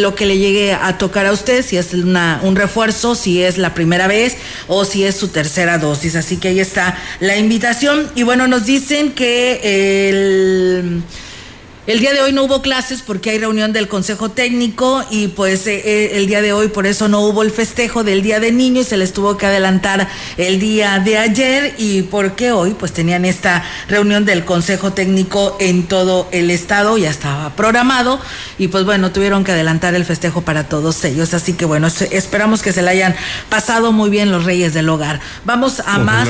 lo 0.00 0.14
que 0.14 0.26
le 0.26 0.38
llegue 0.38 0.72
a 0.74 0.98
tocar 0.98 1.26
a 1.26 1.32
usted, 1.32 1.64
si 1.64 1.76
es 1.76 1.94
una, 1.94 2.40
un 2.42 2.56
refuerzo, 2.56 3.14
si 3.14 3.42
es 3.42 3.58
la 3.58 3.74
primera 3.74 4.06
vez 4.06 4.36
o 4.66 4.84
si 4.84 5.04
es 5.04 5.16
su 5.16 5.28
tercera 5.28 5.78
dosis. 5.78 6.16
Así 6.16 6.36
que 6.36 6.48
ahí 6.48 6.60
está 6.60 6.98
la 7.20 7.36
invitación. 7.36 8.10
Y 8.14 8.24
bueno, 8.24 8.48
nos 8.48 8.66
dicen 8.66 9.12
que 9.12 10.08
el 10.08 11.02
el 11.86 12.00
día 12.00 12.12
de 12.12 12.20
hoy 12.20 12.32
no 12.32 12.44
hubo 12.44 12.62
clases 12.62 13.02
porque 13.02 13.30
hay 13.30 13.38
reunión 13.38 13.72
del 13.72 13.86
Consejo 13.86 14.30
Técnico 14.30 15.04
y 15.10 15.28
pues 15.28 15.66
eh, 15.68 15.82
eh, 15.84 16.10
el 16.14 16.26
día 16.26 16.42
de 16.42 16.52
hoy 16.52 16.68
por 16.68 16.86
eso 16.86 17.08
no 17.08 17.20
hubo 17.20 17.42
el 17.42 17.52
festejo 17.52 18.02
del 18.02 18.22
Día 18.22 18.40
de 18.40 18.50
Niño 18.50 18.80
y 18.80 18.84
se 18.84 18.96
les 18.96 19.12
tuvo 19.12 19.36
que 19.36 19.46
adelantar 19.46 20.08
el 20.36 20.58
día 20.58 20.98
de 20.98 21.16
ayer 21.18 21.74
y 21.78 22.02
porque 22.02 22.50
hoy 22.50 22.74
pues 22.74 22.92
tenían 22.92 23.24
esta 23.24 23.64
reunión 23.88 24.24
del 24.24 24.44
Consejo 24.44 24.92
Técnico 24.92 25.56
en 25.60 25.84
todo 25.84 26.28
el 26.32 26.50
estado, 26.50 26.98
ya 26.98 27.10
estaba 27.10 27.54
programado 27.54 28.20
y 28.58 28.68
pues 28.68 28.84
bueno, 28.84 29.12
tuvieron 29.12 29.44
que 29.44 29.52
adelantar 29.52 29.94
el 29.94 30.04
festejo 30.04 30.42
para 30.42 30.68
todos 30.68 31.04
ellos, 31.04 31.34
así 31.34 31.52
que 31.52 31.66
bueno, 31.66 31.86
esperamos 31.86 32.62
que 32.62 32.72
se 32.72 32.82
le 32.82 32.90
hayan 32.90 33.14
pasado 33.48 33.92
muy 33.92 34.10
bien 34.10 34.32
los 34.32 34.44
reyes 34.44 34.74
del 34.74 34.88
hogar. 34.88 35.20
Vamos 35.44 35.80
a 35.86 35.98
más... 35.98 36.28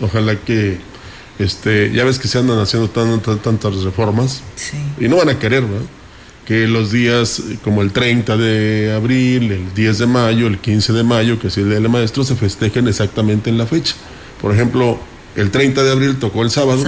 ojalá 0.00 0.36
que 0.36 0.78
este, 1.38 1.92
ya 1.92 2.04
ves 2.04 2.18
que 2.18 2.26
se 2.26 2.38
andan 2.38 2.58
haciendo 2.58 2.88
tantas 2.88 3.82
reformas 3.82 4.42
y 4.98 5.08
no 5.08 5.16
van 5.16 5.28
a 5.28 5.38
querer, 5.38 5.62
¿verdad? 5.62 5.86
Que 6.44 6.66
los 6.66 6.90
días 6.90 7.42
como 7.62 7.82
el 7.82 7.92
30 7.92 8.36
de 8.36 8.92
abril, 8.94 9.52
el 9.52 9.74
10 9.74 9.98
de 9.98 10.06
mayo, 10.06 10.46
el 10.46 10.58
15 10.58 10.92
de 10.92 11.02
mayo, 11.04 11.38
que 11.38 11.48
es 11.48 11.58
el 11.58 11.66
Día 11.68 11.74
del 11.74 11.88
Maestro, 11.88 12.24
se 12.24 12.34
festejen 12.34 12.88
exactamente 12.88 13.50
en 13.50 13.58
la 13.58 13.66
fecha. 13.66 13.94
Por 14.40 14.52
ejemplo, 14.52 14.98
el 15.36 15.50
30 15.50 15.84
de 15.84 15.92
abril 15.92 16.16
tocó 16.18 16.42
el 16.42 16.50
sábado, 16.50 16.82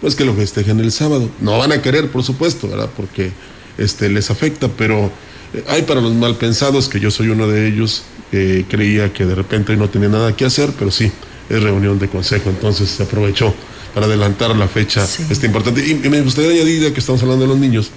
pues 0.00 0.14
que 0.14 0.24
lo 0.24 0.34
festejen 0.34 0.80
el 0.80 0.92
sábado. 0.92 1.28
No 1.40 1.58
van 1.58 1.72
a 1.72 1.82
querer, 1.82 2.10
por 2.10 2.22
supuesto, 2.22 2.68
¿verdad? 2.68 2.88
Porque 2.96 3.32
este, 3.78 4.08
les 4.08 4.30
afecta, 4.30 4.68
pero 4.68 5.10
eh, 5.52 5.64
hay 5.68 5.82
para 5.82 6.00
los 6.00 6.14
mal 6.14 6.36
pensados, 6.36 6.88
que 6.88 7.00
yo 7.00 7.10
soy 7.10 7.28
uno 7.28 7.48
de 7.48 7.66
ellos, 7.66 8.04
que 8.30 8.64
creía 8.68 9.12
que 9.12 9.26
de 9.26 9.34
repente 9.34 9.76
no 9.76 9.90
tenía 9.90 10.08
nada 10.08 10.36
que 10.36 10.44
hacer, 10.44 10.70
pero 10.78 10.90
sí, 10.90 11.10
es 11.48 11.62
reunión 11.62 11.98
de 11.98 12.08
consejo, 12.08 12.48
entonces 12.48 12.88
se 12.88 13.02
aprovechó 13.02 13.52
para 13.94 14.06
adelantar 14.06 14.54
la 14.56 14.68
fecha 14.68 15.04
está 15.04 15.46
importante. 15.46 15.86
Y, 15.86 15.94
me 16.08 16.20
gustaría 16.20 16.50
añadir, 16.50 16.92
que 16.92 17.00
estamos 17.00 17.22
hablando 17.22 17.44
de 17.44 17.48
los 17.48 17.58
niños, 17.58 17.90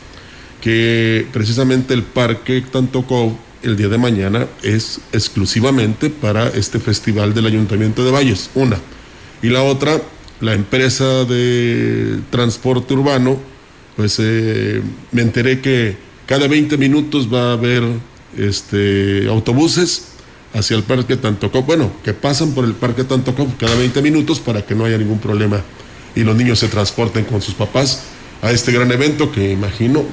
que 0.62 1.28
precisamente 1.32 1.94
el 1.94 2.04
parque 2.04 2.64
Tantocó 2.72 3.38
el 3.64 3.78
día 3.78 3.88
de 3.88 3.98
mañana 3.98 4.48
es 4.62 5.00
exclusivamente 5.14 6.10
para 6.10 6.50
este 6.50 6.80
festival 6.80 7.34
del 7.34 7.46
Ayuntamiento 7.46 8.04
de 8.04 8.12
Valles, 8.12 8.50
una. 8.56 8.78
Y 9.42 9.48
la 9.50 9.64
otra, 9.64 10.02
la 10.42 10.54
empresa 10.54 11.26
de 11.26 12.20
transporte 12.30 12.94
urbano, 12.94 13.38
pues 13.96 14.18
eh, 14.20 14.82
me 15.12 15.22
enteré 15.22 15.62
que 15.62 15.96
cada 16.26 16.48
20 16.48 16.78
minutos 16.78 17.34
va 17.34 17.52
a 17.52 17.54
haber 17.54 17.84
este, 18.38 19.28
autobuses 19.28 20.08
hacia 20.54 20.78
el 20.78 20.84
parque 20.84 21.18
Tantocó, 21.18 21.64
bueno, 21.64 21.92
que 22.04 22.14
pasan 22.14 22.54
por 22.54 22.66
el 22.66 22.74
parque 22.74 23.04
Tantocó 23.04 23.48
cada 23.58 23.76
20 23.76 24.02
minutos 24.02 24.40
para 24.40 24.66
que 24.66 24.76
no 24.76 24.86
haya 24.86 24.98
ningún 24.98 25.20
problema 25.20 25.62
y 26.16 26.24
los 26.24 26.36
niños 26.36 26.60
se 26.60 26.68
transporten 26.68 27.26
con 27.26 27.42
sus 27.42 27.54
papás 27.54 28.04
a 28.42 28.52
este 28.52 28.72
gran 28.72 28.92
evento 28.92 29.32
que 29.32 29.52
imagino, 29.52 30.04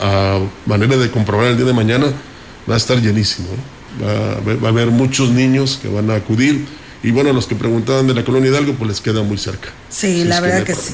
a, 0.00 0.38
manera 0.66 0.96
de 0.96 1.10
comprobar 1.10 1.46
el 1.46 1.56
día 1.56 1.66
de 1.66 1.72
mañana, 1.72 2.12
va 2.68 2.74
a 2.74 2.76
estar 2.76 3.00
llenísimo. 3.00 3.48
Va, 4.02 4.66
a 4.66 4.70
haber 4.70 4.88
muchos 4.88 5.30
niños 5.30 5.78
que 5.80 5.88
van 5.88 6.10
a 6.10 6.14
acudir 6.14 6.64
y 7.02 7.10
bueno, 7.10 7.32
los 7.32 7.46
que 7.46 7.54
preguntaban 7.54 8.06
de 8.06 8.14
la 8.14 8.24
colonia 8.24 8.50
Hidalgo, 8.50 8.74
pues 8.74 8.88
les 8.88 9.00
queda 9.00 9.22
muy 9.22 9.36
cerca. 9.36 9.70
Sí, 9.90 10.24
la 10.24 10.40
verdad 10.40 10.64
que, 10.64 10.74
sí. 10.74 10.92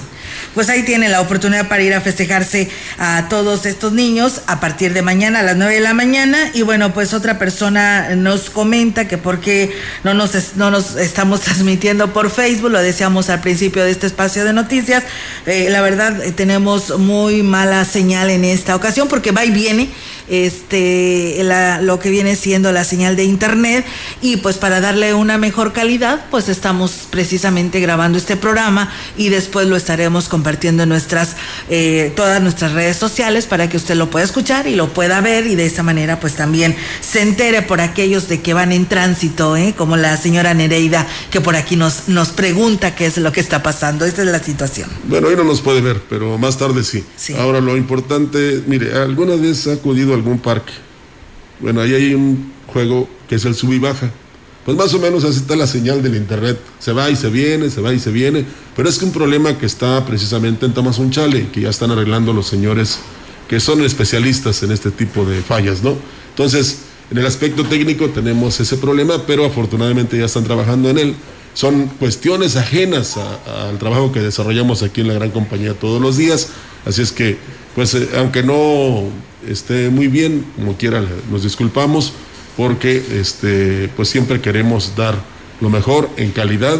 Pues 0.54 0.68
ahí 0.68 0.82
tiene 0.82 1.08
la 1.08 1.20
oportunidad 1.20 1.68
para 1.68 1.82
ir 1.82 1.94
a 1.94 2.00
festejarse 2.00 2.68
a 2.98 3.28
todos 3.28 3.66
estos 3.66 3.92
niños 3.92 4.42
a 4.46 4.60
partir 4.60 4.92
de 4.94 5.02
mañana 5.02 5.40
a 5.40 5.42
las 5.42 5.56
9 5.56 5.74
de 5.74 5.80
la 5.80 5.94
mañana. 5.94 6.38
Y 6.54 6.62
bueno, 6.62 6.92
pues 6.92 7.14
otra 7.14 7.38
persona 7.38 8.14
nos 8.16 8.50
comenta 8.50 9.08
que 9.08 9.18
por 9.18 9.40
qué 9.40 9.72
no 10.04 10.14
nos, 10.14 10.56
no 10.56 10.70
nos 10.70 10.96
estamos 10.96 11.40
transmitiendo 11.48 12.12
por 12.12 12.30
Facebook, 12.30 12.70
lo 12.70 12.82
decíamos 12.82 13.30
al 13.30 13.40
principio 13.40 13.84
de 13.84 13.90
este 13.90 14.06
espacio 14.06 14.44
de 14.44 14.52
noticias. 14.52 15.04
Eh, 15.46 15.68
la 15.70 15.80
verdad, 15.80 16.22
eh, 16.22 16.32
tenemos 16.32 16.98
muy 16.98 17.42
mala 17.42 17.84
señal 17.84 18.30
en 18.30 18.44
esta 18.44 18.76
ocasión 18.76 19.08
porque 19.08 19.32
va 19.32 19.44
y 19.44 19.50
viene 19.50 19.88
este 20.28 21.42
lo 21.80 21.98
que 21.98 22.10
viene 22.10 22.36
siendo 22.36 22.70
la 22.72 22.84
señal 22.84 23.16
de 23.16 23.24
internet 23.24 23.84
y 24.20 24.36
pues 24.36 24.58
para 24.58 24.80
darle 24.80 25.14
una 25.14 25.38
mejor 25.38 25.72
calidad 25.72 26.26
pues 26.30 26.48
estamos 26.48 27.06
precisamente 27.10 27.80
grabando 27.80 28.18
este 28.18 28.36
programa 28.36 28.92
y 29.16 29.30
después 29.30 29.66
lo 29.66 29.76
estaremos 29.76 30.27
compartiendo 30.28 30.82
en 30.84 30.88
nuestras 30.88 31.36
eh, 31.68 32.12
todas 32.14 32.40
nuestras 32.42 32.72
redes 32.72 32.96
sociales 32.96 33.46
para 33.46 33.68
que 33.68 33.76
usted 33.76 33.96
lo 33.96 34.10
pueda 34.10 34.24
escuchar 34.24 34.66
y 34.66 34.74
lo 34.74 34.92
pueda 34.92 35.20
ver 35.20 35.46
y 35.46 35.54
de 35.54 35.66
esa 35.66 35.82
manera 35.82 36.20
pues 36.20 36.34
también 36.34 36.76
se 37.00 37.22
entere 37.22 37.62
por 37.62 37.80
aquellos 37.80 38.28
de 38.28 38.40
que 38.40 38.54
van 38.54 38.72
en 38.72 38.86
tránsito 38.86 39.56
¿eh? 39.56 39.74
como 39.76 39.96
la 39.96 40.16
señora 40.16 40.54
Nereida 40.54 41.06
que 41.30 41.40
por 41.40 41.56
aquí 41.56 41.76
nos 41.76 42.08
nos 42.08 42.28
pregunta 42.30 42.94
qué 42.94 43.06
es 43.06 43.18
lo 43.18 43.32
que 43.32 43.40
está 43.40 43.62
pasando 43.62 44.04
esta 44.04 44.22
es 44.22 44.28
la 44.28 44.42
situación 44.42 44.88
bueno 45.04 45.28
hoy 45.28 45.36
no 45.36 45.44
nos 45.44 45.60
puede 45.60 45.80
ver 45.80 46.00
pero 46.08 46.38
más 46.38 46.58
tarde 46.58 46.84
sí, 46.84 47.04
sí. 47.16 47.34
ahora 47.34 47.60
lo 47.60 47.76
importante 47.76 48.62
mire 48.66 48.92
alguna 48.94 49.34
vez 49.36 49.66
ha 49.66 49.72
acudido 49.72 50.14
algún 50.14 50.38
parque. 50.38 50.72
Bueno, 51.60 51.80
ahí 51.80 51.94
hay 51.94 52.14
un 52.14 52.52
juego 52.66 53.08
que 53.28 53.36
es 53.36 53.44
el 53.44 53.54
sub 53.54 53.72
y 53.72 53.78
baja. 53.78 54.10
Pues 54.64 54.76
más 54.76 54.92
o 54.92 54.98
menos 54.98 55.24
así 55.24 55.38
está 55.38 55.56
la 55.56 55.66
señal 55.66 56.02
del 56.02 56.14
internet. 56.14 56.58
Se 56.78 56.92
va 56.92 57.08
y 57.10 57.16
se 57.16 57.30
viene, 57.30 57.70
se 57.70 57.80
va 57.80 57.94
y 57.94 57.98
se 57.98 58.10
viene. 58.10 58.44
Pero 58.76 58.88
es 58.88 58.98
que 58.98 59.04
un 59.04 59.12
problema 59.12 59.56
que 59.56 59.66
está 59.66 60.04
precisamente 60.04 60.66
en 60.66 60.74
Tamazunchale, 60.74 61.48
que 61.50 61.62
ya 61.62 61.70
están 61.70 61.90
arreglando 61.90 62.32
los 62.32 62.46
señores 62.46 62.98
que 63.48 63.60
son 63.60 63.82
especialistas 63.82 64.62
en 64.62 64.72
este 64.72 64.90
tipo 64.90 65.24
de 65.24 65.40
fallas, 65.40 65.82
¿no? 65.82 65.96
Entonces, 66.30 66.80
en 67.10 67.16
el 67.16 67.26
aspecto 67.26 67.64
técnico 67.64 68.10
tenemos 68.10 68.60
ese 68.60 68.76
problema, 68.76 69.26
pero 69.26 69.46
afortunadamente 69.46 70.18
ya 70.18 70.26
están 70.26 70.44
trabajando 70.44 70.90
en 70.90 70.98
él. 70.98 71.14
Son 71.54 71.86
cuestiones 71.98 72.56
ajenas 72.56 73.16
al 73.16 73.78
trabajo 73.78 74.12
que 74.12 74.20
desarrollamos 74.20 74.82
aquí 74.82 75.00
en 75.00 75.08
la 75.08 75.14
gran 75.14 75.30
compañía 75.30 75.72
todos 75.72 76.00
los 76.00 76.18
días. 76.18 76.48
Así 76.84 77.00
es 77.00 77.10
que, 77.10 77.38
pues, 77.74 77.94
eh, 77.94 78.08
aunque 78.18 78.42
no 78.42 79.04
esté 79.48 79.88
muy 79.88 80.08
bien, 80.08 80.44
como 80.56 80.76
quiera, 80.76 81.02
nos 81.30 81.42
disculpamos 81.42 82.12
porque 82.58 83.02
este, 83.12 83.88
pues 83.96 84.08
siempre 84.08 84.40
queremos 84.40 84.96
dar 84.96 85.14
lo 85.60 85.70
mejor 85.70 86.10
en 86.16 86.32
calidad 86.32 86.76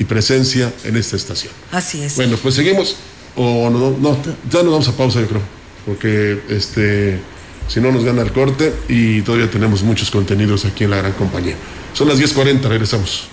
y 0.00 0.04
presencia 0.04 0.72
en 0.82 0.96
esta 0.96 1.14
estación. 1.14 1.52
Así 1.70 2.02
es. 2.02 2.16
Bueno, 2.16 2.36
pues 2.42 2.56
seguimos. 2.56 2.96
O 3.36 3.70
no, 3.70 3.96
no, 3.96 4.18
ya 4.50 4.64
nos 4.64 4.72
vamos 4.72 4.88
a 4.88 4.96
pausa, 4.96 5.20
yo 5.20 5.28
creo, 5.28 5.42
porque 5.86 6.40
este, 6.48 7.20
si 7.68 7.80
no 7.80 7.92
nos 7.92 8.04
gana 8.04 8.22
el 8.22 8.32
corte 8.32 8.74
y 8.88 9.22
todavía 9.22 9.48
tenemos 9.48 9.84
muchos 9.84 10.10
contenidos 10.10 10.64
aquí 10.64 10.82
en 10.82 10.90
la 10.90 10.96
gran 10.96 11.12
compañía. 11.12 11.54
Son 11.94 12.08
las 12.08 12.18
10:40, 12.18 12.62
regresamos. 12.62 13.28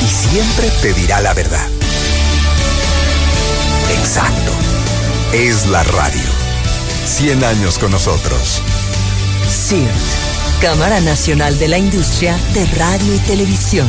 y 0.00 0.08
siempre 0.08 0.70
te 0.82 0.92
dirá 0.94 1.20
la 1.20 1.34
verdad. 1.34 1.66
Exacto. 3.98 4.52
Es 5.32 5.66
la 5.66 5.82
radio. 5.82 6.22
100 7.06 7.44
años 7.44 7.78
con 7.78 7.90
nosotros. 7.90 8.62
CIRT, 9.48 10.60
Cámara 10.60 11.00
Nacional 11.00 11.58
de 11.58 11.68
la 11.68 11.78
Industria 11.78 12.36
de 12.54 12.64
Radio 12.66 13.14
y 13.14 13.18
Televisión. 13.18 13.88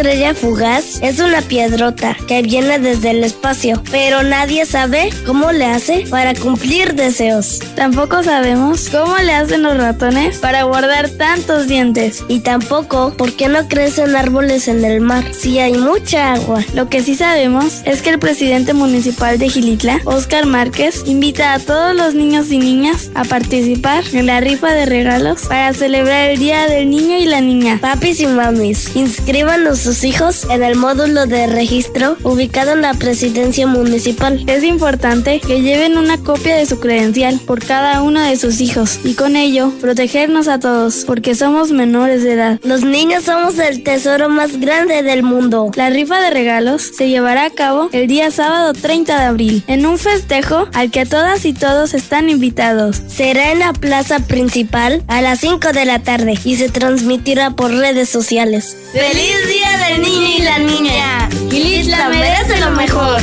Estrella 0.00 0.34
fugaz 0.34 0.98
es 1.02 1.18
una 1.18 1.42
piedrota 1.42 2.16
que 2.26 2.40
viene 2.40 2.78
desde 2.78 3.10
el 3.10 3.22
espacio, 3.22 3.82
pero 3.90 4.22
nadie 4.22 4.64
sabe 4.64 5.10
cómo 5.26 5.52
le 5.52 5.66
hace 5.66 6.06
para 6.08 6.34
cumplir 6.34 6.94
deseos. 6.94 7.58
Tampoco 7.76 8.22
sabemos 8.22 8.88
cómo 8.88 9.14
le 9.18 9.34
hacen 9.34 9.62
los 9.62 9.76
ratones 9.76 10.38
para 10.38 10.62
guardar 10.62 11.10
tantos 11.10 11.68
dientes. 11.68 12.24
Y 12.28 12.40
tampoco 12.40 13.12
por 13.14 13.34
qué 13.34 13.48
no 13.48 13.68
crecen 13.68 14.16
árboles 14.16 14.68
en 14.68 14.82
el 14.86 15.02
mar 15.02 15.34
si 15.34 15.58
hay 15.58 15.74
mucha 15.74 16.32
agua. 16.32 16.64
Lo 16.72 16.88
que 16.88 17.02
sí 17.02 17.14
sabemos 17.14 17.82
es 17.84 18.00
que 18.00 18.08
el 18.08 18.18
presidente 18.18 18.72
municipal 18.72 19.38
de 19.38 19.50
Gilitla, 19.50 20.00
Oscar 20.06 20.46
Márquez, 20.46 21.02
invita 21.04 21.52
a 21.52 21.58
todos 21.58 21.94
los 21.94 22.14
niños 22.14 22.50
y 22.50 22.58
niñas 22.58 23.10
a 23.14 23.24
participar 23.24 24.02
en 24.14 24.24
la 24.24 24.40
rifa 24.40 24.72
de 24.72 24.86
regalos 24.86 25.42
para 25.42 25.74
celebrar 25.74 26.30
el 26.30 26.38
Día 26.38 26.66
del 26.68 26.88
Niño 26.88 27.18
y 27.18 27.26
la 27.26 27.42
Niña. 27.42 27.78
Papis 27.82 28.20
y 28.20 28.26
mamis, 28.26 28.96
inscriban 28.96 29.66
a 29.66 29.89
sus 29.90 30.04
hijos 30.04 30.46
en 30.48 30.62
el 30.62 30.76
módulo 30.76 31.26
de 31.26 31.48
registro 31.48 32.16
ubicado 32.22 32.74
en 32.74 32.82
la 32.82 32.94
presidencia 32.94 33.66
municipal. 33.66 34.44
Es 34.46 34.62
importante 34.62 35.40
que 35.40 35.62
lleven 35.62 35.98
una 35.98 36.16
copia 36.16 36.54
de 36.54 36.64
su 36.64 36.78
credencial 36.78 37.40
por 37.44 37.64
cada 37.64 38.00
uno 38.00 38.20
de 38.20 38.36
sus 38.36 38.60
hijos 38.60 39.00
y 39.02 39.14
con 39.14 39.34
ello 39.34 39.72
protegernos 39.80 40.46
a 40.46 40.60
todos 40.60 41.02
porque 41.04 41.34
somos 41.34 41.72
menores 41.72 42.22
de 42.22 42.34
edad. 42.34 42.60
Los 42.62 42.84
niños 42.84 43.24
somos 43.24 43.58
el 43.58 43.82
tesoro 43.82 44.28
más 44.28 44.60
grande 44.60 45.02
del 45.02 45.24
mundo. 45.24 45.72
La 45.74 45.90
rifa 45.90 46.20
de 46.20 46.30
regalos 46.30 46.82
se 46.96 47.08
llevará 47.08 47.46
a 47.46 47.50
cabo 47.50 47.88
el 47.90 48.06
día 48.06 48.30
sábado 48.30 48.72
30 48.74 49.18
de 49.18 49.24
abril 49.24 49.64
en 49.66 49.86
un 49.86 49.98
festejo 49.98 50.68
al 50.72 50.92
que 50.92 51.04
todas 51.04 51.44
y 51.44 51.52
todos 51.52 51.94
están 51.94 52.30
invitados. 52.30 53.02
Será 53.08 53.50
en 53.50 53.58
la 53.58 53.72
plaza 53.72 54.20
principal 54.20 55.02
a 55.08 55.20
las 55.20 55.40
5 55.40 55.72
de 55.72 55.84
la 55.84 55.98
tarde 55.98 56.38
y 56.44 56.54
se 56.54 56.68
transmitirá 56.68 57.50
por 57.50 57.72
redes 57.72 58.08
sociales. 58.08 58.76
¡Feliz 58.92 59.48
Día 59.48 59.79
del 59.80 60.00
Niño 60.02 60.26
y 60.38 60.42
la 60.42 60.58
Niña! 60.58 61.28
Gilitla 61.50 62.08
merece 62.08 62.58
lo 62.60 62.70
mejor. 62.70 63.20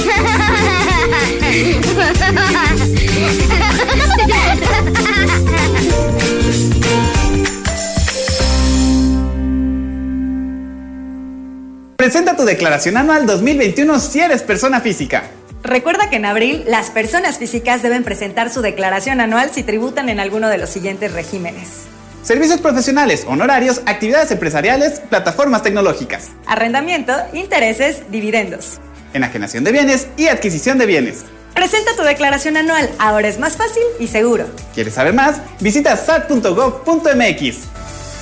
Presenta 11.97 12.35
tu 12.35 12.45
declaración 12.45 12.97
anual 12.97 13.25
2021 13.25 13.99
si 13.99 14.19
eres 14.19 14.43
persona 14.43 14.81
física. 14.81 15.23
Recuerda 15.63 16.09
que 16.09 16.17
en 16.17 16.25
abril 16.25 16.63
las 16.67 16.89
personas 16.89 17.37
físicas 17.37 17.81
deben 17.81 18.03
presentar 18.03 18.49
su 18.49 18.61
declaración 18.61 19.19
anual 19.19 19.51
si 19.51 19.63
tributan 19.63 20.07
en 20.09 20.19
alguno 20.19 20.47
de 20.47 20.57
los 20.57 20.69
siguientes 20.69 21.11
regímenes. 21.11 21.87
Servicios 22.27 22.59
profesionales, 22.59 23.23
honorarios, 23.25 23.81
actividades 23.85 24.29
empresariales, 24.31 24.99
plataformas 24.99 25.63
tecnológicas. 25.63 26.31
Arrendamiento, 26.45 27.13
intereses, 27.31 28.01
dividendos. 28.11 28.81
Enajenación 29.13 29.63
de 29.63 29.71
bienes 29.71 30.09
y 30.17 30.27
adquisición 30.27 30.77
de 30.77 30.87
bienes. 30.87 31.23
Presenta 31.53 31.95
tu 31.95 32.03
declaración 32.03 32.57
anual, 32.57 32.89
ahora 32.99 33.29
es 33.29 33.39
más 33.39 33.55
fácil 33.55 33.81
y 33.97 34.07
seguro. 34.07 34.45
¿Quieres 34.73 34.95
saber 34.95 35.13
más? 35.13 35.37
Visita 35.61 35.95
sat.gov.mx. 35.95 37.57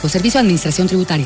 O 0.03 0.07
Servicio 0.07 0.37
de 0.37 0.41
Administración 0.41 0.85
Tributaria. 0.85 1.25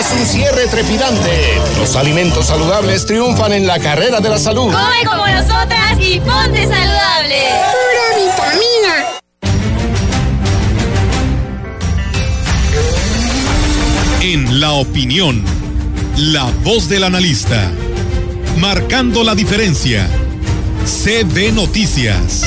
Es 0.00 0.10
un 0.18 0.24
cierre 0.24 0.66
trepidante. 0.66 1.60
Los 1.78 1.94
alimentos 1.94 2.46
saludables 2.46 3.04
triunfan 3.04 3.52
en 3.52 3.66
la 3.66 3.78
carrera 3.78 4.18
de 4.20 4.30
la 4.30 4.38
salud. 4.38 4.72
Come 4.72 5.04
como 5.04 5.26
nosotras 5.26 5.98
y 5.98 6.18
ponte 6.20 6.66
saludable. 6.66 7.36
Pura 7.70 8.06
vitamina. 8.16 9.20
En 14.22 14.58
la 14.58 14.72
opinión, 14.72 15.44
la 16.16 16.44
voz 16.64 16.88
del 16.88 17.04
analista, 17.04 17.70
marcando 18.56 19.22
la 19.22 19.34
diferencia. 19.34 20.08
CB 20.86 21.52
Noticias. 21.52 22.46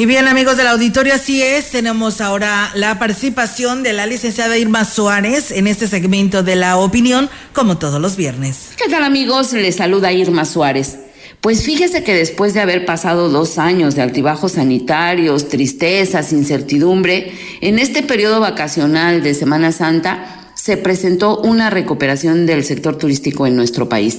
Y 0.00 0.06
bien, 0.06 0.28
amigos 0.28 0.56
del 0.56 0.66
auditorio, 0.68 1.12
así 1.12 1.42
es. 1.42 1.72
Tenemos 1.72 2.22
ahora 2.22 2.70
la 2.74 2.98
participación 2.98 3.82
de 3.82 3.92
la 3.92 4.06
licenciada 4.06 4.56
Irma 4.56 4.86
Suárez 4.86 5.50
en 5.50 5.66
este 5.66 5.86
segmento 5.86 6.42
de 6.42 6.56
la 6.56 6.78
opinión, 6.78 7.28
como 7.52 7.76
todos 7.76 8.00
los 8.00 8.16
viernes. 8.16 8.70
¿Qué 8.78 8.88
tal, 8.88 9.04
amigos? 9.04 9.52
Les 9.52 9.76
saluda 9.76 10.10
Irma 10.10 10.46
Suárez. 10.46 11.00
Pues 11.42 11.64
fíjese 11.64 12.02
que 12.02 12.14
después 12.14 12.54
de 12.54 12.60
haber 12.60 12.86
pasado 12.86 13.28
dos 13.28 13.58
años 13.58 13.94
de 13.94 14.00
altibajos 14.00 14.52
sanitarios, 14.52 15.50
tristezas, 15.50 16.32
incertidumbre, 16.32 17.34
en 17.60 17.78
este 17.78 18.02
periodo 18.02 18.40
vacacional 18.40 19.22
de 19.22 19.34
Semana 19.34 19.70
Santa 19.70 20.50
se 20.54 20.78
presentó 20.78 21.42
una 21.42 21.68
recuperación 21.68 22.46
del 22.46 22.64
sector 22.64 22.96
turístico 22.96 23.46
en 23.46 23.54
nuestro 23.54 23.90
país. 23.90 24.18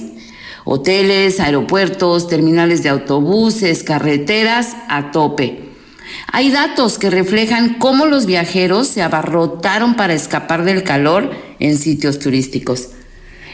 Hoteles, 0.64 1.40
aeropuertos, 1.40 2.28
terminales 2.28 2.84
de 2.84 2.90
autobuses, 2.90 3.82
carreteras 3.82 4.76
a 4.88 5.10
tope. 5.10 5.61
Hay 6.32 6.50
datos 6.50 6.98
que 6.98 7.10
reflejan 7.10 7.74
cómo 7.74 8.06
los 8.06 8.26
viajeros 8.26 8.88
se 8.88 9.02
abarrotaron 9.02 9.94
para 9.96 10.14
escapar 10.14 10.64
del 10.64 10.82
calor 10.82 11.30
en 11.58 11.76
sitios 11.78 12.18
turísticos. 12.18 12.88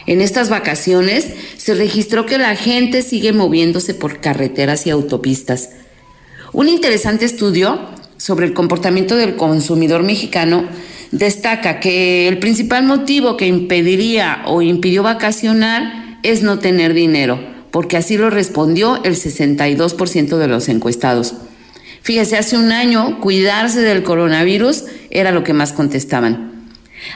En 0.05 0.21
estas 0.21 0.49
vacaciones 0.49 1.27
se 1.57 1.75
registró 1.75 2.25
que 2.25 2.37
la 2.37 2.55
gente 2.55 3.01
sigue 3.01 3.33
moviéndose 3.33 3.93
por 3.93 4.21
carreteras 4.21 4.87
y 4.87 4.89
autopistas. 4.89 5.69
Un 6.51 6.67
interesante 6.67 7.25
estudio 7.25 7.79
sobre 8.17 8.47
el 8.47 8.53
comportamiento 8.53 9.15
del 9.15 9.35
consumidor 9.35 10.03
mexicano 10.03 10.65
destaca 11.11 11.79
que 11.79 12.27
el 12.27 12.39
principal 12.39 12.83
motivo 12.83 13.37
que 13.37 13.47
impediría 13.47 14.43
o 14.45 14.61
impidió 14.61 15.03
vacacionar 15.03 16.19
es 16.23 16.43
no 16.43 16.59
tener 16.59 16.93
dinero, 16.93 17.39
porque 17.71 17.97
así 17.97 18.17
lo 18.17 18.29
respondió 18.29 19.03
el 19.03 19.15
62% 19.15 20.37
de 20.37 20.47
los 20.47 20.69
encuestados. 20.69 21.35
Fíjese, 22.01 22.37
hace 22.37 22.57
un 22.57 22.71
año 22.71 23.19
cuidarse 23.19 23.81
del 23.81 24.03
coronavirus 24.03 24.85
era 25.09 25.31
lo 25.31 25.43
que 25.43 25.53
más 25.53 25.73
contestaban. 25.73 26.49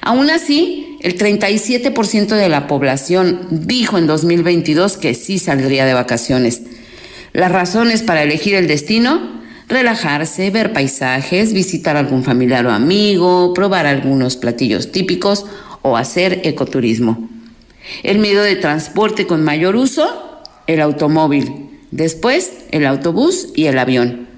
Aún 0.02 0.30
así, 0.30 0.98
el 1.02 1.18
37% 1.18 2.28
de 2.36 2.50
la 2.50 2.68
población 2.68 3.48
dijo 3.50 3.98
en 3.98 4.08
2022 4.08 4.98
que 4.98 5.14
sí 5.14 5.40
saldría 5.40 5.86
de 5.86 5.94
vacaciones. 5.94 6.62
Las 7.34 7.52
razones 7.52 8.04
para 8.04 8.24
elegir 8.24 8.56
el 8.56 8.68
destino, 8.68 9.42
relajarse, 9.68 10.50
ver 10.52 10.72
paisajes, 10.72 11.54
visitar 11.54 11.98
algún 11.98 12.24
familiar 12.24 12.66
o 12.66 12.72
amigo, 12.72 13.54
probar 13.54 13.86
algunos 13.86 14.38
platillos 14.38 14.92
típicos 14.92 15.46
o 15.82 15.98
hacer 15.98 16.42
ecoturismo. 16.44 17.30
El 18.04 18.20
medio 18.20 18.42
de 18.42 18.56
transporte 18.56 19.28
con 19.28 19.44
mayor 19.44 19.76
uso, 19.76 20.42
el 20.68 20.80
automóvil. 20.80 21.70
Después, 21.92 22.52
el 22.72 22.86
autobús 22.86 23.50
y 23.56 23.66
el 23.66 23.78
avión. 23.78 24.33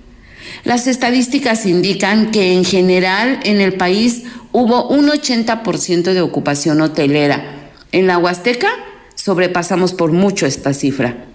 Las 0.65 0.87
estadísticas 0.87 1.67
indican 1.67 2.31
que 2.31 2.53
en 2.53 2.65
general 2.65 3.39
en 3.43 3.61
el 3.61 3.75
país 3.75 4.23
hubo 4.51 4.87
un 4.87 5.07
80% 5.07 6.13
de 6.13 6.21
ocupación 6.21 6.81
hotelera. 6.81 7.71
En 7.91 8.07
la 8.07 8.17
Huasteca 8.17 8.69
sobrepasamos 9.13 9.93
por 9.93 10.11
mucho 10.11 10.47
esta 10.47 10.73
cifra. 10.73 11.25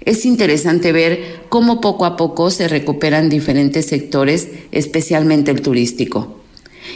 Es 0.00 0.26
interesante 0.26 0.90
ver 0.90 1.44
cómo 1.48 1.80
poco 1.80 2.04
a 2.04 2.16
poco 2.16 2.50
se 2.50 2.66
recuperan 2.66 3.28
diferentes 3.28 3.86
sectores, 3.86 4.48
especialmente 4.72 5.52
el 5.52 5.62
turístico. 5.62 6.40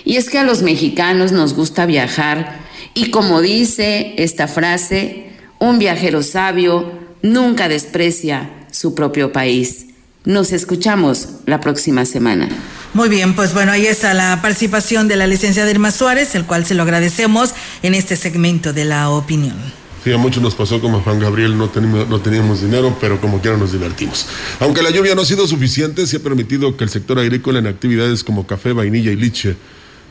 Y 0.05 0.17
es 0.17 0.29
que 0.29 0.39
a 0.39 0.45
los 0.45 0.63
mexicanos 0.63 1.31
nos 1.31 1.55
gusta 1.55 1.87
viajar 1.87 2.59
y 2.95 3.11
como 3.11 3.41
dice 3.41 4.15
esta 4.17 4.49
frase, 4.49 5.27
un 5.61 5.79
viajero 5.79 6.25
sabio 6.25 6.91
nunca 7.23 7.69
desprecia 7.69 8.51
su 8.73 8.97
propio 8.97 9.33
país. 9.33 9.84
Nos 10.25 10.53
escuchamos 10.53 11.29
la 11.45 11.61
próxima 11.61 12.07
semana. 12.07 12.49
Muy 12.95 13.11
bien, 13.11 13.35
pues 13.35 13.53
bueno, 13.53 13.73
ahí 13.73 13.85
está 13.85 14.15
la 14.15 14.41
participación 14.41 15.07
de 15.07 15.17
la 15.17 15.27
licenciada 15.27 15.71
Irma 15.71 15.91
Suárez, 15.91 16.35
el 16.35 16.47
cual 16.47 16.65
se 16.65 16.75
lo 16.75 16.83
agradecemos 16.83 17.51
en 17.83 17.93
este 17.93 18.17
segmento 18.17 18.73
de 18.73 18.87
la 18.87 19.11
opinión. 19.11 19.55
Sí, 20.03 20.13
a 20.13 20.17
muchos 20.17 20.43
nos 20.43 20.55
pasó 20.55 20.81
como 20.81 20.97
a 20.97 21.01
Juan 21.03 21.21
Gabriel, 21.21 21.59
no 21.59 21.69
teníamos, 21.69 22.09
no 22.09 22.23
teníamos 22.23 22.63
dinero, 22.63 22.97
pero 23.03 23.21
como 23.21 23.43
quiera 23.43 23.59
nos 23.59 23.73
divertimos. 23.73 24.27
Aunque 24.61 24.83
la 24.83 24.89
lluvia 24.89 25.15
no 25.15 25.21
ha 25.21 25.27
sido 25.27 25.47
suficiente, 25.47 26.07
sí 26.07 26.17
ha 26.17 26.21
permitido 26.21 26.75
que 26.79 26.85
el 26.85 26.91
sector 26.91 27.19
agrícola 27.19 27.59
en 27.59 27.67
actividades 27.67 28.25
como 28.25 28.47
café, 28.47 28.73
vainilla 28.73 29.13
y 29.13 29.17
liche, 29.17 29.57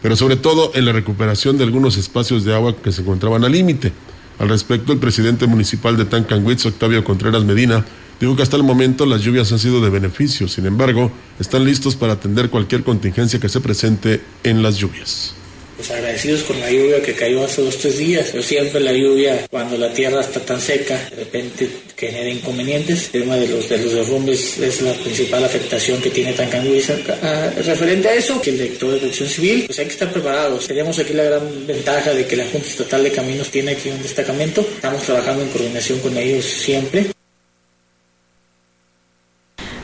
pero 0.03 0.15
sobre 0.15 0.35
todo 0.35 0.71
en 0.75 0.85
la 0.85 0.91
recuperación 0.91 1.57
de 1.57 1.63
algunos 1.63 1.97
espacios 1.97 2.45
de 2.45 2.53
agua 2.53 2.75
que 2.75 2.91
se 2.91 3.01
encontraban 3.01 3.43
al 3.45 3.51
límite. 3.51 3.93
Al 4.37 4.49
respecto, 4.49 4.93
el 4.93 4.99
presidente 4.99 5.47
municipal 5.47 5.97
de 5.97 6.05
Tancanwitz, 6.05 6.67
Octavio 6.67 7.03
Contreras 7.03 7.43
Medina, 7.45 7.83
dijo 8.23 8.35
que 8.37 8.43
hasta 8.43 8.55
el 8.55 8.63
momento 8.63 9.05
las 9.05 9.21
lluvias 9.21 9.51
han 9.51 9.59
sido 9.59 9.81
de 9.81 9.89
beneficio, 9.89 10.47
sin 10.47 10.65
embargo, 10.65 11.11
están 11.39 11.65
listos 11.65 11.95
para 11.95 12.13
atender 12.13 12.49
cualquier 12.49 12.83
contingencia 12.83 13.39
que 13.39 13.49
se 13.49 13.59
presente 13.59 14.21
en 14.43 14.63
las 14.63 14.77
lluvias 14.77 15.35
pues 15.75 15.89
agradecidos 15.91 16.43
con 16.43 16.59
la 16.59 16.71
lluvia 16.71 17.01
que 17.01 17.13
cayó 17.13 17.43
hace 17.43 17.61
dos 17.61 17.77
tres 17.77 17.97
días. 17.97 18.29
Pero 18.31 18.43
siempre 18.43 18.79
la 18.79 18.93
lluvia, 18.93 19.47
cuando 19.49 19.77
la 19.77 19.93
tierra 19.93 20.21
está 20.21 20.39
tan 20.39 20.61
seca, 20.61 21.09
de 21.09 21.17
repente 21.17 21.69
genera 21.97 22.29
inconvenientes. 22.29 23.05
El 23.05 23.23
tema 23.23 23.35
de 23.35 23.47
los, 23.47 23.67
de 23.69 23.77
los 23.79 23.93
derrumbes 23.93 24.57
es 24.59 24.81
la 24.81 24.93
principal 24.93 25.43
afectación 25.43 26.01
que 26.01 26.09
tiene 26.09 26.33
Tancanguis. 26.33 26.91
Ah, 27.21 27.51
referente 27.65 28.07
a 28.07 28.13
eso, 28.13 28.41
que 28.41 28.51
el 28.51 28.57
director 28.59 28.91
de 28.91 28.97
protección 28.99 29.29
civil, 29.29 29.63
pues 29.65 29.79
hay 29.79 29.85
que 29.85 29.91
estar 29.91 30.11
preparados. 30.11 30.67
Tenemos 30.67 30.97
aquí 30.99 31.13
la 31.13 31.23
gran 31.23 31.67
ventaja 31.67 32.13
de 32.13 32.25
que 32.25 32.35
la 32.35 32.45
Junta 32.45 32.67
Estatal 32.67 33.03
de 33.03 33.11
Caminos 33.11 33.49
tiene 33.49 33.71
aquí 33.71 33.89
un 33.89 34.01
destacamento. 34.01 34.61
Estamos 34.61 35.03
trabajando 35.03 35.43
en 35.43 35.49
coordinación 35.49 35.99
con 35.99 36.15
ellos 36.17 36.45
siempre. 36.45 37.13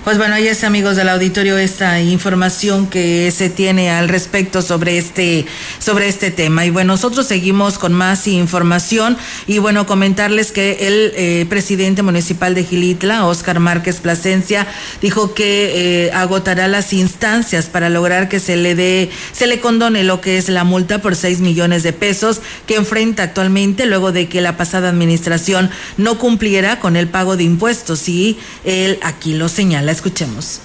Pues 0.03 0.17
bueno, 0.17 0.35
ahí 0.35 0.47
es 0.47 0.63
amigos 0.63 0.95
del 0.95 1.09
auditorio 1.09 1.57
esta 1.57 1.99
información 1.99 2.87
que 2.87 3.31
se 3.31 3.49
tiene 3.49 3.91
al 3.91 4.07
respecto 4.07 4.61
sobre 4.61 4.97
este 4.97 5.45
sobre 5.77 6.07
este 6.07 6.31
tema. 6.31 6.65
Y 6.65 6.69
bueno, 6.69 6.93
nosotros 6.93 7.27
seguimos 7.27 7.77
con 7.77 7.91
más 7.91 8.25
información. 8.25 9.17
Y 9.45 9.59
bueno, 9.59 9.85
comentarles 9.85 10.53
que 10.53 10.87
el 10.87 11.11
eh, 11.15 11.45
presidente 11.49 12.01
municipal 12.01 12.55
de 12.55 12.63
Gilitla, 12.63 13.25
Oscar 13.25 13.59
Márquez 13.59 13.99
Plasencia, 13.99 14.67
dijo 15.01 15.33
que 15.33 16.05
eh, 16.05 16.11
agotará 16.13 16.69
las 16.69 16.93
instancias 16.93 17.65
para 17.65 17.89
lograr 17.89 18.29
que 18.29 18.39
se 18.39 18.55
le 18.55 18.75
dé, 18.75 19.09
se 19.33 19.47
le 19.47 19.59
condone 19.59 20.05
lo 20.05 20.21
que 20.21 20.37
es 20.37 20.47
la 20.47 20.63
multa 20.63 21.01
por 21.01 21.17
6 21.17 21.41
millones 21.41 21.83
de 21.83 21.91
pesos 21.91 22.39
que 22.67 22.75
enfrenta 22.75 23.23
actualmente 23.23 23.85
luego 23.85 24.13
de 24.13 24.29
que 24.29 24.39
la 24.39 24.55
pasada 24.55 24.87
administración 24.87 25.69
no 25.97 26.17
cumpliera 26.17 26.79
con 26.79 26.95
el 26.95 27.09
pago 27.09 27.35
de 27.35 27.43
impuestos. 27.43 28.07
Y 28.07 28.37
él 28.63 28.97
aquí 29.01 29.33
lo 29.33 29.49
señala 29.49 29.88
escuchemos. 29.91 30.61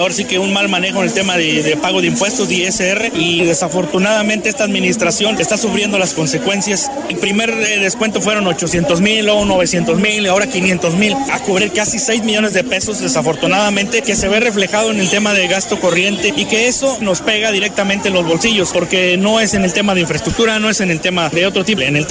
Ahora 0.00 0.14
sí 0.14 0.24
que 0.24 0.38
un 0.38 0.52
mal 0.52 0.68
manejo 0.68 1.00
en 1.00 1.08
el 1.08 1.12
tema 1.12 1.36
de, 1.36 1.76
pago 1.82 2.00
de 2.00 2.06
impuestos, 2.06 2.48
de 2.48 2.54
ISR, 2.54 3.10
y 3.14 3.44
desafortunadamente 3.44 4.48
esta 4.48 4.64
administración 4.64 5.38
está 5.38 5.58
sufriendo 5.58 5.98
las 5.98 6.14
consecuencias. 6.14 6.90
El 7.10 7.16
primer 7.16 7.50
eh, 7.50 7.80
descuento 7.80 8.22
fueron 8.22 8.46
800 8.46 9.00
mil, 9.02 9.26
luego 9.26 9.44
900 9.44 9.98
mil, 9.98 10.26
ahora 10.26 10.46
500 10.46 10.94
mil, 10.94 11.14
a 11.30 11.40
cubrir 11.40 11.72
casi 11.72 11.98
6 11.98 12.22
millones 12.22 12.54
de 12.54 12.64
pesos, 12.64 13.00
desafortunadamente, 13.00 14.00
que 14.00 14.16
se 14.16 14.28
ve 14.28 14.40
reflejado 14.40 14.90
en 14.90 15.00
el 15.00 15.10
tema 15.10 15.34
de 15.34 15.48
gasto 15.48 15.78
corriente 15.78 16.32
y 16.34 16.46
que 16.46 16.68
eso 16.68 16.96
nos 17.02 17.20
pega 17.20 17.52
directamente 17.52 18.08
en 18.08 18.14
los 18.14 18.24
bolsillos, 18.24 18.70
porque 18.72 19.18
no 19.18 19.38
es 19.38 19.52
en 19.52 19.64
el 19.64 19.72
tema 19.74 19.94
de 19.94 20.00
infraestructura, 20.02 20.60
no 20.60 20.70
es 20.70 20.80
en 20.80 20.92
el 20.92 21.00
tema 21.00 21.28
de 21.28 21.46
otro 21.46 21.64
tipo, 21.64 21.82
en 21.82 21.96
el 21.96 22.06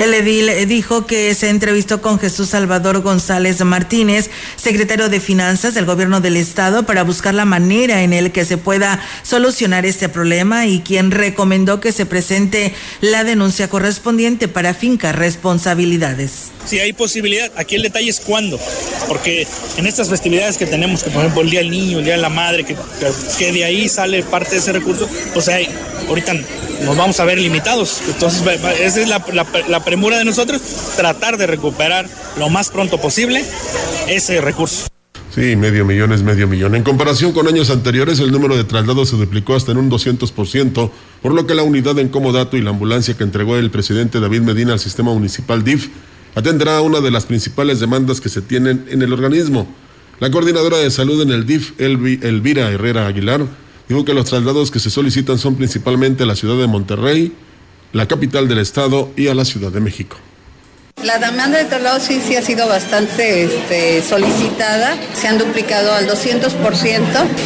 el 0.00 0.14
edil 0.14 0.50
dijo 0.66 1.06
que 1.06 1.34
se 1.34 1.50
entrevistó 1.50 2.00
con 2.00 2.18
Jesús 2.18 2.48
Salvador 2.48 3.02
González 3.02 3.60
Martínez, 3.60 4.30
secretario 4.56 5.10
de 5.10 5.20
Finanzas 5.20 5.74
del 5.74 5.84
Gobierno 5.84 6.22
del 6.22 6.38
Estado, 6.38 6.84
para 6.84 7.02
buscar 7.02 7.34
la 7.34 7.44
manera 7.44 8.02
en 8.02 8.14
el 8.14 8.32
que 8.32 8.46
se 8.46 8.56
pueda 8.56 8.98
solucionar 9.22 9.84
este 9.84 10.08
problema 10.08 10.66
y 10.66 10.80
quien 10.80 11.10
recomendó 11.10 11.80
que 11.80 11.92
se 11.92 12.06
presente 12.06 12.72
la 13.02 13.24
denuncia 13.24 13.68
correspondiente 13.68 14.48
para 14.48 14.72
fincar 14.72 15.18
responsabilidades. 15.18 16.50
Si 16.64 16.78
hay 16.78 16.94
posibilidad, 16.94 17.50
aquí 17.56 17.74
el 17.74 17.82
detalle 17.82 18.08
es 18.08 18.20
cuándo, 18.20 18.58
porque 19.06 19.46
en 19.76 19.86
estas 19.86 20.08
festividades 20.08 20.56
que 20.56 20.64
tenemos, 20.64 21.02
que 21.02 21.10
por 21.10 21.20
ejemplo 21.20 21.42
el 21.42 21.50
Día 21.50 21.60
del 21.60 21.70
Niño, 21.70 21.98
el 21.98 22.04
Día 22.06 22.14
de 22.14 22.22
la 22.22 22.30
Madre, 22.30 22.64
que, 22.64 23.52
de 23.52 23.64
ahí 23.66 23.86
sale 23.86 24.22
parte 24.22 24.52
de 24.52 24.58
ese 24.58 24.72
recurso, 24.72 25.06
pues 25.34 25.48
hay, 25.48 25.68
ahorita 26.08 26.32
nos 26.84 26.96
vamos 26.96 27.20
a 27.20 27.24
ver 27.24 27.38
limitados. 27.38 28.00
Entonces, 28.08 28.42
esa 28.80 29.00
es 29.00 29.08
la, 29.08 29.22
la 29.68 29.84
premura 29.90 30.18
de 30.18 30.24
nosotros, 30.24 30.62
tratar 30.94 31.36
de 31.36 31.48
recuperar 31.48 32.08
lo 32.38 32.48
más 32.48 32.68
pronto 32.68 33.00
posible 33.00 33.44
ese 34.06 34.40
recurso. 34.40 34.86
Sí, 35.34 35.56
medio 35.56 35.84
millón 35.84 36.12
es 36.12 36.22
medio 36.22 36.46
millón. 36.46 36.76
En 36.76 36.84
comparación 36.84 37.32
con 37.32 37.48
años 37.48 37.70
anteriores, 37.70 38.20
el 38.20 38.30
número 38.30 38.56
de 38.56 38.62
traslados 38.62 39.08
se 39.08 39.16
duplicó 39.16 39.56
hasta 39.56 39.72
en 39.72 39.78
un 39.78 39.90
200%, 39.90 40.90
por 41.22 41.34
lo 41.34 41.44
que 41.44 41.56
la 41.56 41.64
unidad 41.64 41.98
en 41.98 42.08
comodato 42.08 42.56
y 42.56 42.60
la 42.60 42.70
ambulancia 42.70 43.14
que 43.14 43.24
entregó 43.24 43.56
el 43.56 43.72
presidente 43.72 44.20
David 44.20 44.42
Medina 44.42 44.74
al 44.74 44.78
sistema 44.78 45.12
municipal 45.12 45.64
DIF 45.64 45.88
atenderá 46.36 46.80
una 46.82 47.00
de 47.00 47.10
las 47.10 47.26
principales 47.26 47.80
demandas 47.80 48.20
que 48.20 48.28
se 48.28 48.42
tienen 48.42 48.86
en 48.90 49.02
el 49.02 49.12
organismo. 49.12 49.66
La 50.20 50.30
coordinadora 50.30 50.76
de 50.76 50.92
salud 50.92 51.20
en 51.20 51.30
el 51.30 51.46
DIF, 51.46 51.72
Elvira 51.80 52.70
Herrera 52.70 53.08
Aguilar, 53.08 53.44
dijo 53.88 54.04
que 54.04 54.14
los 54.14 54.26
traslados 54.26 54.70
que 54.70 54.78
se 54.78 54.88
solicitan 54.88 55.36
son 55.36 55.56
principalmente 55.56 56.22
a 56.22 56.26
la 56.26 56.36
ciudad 56.36 56.58
de 56.58 56.68
Monterrey, 56.68 57.32
la 57.92 58.06
capital 58.06 58.48
del 58.48 58.58
estado 58.58 59.10
y 59.16 59.28
a 59.28 59.34
la 59.34 59.44
Ciudad 59.44 59.72
de 59.72 59.80
México. 59.80 60.16
La 61.04 61.16
demanda 61.16 61.56
de 61.56 61.64
traslados 61.64 62.02
sí, 62.02 62.20
sí 62.22 62.36
ha 62.36 62.42
sido 62.42 62.68
bastante 62.68 63.44
este, 63.44 64.02
solicitada, 64.02 64.94
se 65.14 65.28
han 65.28 65.38
duplicado 65.38 65.94
al 65.94 66.06
200% 66.06 66.46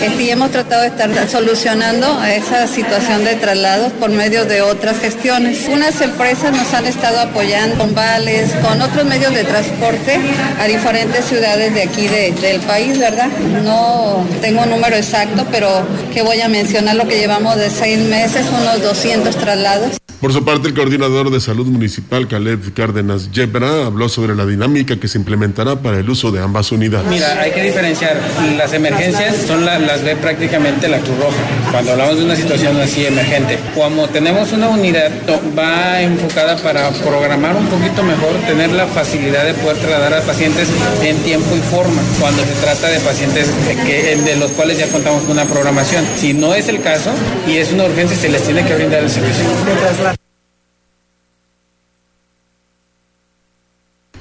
este, 0.03 0.23
y 0.25 0.31
hemos 0.31 0.51
tratado 0.51 0.83
de 0.83 0.89
estar 0.89 1.29
solucionando 1.29 2.21
esa 2.25 2.67
situación 2.67 3.25
de 3.25 3.37
traslados 3.37 3.93
por 3.93 4.11
medio 4.11 4.45
de 4.45 4.61
otras 4.61 4.99
gestiones. 4.99 5.69
Unas 5.69 6.01
empresas 6.01 6.51
nos 6.51 6.75
han 6.75 6.87
estado 6.87 7.21
apoyando 7.21 7.79
con 7.79 7.95
vales, 7.95 8.51
con 8.55 8.83
otros 8.83 9.05
medios 9.05 9.33
de 9.33 9.45
transporte 9.45 10.19
a 10.59 10.65
diferentes 10.67 11.25
ciudades 11.25 11.73
de 11.75 11.83
aquí 11.85 12.09
del 12.09 12.61
país, 12.63 12.99
¿verdad? 12.99 13.29
No 13.63 14.27
tengo 14.41 14.63
un 14.63 14.71
número 14.71 14.97
exacto, 14.97 15.47
pero 15.53 15.87
que 16.13 16.23
voy 16.23 16.41
a 16.41 16.49
mencionar 16.49 16.97
lo 16.97 17.07
que 17.07 17.19
llevamos 17.19 17.55
de 17.55 17.71
seis 17.71 18.01
meses, 18.01 18.47
unos 18.49 18.83
200 18.83 19.37
traslados. 19.37 20.04
Por 20.25 20.33
su 20.33 20.43
parte, 20.43 20.68
el 20.68 20.75
coordinador 20.75 21.31
de 21.31 21.39
salud 21.39 21.66
municipal, 21.66 22.27
Caleb 22.27 22.72
Cárdenas 22.72 23.31
Yebra, 23.31 23.85
habló 23.85 24.09
sobre 24.09 24.35
la 24.35 24.47
dinámica 24.47 24.97
que 24.99 25.07
se 25.07 25.18
implementará 25.18 25.83
para 25.83 25.99
el 25.99 26.09
uso 26.09 26.31
de 26.31 26.41
ambas 26.41 26.72
unidades. 26.72 27.11
Mira, 27.11 27.39
hay 27.43 27.51
que 27.51 27.62
diferenciar. 27.62 28.18
Las 28.57 28.72
emergencias 28.72 29.37
son 29.47 29.66
las 29.66 30.03
ve 30.03 30.16
prácticamente 30.16 30.89
la 30.89 31.01
Cruz 31.01 31.18
Roja, 31.18 31.70
cuando 31.70 31.93
hablamos 31.93 32.16
de 32.16 32.25
una 32.25 32.37
situación 32.37 32.81
así 32.81 33.05
emergente. 33.05 33.59
Como 33.75 34.09
tenemos 34.09 34.51
una 34.53 34.70
unidad, 34.70 35.11
va 35.59 36.01
enfocada 36.01 36.57
para 36.57 36.89
programar 36.89 37.55
un 37.55 37.66
poquito 37.66 38.03
mejor, 38.03 38.35
tener 38.47 38.72
la 38.72 38.87
facilidad 38.87 39.45
de 39.45 39.53
poder 39.53 39.77
trasladar 39.77 40.14
a 40.14 40.22
pacientes 40.22 40.70
en 41.03 41.18
tiempo 41.18 41.55
y 41.55 41.61
forma, 41.70 42.01
cuando 42.18 42.43
se 42.45 42.53
trata 42.62 42.89
de 42.89 42.99
pacientes 43.01 43.51
que, 43.85 44.16
de 44.16 44.37
los 44.37 44.53
cuales 44.53 44.79
ya 44.79 44.89
contamos 44.89 45.25
con 45.25 45.33
una 45.33 45.45
programación. 45.45 46.03
Si 46.16 46.33
no 46.33 46.55
es 46.55 46.68
el 46.68 46.81
caso 46.81 47.11
y 47.47 47.59
es 47.59 47.75
una 47.75 47.85
urgencia, 47.85 48.16
se 48.16 48.31
les 48.31 48.43
tiene 48.43 48.64
que 48.64 48.75
brindar 48.75 49.03
el 49.03 49.11
servicio. 49.11 49.45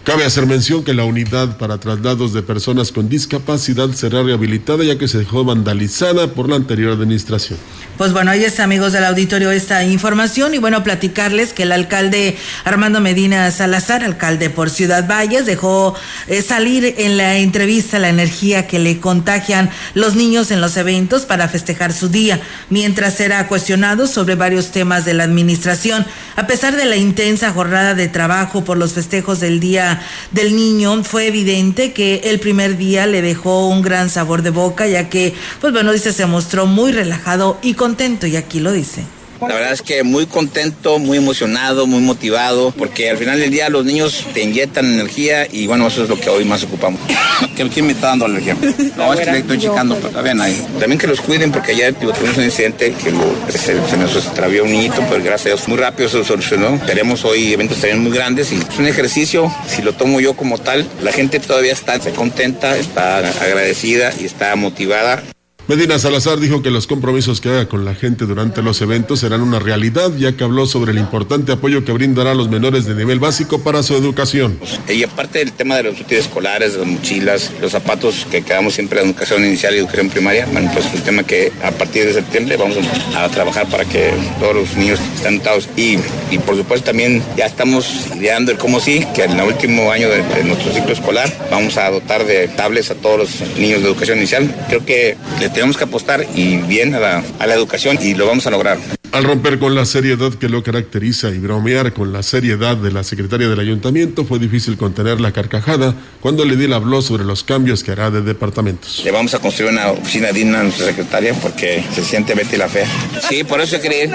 Cabe 0.03 0.25
hacer 0.25 0.45
mención 0.45 0.83
que 0.83 0.93
la 0.93 1.05
unidad 1.05 1.57
para 1.57 1.77
traslados 1.77 2.33
de 2.33 2.43
personas 2.43 2.91
con 2.91 3.07
discapacidad 3.07 3.89
será 3.91 4.21
rehabilitada 4.21 4.83
ya 4.83 4.97
que 4.97 5.07
se 5.07 5.19
dejó 5.19 5.45
vandalizada 5.45 6.33
por 6.33 6.49
la 6.49 6.57
anterior 6.57 6.91
administración. 6.91 7.57
Pues 7.97 8.11
bueno, 8.11 8.31
ahí 8.31 8.43
está, 8.43 8.63
amigos 8.63 8.91
del 8.93 9.05
auditorio, 9.05 9.51
esta 9.51 9.83
información 9.83 10.55
y 10.55 10.57
bueno, 10.57 10.83
platicarles 10.83 11.53
que 11.53 11.61
el 11.61 11.71
alcalde 11.71 12.35
Armando 12.63 12.99
Medina 13.01 13.51
Salazar, 13.51 14.03
alcalde 14.03 14.49
por 14.49 14.71
Ciudad 14.71 15.07
Valles, 15.07 15.45
dejó 15.45 15.93
eh, 16.25 16.41
salir 16.41 16.95
en 16.97 17.17
la 17.17 17.37
entrevista 17.37 17.99
la 17.99 18.09
energía 18.09 18.65
que 18.65 18.79
le 18.79 18.99
contagian 18.99 19.69
los 19.93 20.15
niños 20.15 20.49
en 20.49 20.59
los 20.59 20.75
eventos 20.75 21.27
para 21.27 21.47
festejar 21.47 21.93
su 21.93 22.09
día, 22.09 22.41
mientras 22.71 23.19
era 23.19 23.47
cuestionado 23.47 24.07
sobre 24.07 24.33
varios 24.33 24.71
temas 24.71 25.05
de 25.05 25.13
la 25.13 25.25
administración. 25.25 26.03
A 26.35 26.47
pesar 26.47 26.75
de 26.75 26.85
la 26.85 26.95
intensa 26.95 27.51
jornada 27.51 27.93
de 27.93 28.07
trabajo 28.07 28.63
por 28.63 28.77
los 28.77 28.93
festejos 28.93 29.39
del 29.39 29.59
Día 29.59 30.01
del 30.31 30.55
Niño, 30.55 31.03
fue 31.03 31.27
evidente 31.27 31.93
que 31.93 32.21
el 32.23 32.39
primer 32.39 32.75
día 32.75 33.05
le 33.05 33.21
dejó 33.21 33.67
un 33.67 33.83
gran 33.83 34.09
sabor 34.09 34.41
de 34.41 34.49
boca, 34.49 34.87
ya 34.87 35.09
que, 35.09 35.35
pues 35.61 35.73
bueno, 35.73 35.91
dice, 35.91 36.11
se 36.11 36.25
mostró 36.25 36.65
muy 36.65 36.91
relajado 36.91 37.59
y 37.61 37.75
contento, 37.83 38.27
y 38.27 38.37
aquí 38.37 38.61
lo 38.61 38.71
dice 38.71 39.03
La 39.41 39.55
verdad 39.55 39.73
es 39.73 39.81
que 39.81 40.03
muy 40.03 40.25
contento, 40.25 40.99
muy 40.99 41.17
emocionado, 41.17 41.85
muy 41.85 41.99
motivado, 41.99 42.71
porque 42.71 43.09
al 43.09 43.17
final 43.17 43.41
del 43.41 43.51
día 43.51 43.67
los 43.67 43.83
niños 43.83 44.25
te 44.33 44.41
inyectan 44.41 44.85
energía 44.85 45.45
y 45.51 45.67
bueno, 45.67 45.87
eso 45.87 46.03
es 46.03 46.07
lo 46.07 46.17
que 46.17 46.29
hoy 46.29 46.45
más 46.45 46.63
ocupamos. 46.63 47.01
¿Quién 47.73 47.85
me 47.85 47.91
está 47.91 48.07
dando 48.07 48.23
alergia? 48.23 48.55
No, 48.95 49.13
es 49.13 49.19
que 49.19 49.31
le 49.33 49.39
estoy 49.39 49.59
checando, 49.59 49.95
pero 49.95 50.11
todavía 50.11 50.33
no 50.33 50.43
hay. 50.43 50.65
También 50.79 50.97
que 50.97 51.07
los 51.07 51.19
cuiden, 51.19 51.51
porque 51.51 51.73
ayer 51.73 51.93
tuvimos 51.93 52.37
un 52.37 52.45
incidente 52.45 52.93
que 52.93 53.11
se, 53.57 53.97
nos 53.97 54.15
extravió 54.15 54.63
un 54.63 54.71
niñito, 54.71 55.03
pero 55.09 55.21
gracias 55.21 55.47
a 55.47 55.49
Dios 55.55 55.67
muy 55.67 55.77
rápido 55.77 56.07
se 56.07 56.23
solucionó. 56.23 56.79
Tenemos 56.85 57.25
hoy 57.25 57.51
eventos 57.51 57.79
también 57.79 58.01
muy 58.01 58.13
grandes 58.13 58.53
y 58.53 58.55
es 58.55 58.79
un 58.79 58.87
ejercicio, 58.87 59.53
si 59.67 59.81
lo 59.81 59.91
tomo 59.91 60.21
yo 60.21 60.37
como 60.37 60.57
tal, 60.57 60.87
la 61.01 61.11
gente 61.11 61.41
todavía 61.41 61.73
está 61.73 61.99
contenta, 62.15 62.77
está 62.77 63.17
agradecida 63.17 64.13
y 64.17 64.23
está 64.23 64.55
motivada 64.55 65.21
Medina 65.65 65.97
Salazar 65.97 66.41
dijo 66.41 66.61
que 66.61 66.69
los 66.69 66.87
compromisos 66.87 67.39
que 67.39 67.47
haga 67.47 67.69
con 67.69 67.85
la 67.85 67.95
gente 67.95 68.25
durante 68.25 68.61
los 68.61 68.81
eventos 68.81 69.21
serán 69.21 69.39
una 69.39 69.59
realidad, 69.59 70.11
ya 70.17 70.33
que 70.33 70.43
habló 70.43 70.65
sobre 70.65 70.91
el 70.91 70.97
importante 70.97 71.53
apoyo 71.53 71.85
que 71.85 71.93
brindará 71.93 72.31
a 72.31 72.33
los 72.33 72.49
menores 72.49 72.85
de 72.85 72.95
nivel 72.95 73.19
básico 73.19 73.63
para 73.63 73.81
su 73.81 73.95
educación. 73.95 74.59
Y 74.89 75.03
aparte 75.03 75.39
del 75.39 75.53
tema 75.53 75.77
de 75.77 75.83
los 75.83 76.01
útiles 76.01 76.25
escolares, 76.25 76.75
las 76.75 76.85
mochilas, 76.85 77.49
los 77.61 77.71
zapatos 77.71 78.27
que 78.29 78.41
quedamos 78.41 78.73
siempre 78.73 78.99
en 78.99 79.07
educación 79.07 79.45
inicial 79.45 79.73
y 79.73 79.77
educación 79.77 80.09
primaria, 80.09 80.47
bueno, 80.51 80.69
pues 80.73 80.85
un 80.93 80.99
tema 80.99 81.23
que 81.23 81.53
a 81.63 81.71
partir 81.71 82.07
de 82.07 82.13
septiembre 82.13 82.57
vamos 82.57 82.75
a 83.15 83.29
trabajar 83.29 83.65
para 83.67 83.85
que 83.85 84.11
todos 84.41 84.55
los 84.55 84.75
niños 84.75 84.99
estén 85.15 85.37
dotados. 85.37 85.69
Y, 85.77 85.97
y 86.29 86.39
por 86.39 86.57
supuesto 86.57 86.87
también 86.87 87.23
ya 87.37 87.45
estamos 87.45 88.07
ideando 88.13 88.51
el 88.51 88.57
cómo 88.57 88.81
sí, 88.81 89.07
que 89.15 89.23
en 89.23 89.39
el 89.39 89.47
último 89.47 89.93
año 89.93 90.09
de, 90.09 90.23
de 90.23 90.43
nuestro 90.43 90.73
ciclo 90.73 90.91
escolar 90.91 91.31
vamos 91.49 91.77
a 91.77 91.89
dotar 91.89 92.25
de 92.25 92.49
tablets 92.49 92.91
a 92.91 92.95
todos 92.95 93.17
los 93.17 93.57
niños 93.57 93.81
de 93.81 93.87
educación 93.87 94.17
inicial. 94.17 94.53
Creo 94.67 94.85
que 94.85 95.15
tenemos 95.53 95.77
que 95.77 95.85
apostar 95.85 96.25
y 96.35 96.57
bien 96.57 96.95
a 96.95 96.99
la, 96.99 97.23
a 97.39 97.47
la 97.47 97.53
educación 97.53 97.97
y 98.01 98.13
lo 98.15 98.27
vamos 98.27 98.47
a 98.47 98.51
lograr. 98.51 98.77
Al 99.13 99.25
romper 99.25 99.59
con 99.59 99.75
la 99.75 99.85
seriedad 99.85 100.33
que 100.33 100.49
lo 100.49 100.63
caracteriza 100.63 101.29
y 101.29 101.37
bromear 101.37 101.93
con 101.93 102.11
la 102.11 102.23
seriedad 102.23 102.75
de 102.75 102.91
la 102.91 103.03
secretaria 103.03 103.47
del 103.47 103.59
ayuntamiento, 103.59 104.25
fue 104.25 104.39
difícil 104.39 104.75
contener 104.75 105.21
la 105.21 105.31
carcajada 105.31 105.93
cuando 106.19 106.43
le 106.45 106.55
le 106.55 106.73
habló 106.73 106.99
sobre 107.03 107.23
los 107.23 107.43
cambios 107.43 107.83
que 107.83 107.91
hará 107.91 108.09
de 108.09 108.23
departamentos. 108.23 109.03
Le 109.05 109.11
vamos 109.11 109.35
a 109.35 109.39
construir 109.39 109.71
una 109.71 109.91
oficina 109.91 110.31
digna 110.31 110.61
a 110.61 110.63
nuestra 110.63 110.87
secretaria 110.87 111.35
porque 111.35 111.83
se 111.93 112.03
siente 112.03 112.33
Betty 112.33 112.57
la 112.57 112.67
fea. 112.67 112.87
Sí, 113.29 113.43
por 113.43 113.61
eso 113.61 113.79
creí. 113.79 114.09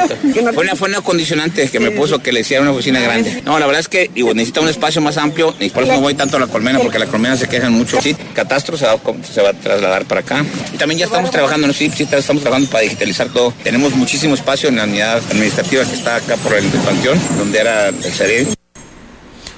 Fue 0.53 0.64
una, 0.64 0.74
fue 0.74 0.88
una 0.88 1.01
condicionante 1.01 1.68
que 1.68 1.78
me 1.78 1.92
puso 1.92 2.20
que 2.20 2.32
le 2.32 2.40
hiciera 2.40 2.62
una 2.62 2.72
oficina 2.72 2.99
grande. 2.99 3.40
No, 3.44 3.57
la 3.61 3.66
verdad 3.66 3.80
es 3.80 3.88
que 3.88 4.11
digo, 4.12 4.34
necesita 4.34 4.62
un 4.62 4.68
espacio 4.68 5.01
más 5.01 5.16
amplio 5.16 5.55
y 5.61 5.70
por 5.70 5.84
eso 5.84 5.92
no 5.92 6.01
voy 6.01 6.14
tanto 6.14 6.38
a 6.38 6.40
la 6.40 6.49
colmena 6.49 6.80
porque 6.80 6.99
la 6.99 7.07
colmena 7.07 7.36
se 7.36 7.49
quejan 7.49 7.72
mucho. 7.72 8.01
Sí, 8.01 8.16
Catastro 8.34 8.76
se 8.76 8.86
va, 8.86 8.99
se 9.32 9.42
va 9.42 9.51
a 9.51 9.53
trasladar 9.53 10.07
para 10.07 10.22
acá. 10.22 10.44
Y 10.74 10.76
también 10.76 10.99
ya 10.99 11.05
estamos 11.05 11.30
trabajando, 11.30 11.72
sí, 11.72 11.88
sí, 11.94 12.09
estamos 12.11 12.42
trabajando 12.42 12.68
para 12.68 12.82
digitalizar 12.82 13.28
todo. 13.28 13.55
Tenemos 13.62 13.94
muchísimo 13.94 14.34
espacio 14.34 14.68
en 14.68 14.76
la 14.76 14.88
unidad 14.89 15.18
administrativa 15.30 15.84
que 15.84 15.95
está 15.95 16.16
acá 16.16 16.36
por 16.36 16.55
el 16.55 16.64
panteón, 16.64 17.18
donde 17.39 17.59
era 17.59 17.89
el 17.89 18.12
cerebro. 18.12 18.53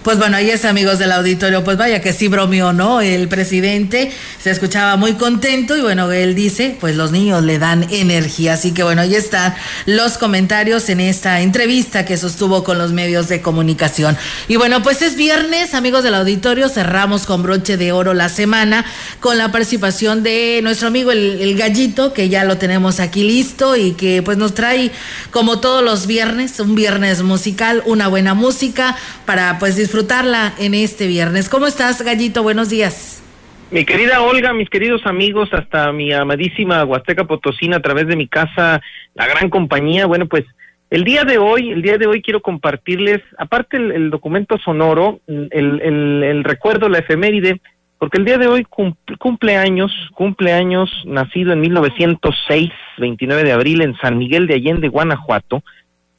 Pues 0.02 0.16
bueno, 0.16 0.38
ahí 0.38 0.48
es 0.48 0.64
amigos 0.64 0.98
del 0.98 1.12
auditorio, 1.12 1.62
pues 1.62 1.76
vaya 1.76 2.00
que 2.00 2.14
sí 2.14 2.28
bromeó, 2.28 2.72
¿no? 2.72 3.02
El 3.02 3.28
presidente 3.28 4.10
se 4.42 4.50
escuchaba 4.50 4.96
muy 4.96 5.12
contento 5.12 5.76
y 5.76 5.82
bueno, 5.82 6.10
él 6.10 6.34
dice, 6.34 6.74
pues 6.80 6.96
los 6.96 7.12
niños 7.12 7.42
le 7.42 7.58
dan 7.58 7.86
energía, 7.90 8.54
así 8.54 8.72
que 8.72 8.82
bueno, 8.82 9.02
ahí 9.02 9.14
están 9.14 9.54
los 9.84 10.16
comentarios 10.16 10.88
en 10.88 11.00
esta 11.00 11.42
entrevista 11.42 12.06
que 12.06 12.16
sostuvo 12.16 12.64
con 12.64 12.78
los 12.78 12.92
medios 12.92 13.28
de 13.28 13.42
comunicación. 13.42 14.16
Y 14.48 14.56
bueno, 14.56 14.82
pues 14.82 15.02
es 15.02 15.16
viernes, 15.16 15.74
amigos 15.74 16.02
del 16.02 16.14
auditorio, 16.14 16.70
cerramos 16.70 17.26
con 17.26 17.42
broche 17.42 17.76
de 17.76 17.92
oro 17.92 18.14
la 18.14 18.30
semana 18.30 18.86
con 19.20 19.36
la 19.36 19.52
participación 19.52 20.22
de 20.22 20.60
nuestro 20.62 20.88
amigo 20.88 21.12
el, 21.12 21.54
gallito, 21.58 22.14
que 22.14 22.30
ya 22.30 22.44
lo 22.44 22.56
tenemos 22.56 23.00
aquí 23.00 23.22
listo 23.22 23.76
y 23.76 23.92
que 23.92 24.22
pues 24.22 24.38
nos 24.38 24.54
trae 24.54 24.92
como 25.30 25.60
todos 25.60 25.84
los 25.84 26.06
viernes, 26.06 26.58
un 26.58 26.74
viernes 26.74 27.22
musical, 27.22 27.82
una 27.84 28.08
buena 28.08 28.32
música 28.32 28.96
para 29.26 29.58
pues 29.58 29.76
disfrutarla 29.90 30.52
en 30.60 30.74
este 30.74 31.08
viernes. 31.08 31.48
¿Cómo 31.48 31.66
estás, 31.66 32.00
Gallito? 32.02 32.44
Buenos 32.44 32.70
días. 32.70 33.24
Mi 33.72 33.84
querida 33.84 34.22
Olga, 34.22 34.52
mis 34.52 34.70
queridos 34.70 35.04
amigos, 35.04 35.48
hasta 35.52 35.90
mi 35.90 36.12
amadísima 36.12 36.84
Huasteca 36.84 37.24
Potosina 37.24 37.78
a 37.78 37.82
través 37.82 38.06
de 38.06 38.14
mi 38.14 38.28
casa, 38.28 38.80
la 39.14 39.26
gran 39.26 39.50
compañía. 39.50 40.06
Bueno, 40.06 40.26
pues 40.26 40.44
el 40.90 41.02
día 41.02 41.24
de 41.24 41.38
hoy, 41.38 41.70
el 41.70 41.82
día 41.82 41.98
de 41.98 42.06
hoy 42.06 42.22
quiero 42.22 42.40
compartirles, 42.40 43.20
aparte 43.36 43.78
el, 43.78 44.10
documento 44.10 44.58
sonoro, 44.58 45.18
el, 45.26 46.44
recuerdo, 46.44 46.88
la 46.88 46.98
efeméride, 46.98 47.60
porque 47.98 48.18
el 48.18 48.24
día 48.24 48.38
de 48.38 48.46
hoy 48.46 48.62
cumple, 48.62 49.16
cumple 49.16 49.56
años, 49.56 49.90
cumple 50.14 50.52
años, 50.52 50.88
nacido 51.04 51.52
en 51.52 51.62
1906, 51.62 52.70
29 52.98 53.42
de 53.42 53.52
abril, 53.52 53.82
en 53.82 53.96
San 53.96 54.18
Miguel 54.18 54.46
de 54.46 54.54
Allende, 54.54 54.86
Guanajuato, 54.86 55.64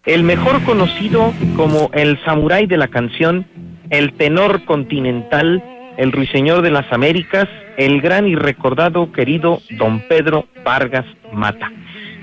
el 0.05 0.23
mejor 0.23 0.63
conocido 0.63 1.31
como 1.55 1.91
el 1.93 2.19
samurái 2.25 2.65
de 2.65 2.77
la 2.77 2.87
canción, 2.87 3.45
el 3.91 4.13
tenor 4.13 4.65
continental, 4.65 5.61
el 5.97 6.11
ruiseñor 6.11 6.63
de 6.63 6.71
las 6.71 6.91
Américas, 6.91 7.47
el 7.77 8.01
gran 8.01 8.27
y 8.27 8.35
recordado 8.35 9.11
querido 9.11 9.59
don 9.71 10.01
Pedro 10.07 10.47
Vargas 10.63 11.05
Mata. 11.31 11.71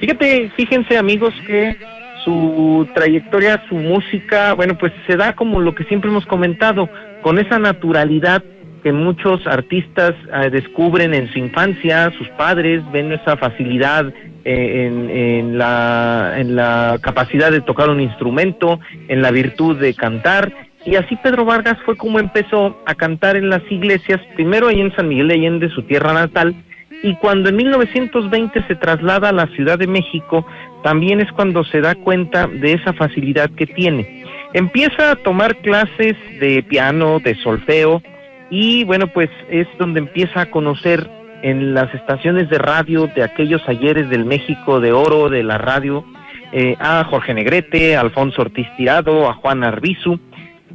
Fíjate, 0.01 0.51
fíjense 0.57 0.97
amigos 0.97 1.35
que 1.47 1.77
su 2.25 2.89
trayectoria, 2.95 3.63
su 3.69 3.75
música, 3.75 4.55
bueno, 4.55 4.77
pues 4.79 4.93
se 5.07 5.17
da 5.17 5.35
como 5.35 5.61
lo 5.61 5.75
que 5.75 5.85
siempre 5.85 6.11
hemos 6.11 6.27
comentado, 6.27 6.89
con 7.23 7.39
esa 7.39 7.59
naturalidad 7.59 8.43
que 8.83 8.93
muchos 8.93 9.47
artistas 9.47 10.15
eh, 10.33 10.51
descubren 10.51 11.13
en 11.13 11.31
su 11.33 11.39
infancia, 11.39 12.13
sus 12.17 12.29
padres 12.31 12.83
ven 12.93 13.13
esa 13.13 13.37
facilidad 13.37 14.07
eh, 14.45 14.87
en, 14.87 15.11
en 15.11 15.59
la 15.59 16.99
capacidad 17.03 17.51
de 17.51 17.61
tocar 17.61 17.91
un 17.91 18.01
instrumento, 18.01 18.79
en 19.09 19.21
la 19.21 19.33
virtud 19.33 19.77
de 19.79 19.95
cantar. 19.95 20.68
Y 20.85 20.97
así 20.97 21.17
Pedro 21.17 21.45
Vargas 21.45 21.77
fue 21.85 21.97
como 21.97 22.19
empezó 22.19 22.77
a 22.87 22.95
cantar 22.95 23.37
en 23.37 23.51
las 23.51 23.63
iglesias, 23.71 24.21
primero 24.35 24.69
ahí 24.69 24.81
en 24.81 24.95
San 24.95 25.09
Miguel 25.09 25.29
de 25.29 25.35
Allende, 25.35 25.69
su 25.71 25.83
tierra 25.83 26.13
natal, 26.13 26.55
y 27.03 27.15
cuando 27.17 27.49
en 27.49 27.57
1920 27.57 28.65
se 28.67 28.75
traslada 28.75 29.29
a 29.29 29.33
la 29.33 29.47
Ciudad 29.49 29.79
de 29.79 29.87
México, 29.87 30.47
también 30.83 31.21
es 31.21 31.31
cuando 31.33 31.65
se 31.65 31.81
da 31.81 31.95
cuenta 31.95 32.47
de 32.47 32.73
esa 32.73 32.93
facilidad 32.93 33.51
que 33.51 33.67
tiene. 33.67 34.25
Empieza 34.55 35.13
a 35.13 35.17
tomar 35.17 35.57
clases 35.57 36.17
de 36.41 36.63
piano, 36.63 37.21
de 37.21 37.35
solfeo, 37.37 38.03
y 38.51 38.85
bueno, 38.85 39.09
pues 39.09 39.29
es 39.51 39.67
donde 39.79 40.01
empieza 40.01 40.43
a 40.43 40.51
conocer 40.51 41.09
en 41.43 41.75
las 41.75 41.95
estaciones 41.95 42.49
de 42.49 42.59
radio 42.59 43.09
de 43.15 43.23
aquellos 43.23 43.63
ayeres 43.69 44.09
del 44.11 44.25
México 44.25 44.81
de 44.81 44.93
oro 44.93 45.29
de 45.29 45.43
la 45.43 45.59
radio 45.59 46.05
eh, 46.53 46.75
a 46.81 47.05
Jorge 47.05 47.35
Negrete, 47.35 47.97
a 47.97 48.01
Alfonso 48.01 48.43
Ortiz 48.43 48.67
Tirado, 48.77 49.29
a 49.29 49.35
Juan 49.35 49.63
Arbizu 49.63 50.19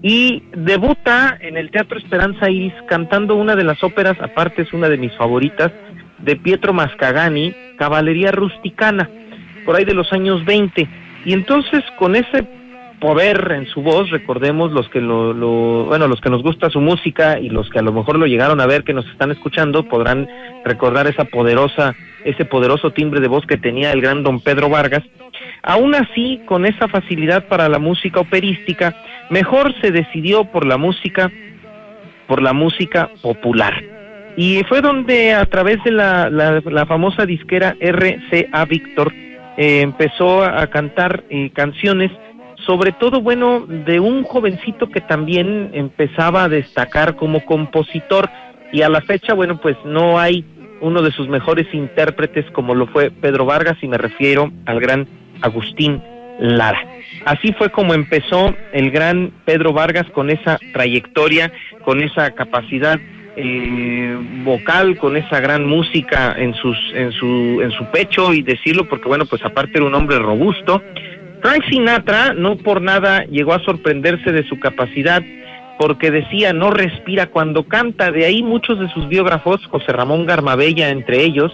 y 0.04 0.43
debuta 0.51 1.38
en 1.39 1.56
el 1.56 1.72
Teatro 1.72 1.97
Esperanza 1.97 2.49
Iris 2.49 2.74
cantando 2.88 3.36
una 3.36 3.56
de 3.56 3.64
las 3.64 3.82
óperas, 3.84 4.18
aparte 4.20 4.62
es 4.64 4.74
una 4.74 4.89
de 4.89 4.97
mis 4.97 5.16
favoritas, 5.16 5.72
de 6.20 6.36
Pietro 6.36 6.74
Mascagani, 6.74 7.56
Caballería 7.78 8.34
Rusticana, 8.34 9.10
por 9.66 9.78
ahí 9.78 9.86
de 9.86 9.93
los 9.93 10.12
años 10.12 10.43
20. 10.43 10.88
Y 11.24 11.34
entonces 11.34 11.84
con 11.97 12.18
ese 12.18 12.45
poder 12.99 13.54
en 13.56 13.66
su 13.68 13.82
voz, 13.82 14.10
recordemos 14.10 14.74
los 14.74 14.89
que 14.89 14.99
lo, 14.99 15.86
bueno, 15.86 16.08
los 16.08 16.20
que 16.20 16.30
nos 16.30 16.43
gusta 16.43 16.70
su 16.70 16.82
música 16.82 17.39
y 17.39 17.49
los 17.49 17.70
que 17.70 17.80
a 17.80 17.82
lo 17.82 17.93
mejor 17.93 18.18
lo 18.18 18.26
llegaron 18.26 18.60
a 18.60 18.66
ver 18.66 18.84
que 18.84 18.93
nos 18.93 19.06
están 19.08 19.32
escuchando 19.32 19.84
podrán 19.84 20.28
recordar 20.66 21.08
esa 21.08 21.26
poderosa, 21.26 21.95
ese 22.26 22.43
poderoso 22.43 22.91
timbre 22.91 23.22
de 23.22 23.28
voz 23.30 23.45
que 23.45 23.58
tenía 23.58 23.91
el 23.93 24.01
gran 24.01 24.24
don 24.24 24.41
Pedro 24.41 24.70
Vargas. 24.70 25.04
Aún 25.62 25.95
así, 25.95 26.41
con 26.45 26.66
esa 26.66 26.89
facilidad 26.89 27.47
para 27.47 27.70
la 27.70 27.80
música 27.80 28.20
operística, 28.20 28.95
mejor 29.30 29.74
se 29.82 29.91
decidió 29.91 30.45
por 30.45 30.65
la 30.65 30.78
música, 30.78 31.32
por 32.28 32.41
la 32.41 32.53
música 32.53 33.09
popular. 33.21 33.84
Y 34.36 34.63
fue 34.63 34.82
donde 34.82 35.34
a 35.34 35.45
través 35.45 35.84
de 35.84 35.91
la, 35.91 36.30
la, 36.30 36.86
famosa 36.86 37.26
disquera 37.26 37.76
RCA 37.80 38.65
Víctor 38.65 39.13
eh, 39.57 39.82
empezó 39.82 40.43
a 40.43 40.65
cantar 40.67 41.24
eh, 41.30 41.51
canciones 41.53 42.11
sobre 42.65 42.93
todo, 42.93 43.21
bueno, 43.21 43.65
de 43.67 43.99
un 43.99 44.24
jovencito 44.24 44.89
que 44.89 45.01
también 45.01 45.71
empezaba 45.74 46.45
a 46.45 46.49
destacar 46.49 47.15
como 47.15 47.43
compositor 47.45 48.30
y 48.71 48.82
a 48.82 48.89
la 48.89 49.01
fecha, 49.01 49.34
bueno, 49.34 49.59
pues 49.59 49.76
no 49.86 50.17
hay 50.17 50.45
uno 50.82 51.01
de 51.01 51.11
sus 51.11 51.28
mejores 51.28 51.67
intérpretes 51.74 52.49
como 52.51 52.76
lo 52.76 52.88
fue 52.88 53.11
Pedro 53.11 53.45
Vargas 53.45 53.78
y 53.82 53.88
me 53.88 53.97
refiero 53.97 54.51
al 54.65 54.80
gran 54.80 55.07
Agustín 55.41 56.01
Lara. 56.40 56.80
Así 57.26 57.54
fue 57.54 57.70
como 57.70 57.94
empezó 57.94 58.54
el 58.74 58.92
gran 58.92 59.32
Pedro 59.46 59.74
Vargas 59.74 60.06
con 60.12 60.30
esa 60.30 60.60
trayectoria, 60.74 61.52
con 61.84 62.02
esa 62.02 62.32
capacidad 62.32 63.00
eh, 63.36 64.18
vocal, 64.44 64.98
con 64.98 65.18
esa 65.18 65.40
gran 65.40 65.66
música 65.66 66.36
en 66.38 66.54
sus 66.54 66.78
en 66.94 67.12
su 67.14 67.62
en 67.62 67.72
su 67.72 67.86
pecho 67.86 68.34
y 68.34 68.44
decirlo 68.44 68.88
porque 68.88 69.08
bueno, 69.08 69.26
pues 69.26 69.44
aparte 69.44 69.78
era 69.78 69.86
un 69.86 69.96
hombre 69.96 70.20
robusto, 70.20 70.84
Frank 71.42 71.64
Sinatra 71.70 72.34
no 72.34 72.58
por 72.58 72.82
nada 72.82 73.26
llegó 73.26 73.54
a 73.54 73.64
sorprenderse 73.64 74.32
de 74.32 74.48
su 74.48 74.60
capacidad 74.60 75.24
porque 75.80 76.12
decía 76.12 76.54
no 76.54 76.70
respira 76.70 77.28
cuando 77.28 77.64
canta, 77.64 78.12
de 78.12 78.26
ahí 78.26 78.44
muchos 78.44 78.80
de 78.80 78.88
sus 78.90 79.10
biógrafos, 79.10 79.66
José 79.66 79.92
Ramón 79.92 80.26
Garmabella 80.26 80.90
entre 80.90 81.24
ellos, 81.24 81.52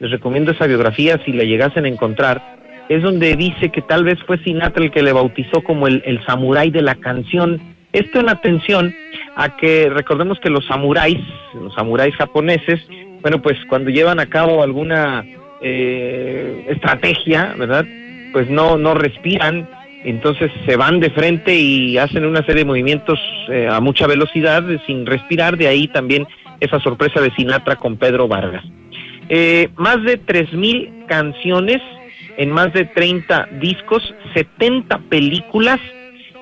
les 0.00 0.10
recomiendo 0.10 0.50
esa 0.50 0.66
biografía 0.66 1.20
si 1.24 1.32
la 1.32 1.44
llegasen 1.44 1.84
a 1.84 1.88
encontrar, 1.88 2.59
es 2.90 3.04
donde 3.04 3.36
dice 3.36 3.70
que 3.70 3.82
tal 3.82 4.02
vez 4.02 4.18
fue 4.26 4.36
Sinatra 4.38 4.82
el 4.82 4.90
que 4.90 5.04
le 5.04 5.12
bautizó 5.12 5.62
como 5.62 5.86
el, 5.86 6.02
el 6.04 6.22
samurái 6.26 6.72
de 6.72 6.82
la 6.82 6.96
canción. 6.96 7.60
Esto 7.92 8.18
en 8.18 8.28
atención 8.28 8.92
a 9.36 9.56
que 9.56 9.88
recordemos 9.88 10.40
que 10.40 10.50
los 10.50 10.66
samuráis, 10.66 11.20
los 11.54 11.72
samuráis 11.72 12.16
japoneses, 12.16 12.80
bueno, 13.22 13.40
pues 13.40 13.56
cuando 13.68 13.90
llevan 13.90 14.18
a 14.18 14.26
cabo 14.26 14.64
alguna 14.64 15.24
eh, 15.62 16.66
estrategia, 16.68 17.54
¿verdad? 17.56 17.86
Pues 18.32 18.50
no, 18.50 18.76
no 18.76 18.94
respiran, 18.94 19.68
entonces 20.02 20.50
se 20.66 20.74
van 20.74 20.98
de 20.98 21.10
frente 21.10 21.54
y 21.54 21.96
hacen 21.96 22.24
una 22.24 22.44
serie 22.44 22.64
de 22.64 22.70
movimientos 22.70 23.20
eh, 23.50 23.68
a 23.70 23.78
mucha 23.78 24.08
velocidad 24.08 24.64
sin 24.88 25.06
respirar, 25.06 25.56
de 25.56 25.68
ahí 25.68 25.86
también 25.86 26.26
esa 26.58 26.80
sorpresa 26.80 27.20
de 27.20 27.30
Sinatra 27.36 27.76
con 27.76 27.98
Pedro 27.98 28.26
Vargas. 28.26 28.64
Eh, 29.28 29.68
más 29.76 30.02
de 30.02 30.20
3.000 30.20 31.06
canciones 31.06 31.80
en 32.40 32.50
más 32.52 32.72
de 32.72 32.86
30 32.86 33.50
discos, 33.60 34.02
70 34.32 34.98
películas 35.10 35.78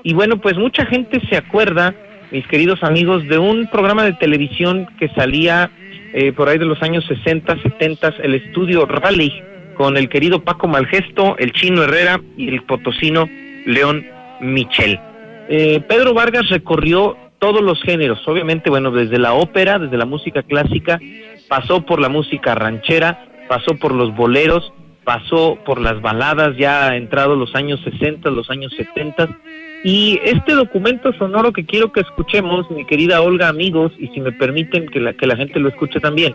y 0.05 0.14
bueno, 0.14 0.40
pues 0.40 0.57
mucha 0.57 0.86
gente 0.86 1.20
se 1.28 1.36
acuerda, 1.36 1.92
mis 2.30 2.46
queridos 2.46 2.84
amigos, 2.84 3.26
de 3.26 3.36
un 3.36 3.66
programa 3.66 4.05
de 4.05 4.12
televisión 4.12 4.86
que 5.01 5.09
salía 5.09 5.72
eh, 6.14 6.32
por 6.32 6.49
ahí 6.49 6.57
de 6.57 6.66
los 6.66 6.80
años 6.82 7.05
60, 7.07 7.62
70, 7.62 8.14
el 8.22 8.36
estudio 8.36 8.86
Raleigh, 8.86 9.42
con 9.74 9.96
el 9.96 10.09
querido 10.09 10.44
Paco 10.44 10.68
Malgesto, 10.68 11.36
el 11.36 11.51
chino 11.53 11.82
Herrera 11.82 12.20
y 12.36 12.49
el 12.49 12.62
potosino 12.62 13.28
León 13.66 14.07
Michel. 14.40 15.01
Eh, 15.49 15.80
Pedro 15.88 16.14
Vargas 16.14 16.49
recorrió 16.49 17.16
todos 17.40 17.61
los 17.61 17.82
géneros, 17.82 18.20
obviamente, 18.28 18.70
bueno, 18.70 18.92
desde 18.92 19.18
la 19.18 19.32
ópera, 19.32 19.80
desde 19.80 19.96
la 19.96 20.07
música 20.07 20.44
clásica, 20.44 21.01
pasó 21.49 21.84
por 21.84 22.01
la 22.01 22.09
música 22.09 22.55
ranchera, 22.55 23.26
pasó 23.49 23.76
por 23.80 23.92
los 23.92 24.14
boleros, 24.14 24.72
pasó 25.09 25.56
por 25.64 25.80
las 25.80 26.02
baladas 26.02 26.54
ya 26.59 26.94
entrados 26.94 27.38
los 27.38 27.54
años 27.54 27.80
60, 27.82 28.28
los 28.28 28.50
años 28.50 28.74
70. 28.76 29.38
Y 29.82 30.20
este 30.22 30.52
documento 30.52 31.14
sonoro 31.14 31.50
que 31.50 31.64
quiero 31.64 31.92
que 31.92 32.00
escuchemos, 32.00 32.70
mi 32.70 32.84
querida 32.84 33.22
Olga, 33.22 33.48
amigos, 33.48 33.90
y 33.98 34.09
si 34.09 34.20
me 34.20 34.32
permiten 34.32 34.86
que 34.86 35.00
la, 35.00 35.14
que 35.14 35.26
la 35.26 35.34
gente 35.34 35.61
lo 35.61 35.70
escuche 35.70 35.98
también, 35.98 36.34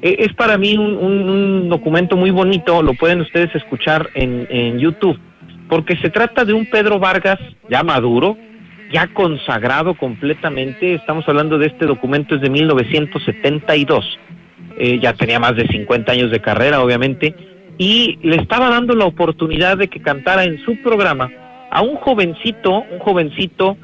eh, 0.00 0.16
es 0.20 0.32
para 0.32 0.56
mí 0.56 0.74
un, 0.78 1.68
documento 1.68 2.16
muy 2.16 2.30
bonito, 2.30 2.82
lo 2.82 2.94
pueden 2.94 3.20
ustedes 3.20 3.54
escuchar 3.54 4.08
en, 4.14 4.46
en 4.48 4.78
YouTube, 4.78 5.20
porque 5.68 5.94
se 5.98 6.08
trata 6.08 6.46
de 6.46 6.54
un 6.54 6.64
Pedro 6.64 6.98
Vargas 6.98 7.38
ya 7.68 7.82
maduro, 7.82 8.38
ya 8.90 9.08
consagrado 9.08 9.92
completamente, 9.92 10.94
estamos 10.94 11.28
hablando 11.28 11.58
de 11.58 11.66
este 11.66 11.84
documento 11.84 12.36
es 12.36 12.40
de 12.40 12.48
1972, 12.48 14.18
eh, 14.78 14.98
ya 14.98 15.12
tenía 15.12 15.38
más 15.38 15.56
de 15.56 15.68
50 15.68 16.10
años 16.10 16.30
de 16.30 16.40
carrera, 16.40 16.80
obviamente, 16.80 17.34
y 17.78 18.18
le 18.22 18.36
estaba 18.36 18.68
dando 18.68 18.94
la 18.94 19.06
oportunidad 19.06 19.78
de 19.78 19.88
que 19.88 20.02
cantara 20.02 20.44
en 20.44 20.58
su 20.64 20.76
programa 20.82 21.30
a 21.70 21.80
un 21.82 21.96
jovencito, 21.96 22.84
un 22.90 22.98
jovencito 22.98 23.76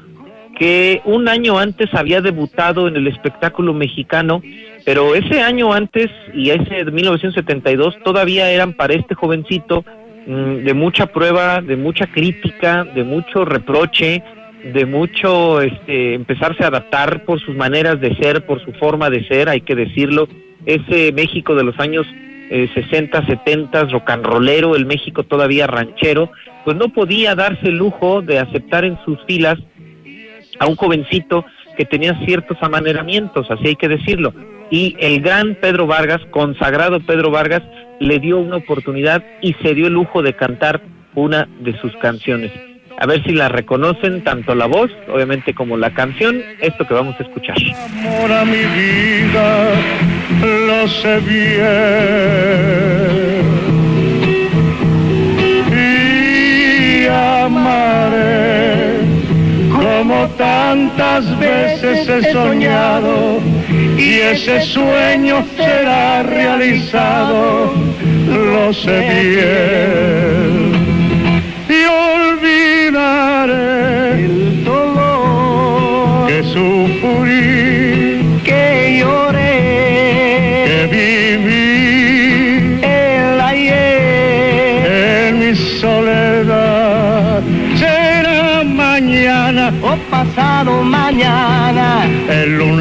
que 0.57 1.01
un 1.05 1.27
año 1.27 1.57
antes 1.57 1.93
había 1.93 2.21
debutado 2.21 2.87
en 2.87 2.95
el 2.95 3.07
espectáculo 3.07 3.73
mexicano, 3.73 4.41
pero 4.85 5.15
ese 5.15 5.41
año 5.41 5.73
antes 5.73 6.09
y 6.33 6.49
ese 6.49 6.85
de 6.85 6.91
1972 6.91 7.95
todavía 8.03 8.49
eran 8.51 8.73
para 8.73 8.93
este 8.93 9.15
jovencito 9.15 9.83
mm, 10.25 10.63
de 10.63 10.73
mucha 10.73 11.07
prueba, 11.07 11.61
de 11.61 11.75
mucha 11.75 12.07
crítica, 12.07 12.85
de 12.85 13.03
mucho 13.03 13.43
reproche, 13.43 14.23
de 14.63 14.85
mucho 14.85 15.61
este, 15.61 16.13
empezarse 16.13 16.63
a 16.63 16.67
adaptar 16.67 17.23
por 17.25 17.39
sus 17.39 17.55
maneras 17.55 17.99
de 17.99 18.15
ser, 18.15 18.45
por 18.45 18.63
su 18.63 18.71
forma 18.73 19.09
de 19.09 19.27
ser, 19.27 19.49
hay 19.49 19.61
que 19.61 19.75
decirlo. 19.75 20.27
Ese 20.65 21.11
México 21.11 21.53
de 21.53 21.63
los 21.63 21.77
años 21.79 22.07
60, 22.49 23.25
70, 23.25 23.85
rock 23.85 24.09
and 24.09 24.25
rollero, 24.25 24.75
el 24.75 24.85
México 24.85 25.23
todavía 25.23 25.67
ranchero, 25.67 26.31
pues 26.63 26.77
no 26.77 26.89
podía 26.89 27.35
darse 27.35 27.67
el 27.67 27.77
lujo 27.77 28.21
de 28.21 28.39
aceptar 28.39 28.85
en 28.85 28.97
sus 29.03 29.23
filas 29.25 29.57
a 30.59 30.67
un 30.67 30.75
jovencito 30.75 31.45
que 31.77 31.85
tenía 31.85 32.13
ciertos 32.25 32.57
amaneramientos, 32.61 33.49
así 33.49 33.67
hay 33.67 33.75
que 33.75 33.87
decirlo. 33.87 34.33
Y 34.71 34.95
el 34.99 35.21
gran 35.21 35.55
Pedro 35.55 35.85
Vargas, 35.87 36.21
consagrado 36.31 36.99
Pedro 36.99 37.31
Vargas, 37.31 37.63
le 37.99 38.19
dio 38.19 38.39
una 38.39 38.57
oportunidad 38.57 39.23
y 39.41 39.53
se 39.61 39.73
dio 39.73 39.87
el 39.87 39.93
lujo 39.93 40.21
de 40.21 40.33
cantar 40.33 40.81
una 41.13 41.47
de 41.59 41.77
sus 41.79 41.95
canciones. 41.97 42.51
A 42.97 43.05
ver 43.05 43.21
si 43.23 43.33
la 43.33 43.49
reconocen, 43.49 44.23
tanto 44.23 44.55
la 44.55 44.67
voz, 44.67 44.89
obviamente, 45.13 45.53
como 45.53 45.75
la 45.75 45.93
canción, 45.93 46.41
esto 46.61 46.87
que 46.87 46.93
vamos 46.93 47.15
a 47.19 47.23
escuchar. 47.23 47.57
Amor 47.99 48.31
a 48.31 48.45
mi 48.45 48.63
vida, 48.63 49.71
lo 50.41 50.87
sé 50.87 51.19
bien. 51.19 51.75
Y 55.77 57.07
amaré 57.07 58.75
como 59.69 60.27
tantas 60.37 61.37
veces 61.37 62.07
he 62.07 62.31
soñado 62.31 63.41
y 63.97 64.19
ese 64.19 64.61
sueño 64.61 65.45
será 65.57 66.23
realizado, 66.23 67.73
lo 68.27 68.73
sé 68.73 68.99
bien 69.09 70.74
el 73.49 74.63
dolor. 74.63 76.27
Que 76.27 76.43
sufrí, 76.43 78.41
que 78.43 78.97
lloré, 78.99 79.57
que 80.67 80.79
viví. 80.95 82.79
El 82.81 83.41
ayer. 83.41 85.29
En 85.29 85.39
mi 85.39 85.55
soledad. 85.55 87.41
Será 87.77 88.63
mañana 88.63 89.65
o 89.81 89.95
pasado 90.09 90.71
mañana, 90.81 90.94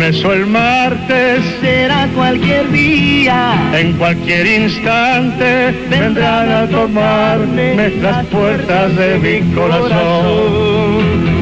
lunes 0.05 0.25
o 0.25 0.33
el 0.33 0.47
martes, 0.47 1.45
será 1.61 2.09
cualquier 2.15 2.71
día, 2.71 3.71
en 3.75 3.97
cualquier 3.97 4.47
instante 4.47 5.75
vendrán 5.89 6.51
a 6.51 6.69
tomarme 6.69 7.91
las 8.03 8.27
puertas 8.27 8.97
de 8.97 9.19
mi 9.19 9.55
corazón. 9.55 11.37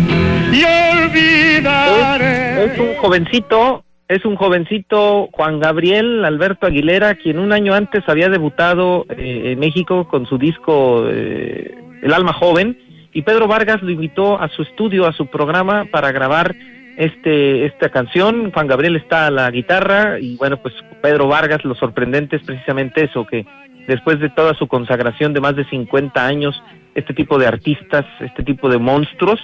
y 0.53 0.63
olvidaré. 1.03 2.65
Es, 2.65 2.79
un 2.79 2.95
jovencito 2.97 3.85
es 4.09 4.25
un 4.25 4.37
jovencito 4.37 5.29
Juan 5.33 5.59
Gabriel 5.59 6.25
Alberto 6.25 6.67
Aguilera, 6.67 7.15
quien 7.15 7.39
un 7.39 7.53
año 7.53 7.75
antes 7.75 8.05
había 8.07 8.29
debutado 8.29 9.07
eh, 9.09 9.53
en 9.53 9.59
México 9.59 10.07
con 10.07 10.27
su 10.27 10.37
disco 10.37 11.07
eh, 11.09 11.75
El 12.03 12.13
alma 12.13 12.35
joven, 12.35 12.79
y 13.15 13.23
Pedro 13.23 13.49
Vargas 13.49 13.83
lo 13.83 13.91
invitó 13.91 14.41
a 14.41 14.49
su 14.49 14.63
estudio, 14.63 15.07
a 15.07 15.13
su 15.13 15.27
programa, 15.27 15.87
para 15.91 16.13
grabar 16.13 16.55
este 16.97 17.67
esta 17.67 17.89
canción. 17.89 18.51
Juan 18.53 18.67
Gabriel 18.67 18.97
está 18.97 19.27
a 19.27 19.31
la 19.31 19.51
guitarra 19.51 20.19
y 20.21 20.37
bueno, 20.37 20.57
pues 20.59 20.75
Pedro 21.01 21.29
Vargas, 21.29 21.65
lo 21.65 21.75
sorprendente 21.75 22.37
es 22.37 22.43
precisamente 22.43 23.05
eso, 23.05 23.27
que 23.27 23.47
después 23.87 24.21
de 24.21 24.31
toda 24.31 24.55
su 24.55 24.67
consagración 24.67 25.33
de 25.33 25.41
más 25.41 25.57
de 25.57 25.69
50 25.69 26.25
años, 26.25 26.63
este 26.95 27.15
tipo 27.15 27.39
de 27.39 27.47
artistas, 27.47 28.05
este 28.21 28.43
tipo 28.43 28.69
de 28.69 28.79
monstruos, 28.79 29.41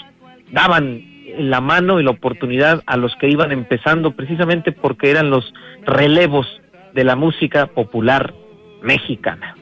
daban 0.52 1.02
la 1.38 1.60
mano 1.60 2.00
y 2.00 2.04
la 2.04 2.10
oportunidad 2.10 2.82
a 2.86 2.96
los 2.96 3.14
que 3.16 3.28
iban 3.28 3.52
empezando 3.52 4.12
precisamente 4.12 4.72
porque 4.72 5.10
eran 5.10 5.30
los 5.30 5.52
relevos 5.84 6.46
de 6.94 7.04
la 7.04 7.16
música 7.16 7.66
popular 7.66 8.34
mexicana. 8.82 9.54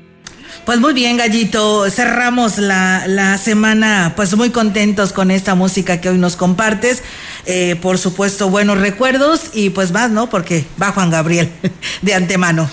Pues 0.64 0.80
muy 0.80 0.94
bien, 0.94 1.16
Gallito. 1.16 1.88
Cerramos 1.90 2.58
la, 2.58 3.04
la, 3.06 3.38
semana, 3.38 4.14
pues 4.16 4.36
muy 4.36 4.50
contentos 4.50 5.12
con 5.12 5.30
esta 5.30 5.54
música 5.54 6.00
que 6.00 6.08
hoy 6.08 6.18
nos 6.18 6.36
compartes. 6.36 7.04
Eh, 7.46 7.76
por 7.80 7.98
supuesto, 7.98 8.50
buenos 8.50 8.80
recuerdos 8.80 9.52
y 9.54 9.70
pues 9.70 9.92
más, 9.92 10.10
¿no? 10.10 10.28
Porque 10.28 10.64
va 10.80 10.92
Juan 10.92 11.10
Gabriel 11.10 11.48
de 12.02 12.14
antemano. 12.14 12.68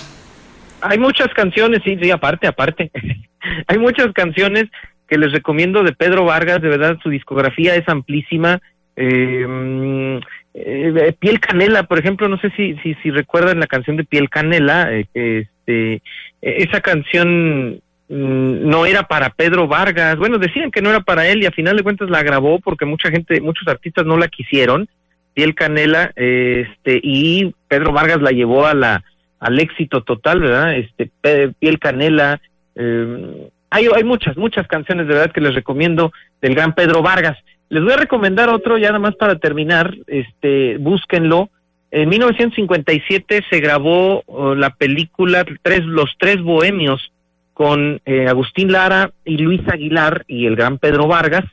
Hay 0.80 0.98
muchas 0.98 1.28
canciones, 1.34 1.80
sí, 1.84 1.96
sí, 2.00 2.10
aparte, 2.10 2.46
aparte. 2.46 2.90
Hay 3.68 3.78
muchas 3.78 4.12
canciones 4.12 4.64
que 5.08 5.18
les 5.18 5.32
recomiendo 5.32 5.82
de 5.82 5.92
Pedro 5.92 6.24
Vargas, 6.24 6.60
de 6.60 6.68
verdad, 6.68 6.98
su 7.02 7.10
discografía 7.10 7.74
es 7.74 7.88
amplísima. 7.88 8.60
Eh, 8.96 9.46
mm, 9.46 10.18
eh, 10.54 11.14
Piel 11.18 11.40
Canela, 11.40 11.84
por 11.84 11.98
ejemplo, 11.98 12.28
no 12.28 12.38
sé 12.38 12.50
si, 12.56 12.76
si, 12.82 12.94
si 13.02 13.10
recuerdan 13.10 13.60
la 13.60 13.66
canción 13.66 13.96
de 13.96 14.04
Piel 14.04 14.30
Canela, 14.30 14.92
eh, 14.92 15.06
este, 15.14 16.02
esa 16.40 16.80
canción 16.80 17.80
no 18.08 18.86
era 18.86 19.04
para 19.04 19.30
Pedro 19.30 19.66
Vargas, 19.66 20.16
bueno, 20.18 20.38
decían 20.38 20.70
que 20.70 20.82
no 20.82 20.90
era 20.90 21.00
para 21.00 21.26
él 21.26 21.42
y 21.42 21.46
a 21.46 21.52
final 21.52 21.76
de 21.76 21.82
cuentas 21.82 22.10
la 22.10 22.22
grabó 22.22 22.60
porque 22.60 22.84
mucha 22.84 23.10
gente, 23.10 23.40
muchos 23.40 23.66
artistas 23.66 24.04
no 24.04 24.16
la 24.16 24.28
quisieron, 24.28 24.88
Piel 25.32 25.54
Canela, 25.54 26.12
este, 26.14 27.00
y 27.02 27.54
Pedro 27.66 27.92
Vargas 27.92 28.20
la 28.20 28.30
llevó 28.30 28.66
a 28.66 28.74
la, 28.74 29.04
al 29.40 29.58
éxito 29.58 30.02
total, 30.02 30.40
¿verdad? 30.40 30.76
Este, 30.76 31.10
Piel 31.58 31.78
Canela, 31.78 32.40
eh, 32.76 33.48
hay, 33.70 33.88
hay 33.94 34.04
muchas, 34.04 34.36
muchas 34.36 34.66
canciones 34.68 35.08
de 35.08 35.14
verdad 35.14 35.32
que 35.32 35.40
les 35.40 35.54
recomiendo 35.54 36.12
del 36.40 36.54
gran 36.54 36.74
Pedro 36.74 37.02
Vargas. 37.02 37.36
Les 37.68 37.82
voy 37.82 37.92
a 37.92 37.96
recomendar 37.96 38.48
otro, 38.48 38.78
ya 38.78 38.88
nada 38.88 39.00
más 39.00 39.16
para 39.16 39.38
terminar, 39.38 39.94
este, 40.06 40.76
búsquenlo. 40.78 41.50
En 41.90 42.08
1957 42.08 43.44
se 43.48 43.60
grabó 43.60 44.22
oh, 44.26 44.54
la 44.54 44.70
película 44.70 45.44
tres, 45.62 45.84
Los 45.84 46.14
Tres 46.18 46.40
Bohemios, 46.42 47.12
con 47.54 48.00
eh, 48.04 48.26
Agustín 48.28 48.70
Lara 48.70 49.12
y 49.24 49.38
Luis 49.38 49.62
Aguilar 49.68 50.24
y 50.26 50.46
el 50.46 50.56
gran 50.56 50.78
Pedro 50.78 51.06
Vargas. 51.06 51.44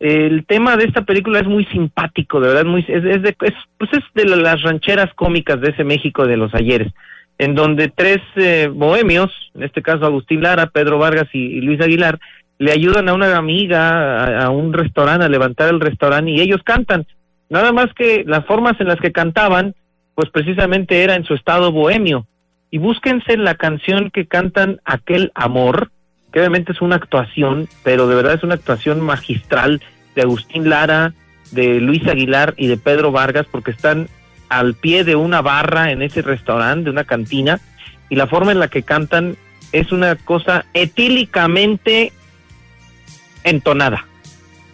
El 0.00 0.44
tema 0.46 0.76
de 0.76 0.84
esta 0.84 1.02
película 1.02 1.38
es 1.38 1.46
muy 1.46 1.64
simpático, 1.66 2.40
de 2.40 2.48
verdad, 2.48 2.64
muy, 2.64 2.84
es, 2.88 3.02
de, 3.04 3.36
es, 3.42 3.54
pues 3.78 3.90
es 3.92 4.02
de 4.14 4.24
las 4.36 4.60
rancheras 4.62 5.14
cómicas 5.14 5.60
de 5.60 5.70
ese 5.70 5.84
México 5.84 6.26
de 6.26 6.36
los 6.36 6.52
ayeres, 6.54 6.92
en 7.38 7.54
donde 7.54 7.92
tres 7.94 8.20
eh, 8.34 8.68
bohemios, 8.72 9.30
en 9.54 9.62
este 9.62 9.80
caso 9.80 10.04
Agustín 10.04 10.42
Lara, 10.42 10.66
Pedro 10.66 10.98
Vargas 10.98 11.28
y, 11.32 11.60
Luis 11.60 11.80
Aguilar, 11.80 12.18
le 12.58 12.72
ayudan 12.72 13.08
a 13.08 13.14
una 13.14 13.36
amiga 13.36 14.44
a 14.44 14.50
un 14.50 14.72
restaurante, 14.72 15.26
a 15.26 15.28
levantar 15.28 15.68
el 15.68 15.80
restaurante 15.80 16.32
y 16.32 16.40
ellos 16.40 16.62
cantan. 16.64 17.06
Nada 17.48 17.72
más 17.72 17.92
que 17.94 18.24
las 18.26 18.44
formas 18.46 18.80
en 18.80 18.88
las 18.88 18.98
que 18.98 19.12
cantaban, 19.12 19.74
pues 20.14 20.30
precisamente 20.30 21.04
era 21.04 21.14
en 21.14 21.24
su 21.24 21.34
estado 21.34 21.70
bohemio. 21.70 22.26
Y 22.72 22.78
búsquense 22.78 23.36
la 23.36 23.54
canción 23.54 24.10
que 24.10 24.26
cantan 24.26 24.80
Aquel 24.86 25.30
Amor, 25.34 25.90
que 26.32 26.40
obviamente 26.40 26.72
es 26.72 26.80
una 26.80 26.96
actuación, 26.96 27.68
pero 27.84 28.08
de 28.08 28.14
verdad 28.14 28.32
es 28.32 28.44
una 28.44 28.54
actuación 28.54 29.02
magistral 29.02 29.82
de 30.14 30.22
Agustín 30.22 30.70
Lara, 30.70 31.12
de 31.50 31.80
Luis 31.80 32.06
Aguilar 32.08 32.54
y 32.56 32.68
de 32.68 32.78
Pedro 32.78 33.12
Vargas, 33.12 33.44
porque 33.50 33.72
están 33.72 34.08
al 34.48 34.72
pie 34.72 35.04
de 35.04 35.16
una 35.16 35.42
barra 35.42 35.92
en 35.92 36.00
ese 36.00 36.22
restaurante, 36.22 36.84
de 36.84 36.90
una 36.92 37.04
cantina, 37.04 37.60
y 38.08 38.16
la 38.16 38.26
forma 38.26 38.52
en 38.52 38.58
la 38.58 38.68
que 38.68 38.82
cantan 38.82 39.36
es 39.72 39.92
una 39.92 40.16
cosa 40.16 40.64
etílicamente 40.72 42.14
entonada. 43.44 44.06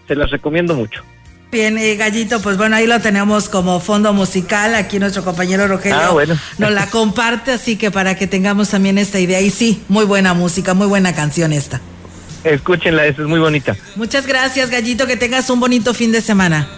Se 0.07 0.15
las 0.15 0.31
recomiendo 0.31 0.77
mucho. 0.77 1.03
Bien, 1.51 1.79
eh, 1.79 1.97
Gallito, 1.97 2.43
pues 2.43 2.59
bueno, 2.59 2.77
ahí 2.77 2.87
lo 2.87 3.01
tenemos 3.01 3.49
como 3.49 3.81
fondo 3.81 4.13
musical. 4.13 4.75
Aquí 4.75 4.99
nuestro 4.99 5.25
compañero 5.25 5.67
Rogelio 5.67 5.99
Ah, 5.99 6.11
bueno. 6.11 6.39
nos 6.59 6.71
la 6.73 6.91
comparte, 6.91 7.53
así 7.53 7.77
que 7.77 7.91
para 7.91 8.17
que 8.17 8.27
tengamos 8.27 8.69
también 8.69 8.99
esta 8.99 9.19
idea. 9.19 9.41
Y 9.41 9.51
sí, 9.51 9.83
muy 9.89 10.05
buena 10.05 10.35
música, 10.35 10.75
muy 10.75 10.87
buena 10.87 11.15
canción 11.15 11.55
esta. 11.55 11.81
Escúchenla, 12.45 13.07
esa 13.07 13.23
es 13.23 13.29
muy 13.29 13.41
bonita. 13.41 13.75
Muchas 13.97 14.27
gracias, 14.27 14.69
Gallito, 14.71 15.07
que 15.07 15.17
tengas 15.17 15.49
un 15.49 15.59
bonito 15.59 15.95
fin 15.95 16.13
de 16.13 16.21
semana. 16.21 16.69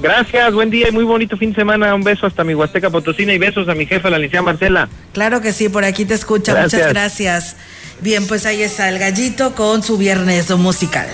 Gracias, 0.00 0.52
buen 0.54 0.70
día 0.70 0.88
y 0.88 0.92
muy 0.92 1.04
bonito 1.04 1.36
fin 1.36 1.50
de 1.50 1.56
semana. 1.56 1.92
Un 1.94 2.02
beso 2.04 2.26
hasta 2.26 2.44
mi 2.44 2.54
Huasteca 2.54 2.90
Potosina 2.90 3.32
y 3.32 3.38
besos 3.38 3.68
a 3.68 3.74
mi 3.74 3.86
jefa, 3.86 4.08
la 4.08 4.18
licenciada 4.18 4.44
Marcela. 4.44 4.88
Claro 5.12 5.40
que 5.40 5.52
sí, 5.52 5.68
por 5.68 5.84
aquí 5.84 6.04
te 6.04 6.14
escucha. 6.14 6.52
Gracias. 6.54 6.72
Muchas 6.80 6.92
gracias. 6.92 7.56
Bien, 8.00 8.26
pues 8.28 8.46
ahí 8.46 8.62
está 8.62 8.88
el 8.88 8.98
Gallito 9.00 9.54
con 9.56 9.82
su 9.82 9.98
viernes 9.98 10.48
musical. 10.56 11.08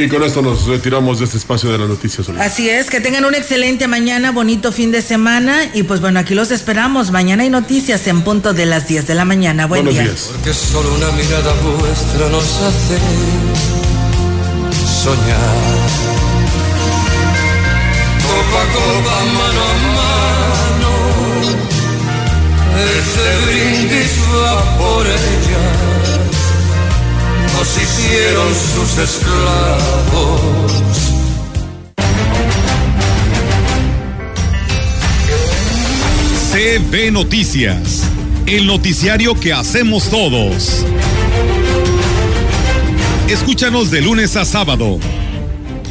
Y 0.00 0.08
con 0.08 0.22
esto 0.22 0.40
nos 0.40 0.64
retiramos 0.66 1.18
de 1.18 1.26
este 1.26 1.36
espacio 1.36 1.70
de 1.70 1.76
las 1.76 1.86
noticias. 1.86 2.26
Olivia. 2.26 2.46
Así 2.46 2.70
es, 2.70 2.88
que 2.88 3.00
tengan 3.02 3.26
una 3.26 3.36
excelente 3.36 3.86
mañana, 3.86 4.30
bonito 4.32 4.72
fin 4.72 4.90
de 4.90 5.02
semana 5.02 5.68
y 5.74 5.82
pues 5.82 6.00
bueno, 6.00 6.18
aquí 6.20 6.34
los 6.34 6.50
esperamos. 6.50 7.10
Mañana 7.10 7.42
hay 7.42 7.50
noticias 7.50 8.06
en 8.06 8.22
punto 8.22 8.54
de 8.54 8.64
las 8.64 8.88
10 8.88 9.06
de 9.06 9.14
la 9.14 9.26
mañana. 9.26 9.66
Buen 9.66 9.84
Buenos 9.84 10.02
día. 10.02 10.10
días. 10.10 10.30
Porque 10.32 10.54
solo 10.54 10.94
una 10.94 11.10
mirada 11.12 11.52
vuestra 11.78 12.30
nos 12.30 12.44
hace 12.44 12.96
soñar. 15.02 15.80
Copa 18.22 18.62
a 18.62 18.66
copa, 18.72 19.24
mano 19.36 19.60
a 19.60 19.74
mano, 20.80 20.92
este 22.96 23.24
brindis 23.44 24.12
va 24.32 24.78
por 24.78 25.06
ella. 25.06 25.99
Hicieron 27.60 28.54
sus 28.54 28.98
esclavos. 28.98 30.42
CB 36.50 37.12
Noticias, 37.12 38.04
el 38.46 38.66
noticiario 38.66 39.38
que 39.38 39.52
hacemos 39.52 40.08
todos. 40.08 40.86
Escúchanos 43.28 43.90
de 43.90 44.00
lunes 44.00 44.36
a 44.36 44.46
sábado. 44.46 44.98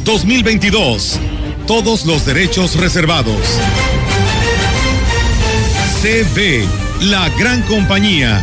2022. 0.04 1.20
Todos 1.68 2.04
los 2.04 2.26
derechos 2.26 2.74
reservados. 2.74 3.46
CB, 6.02 6.64
la 7.02 7.28
gran 7.38 7.62
compañía. 7.62 8.42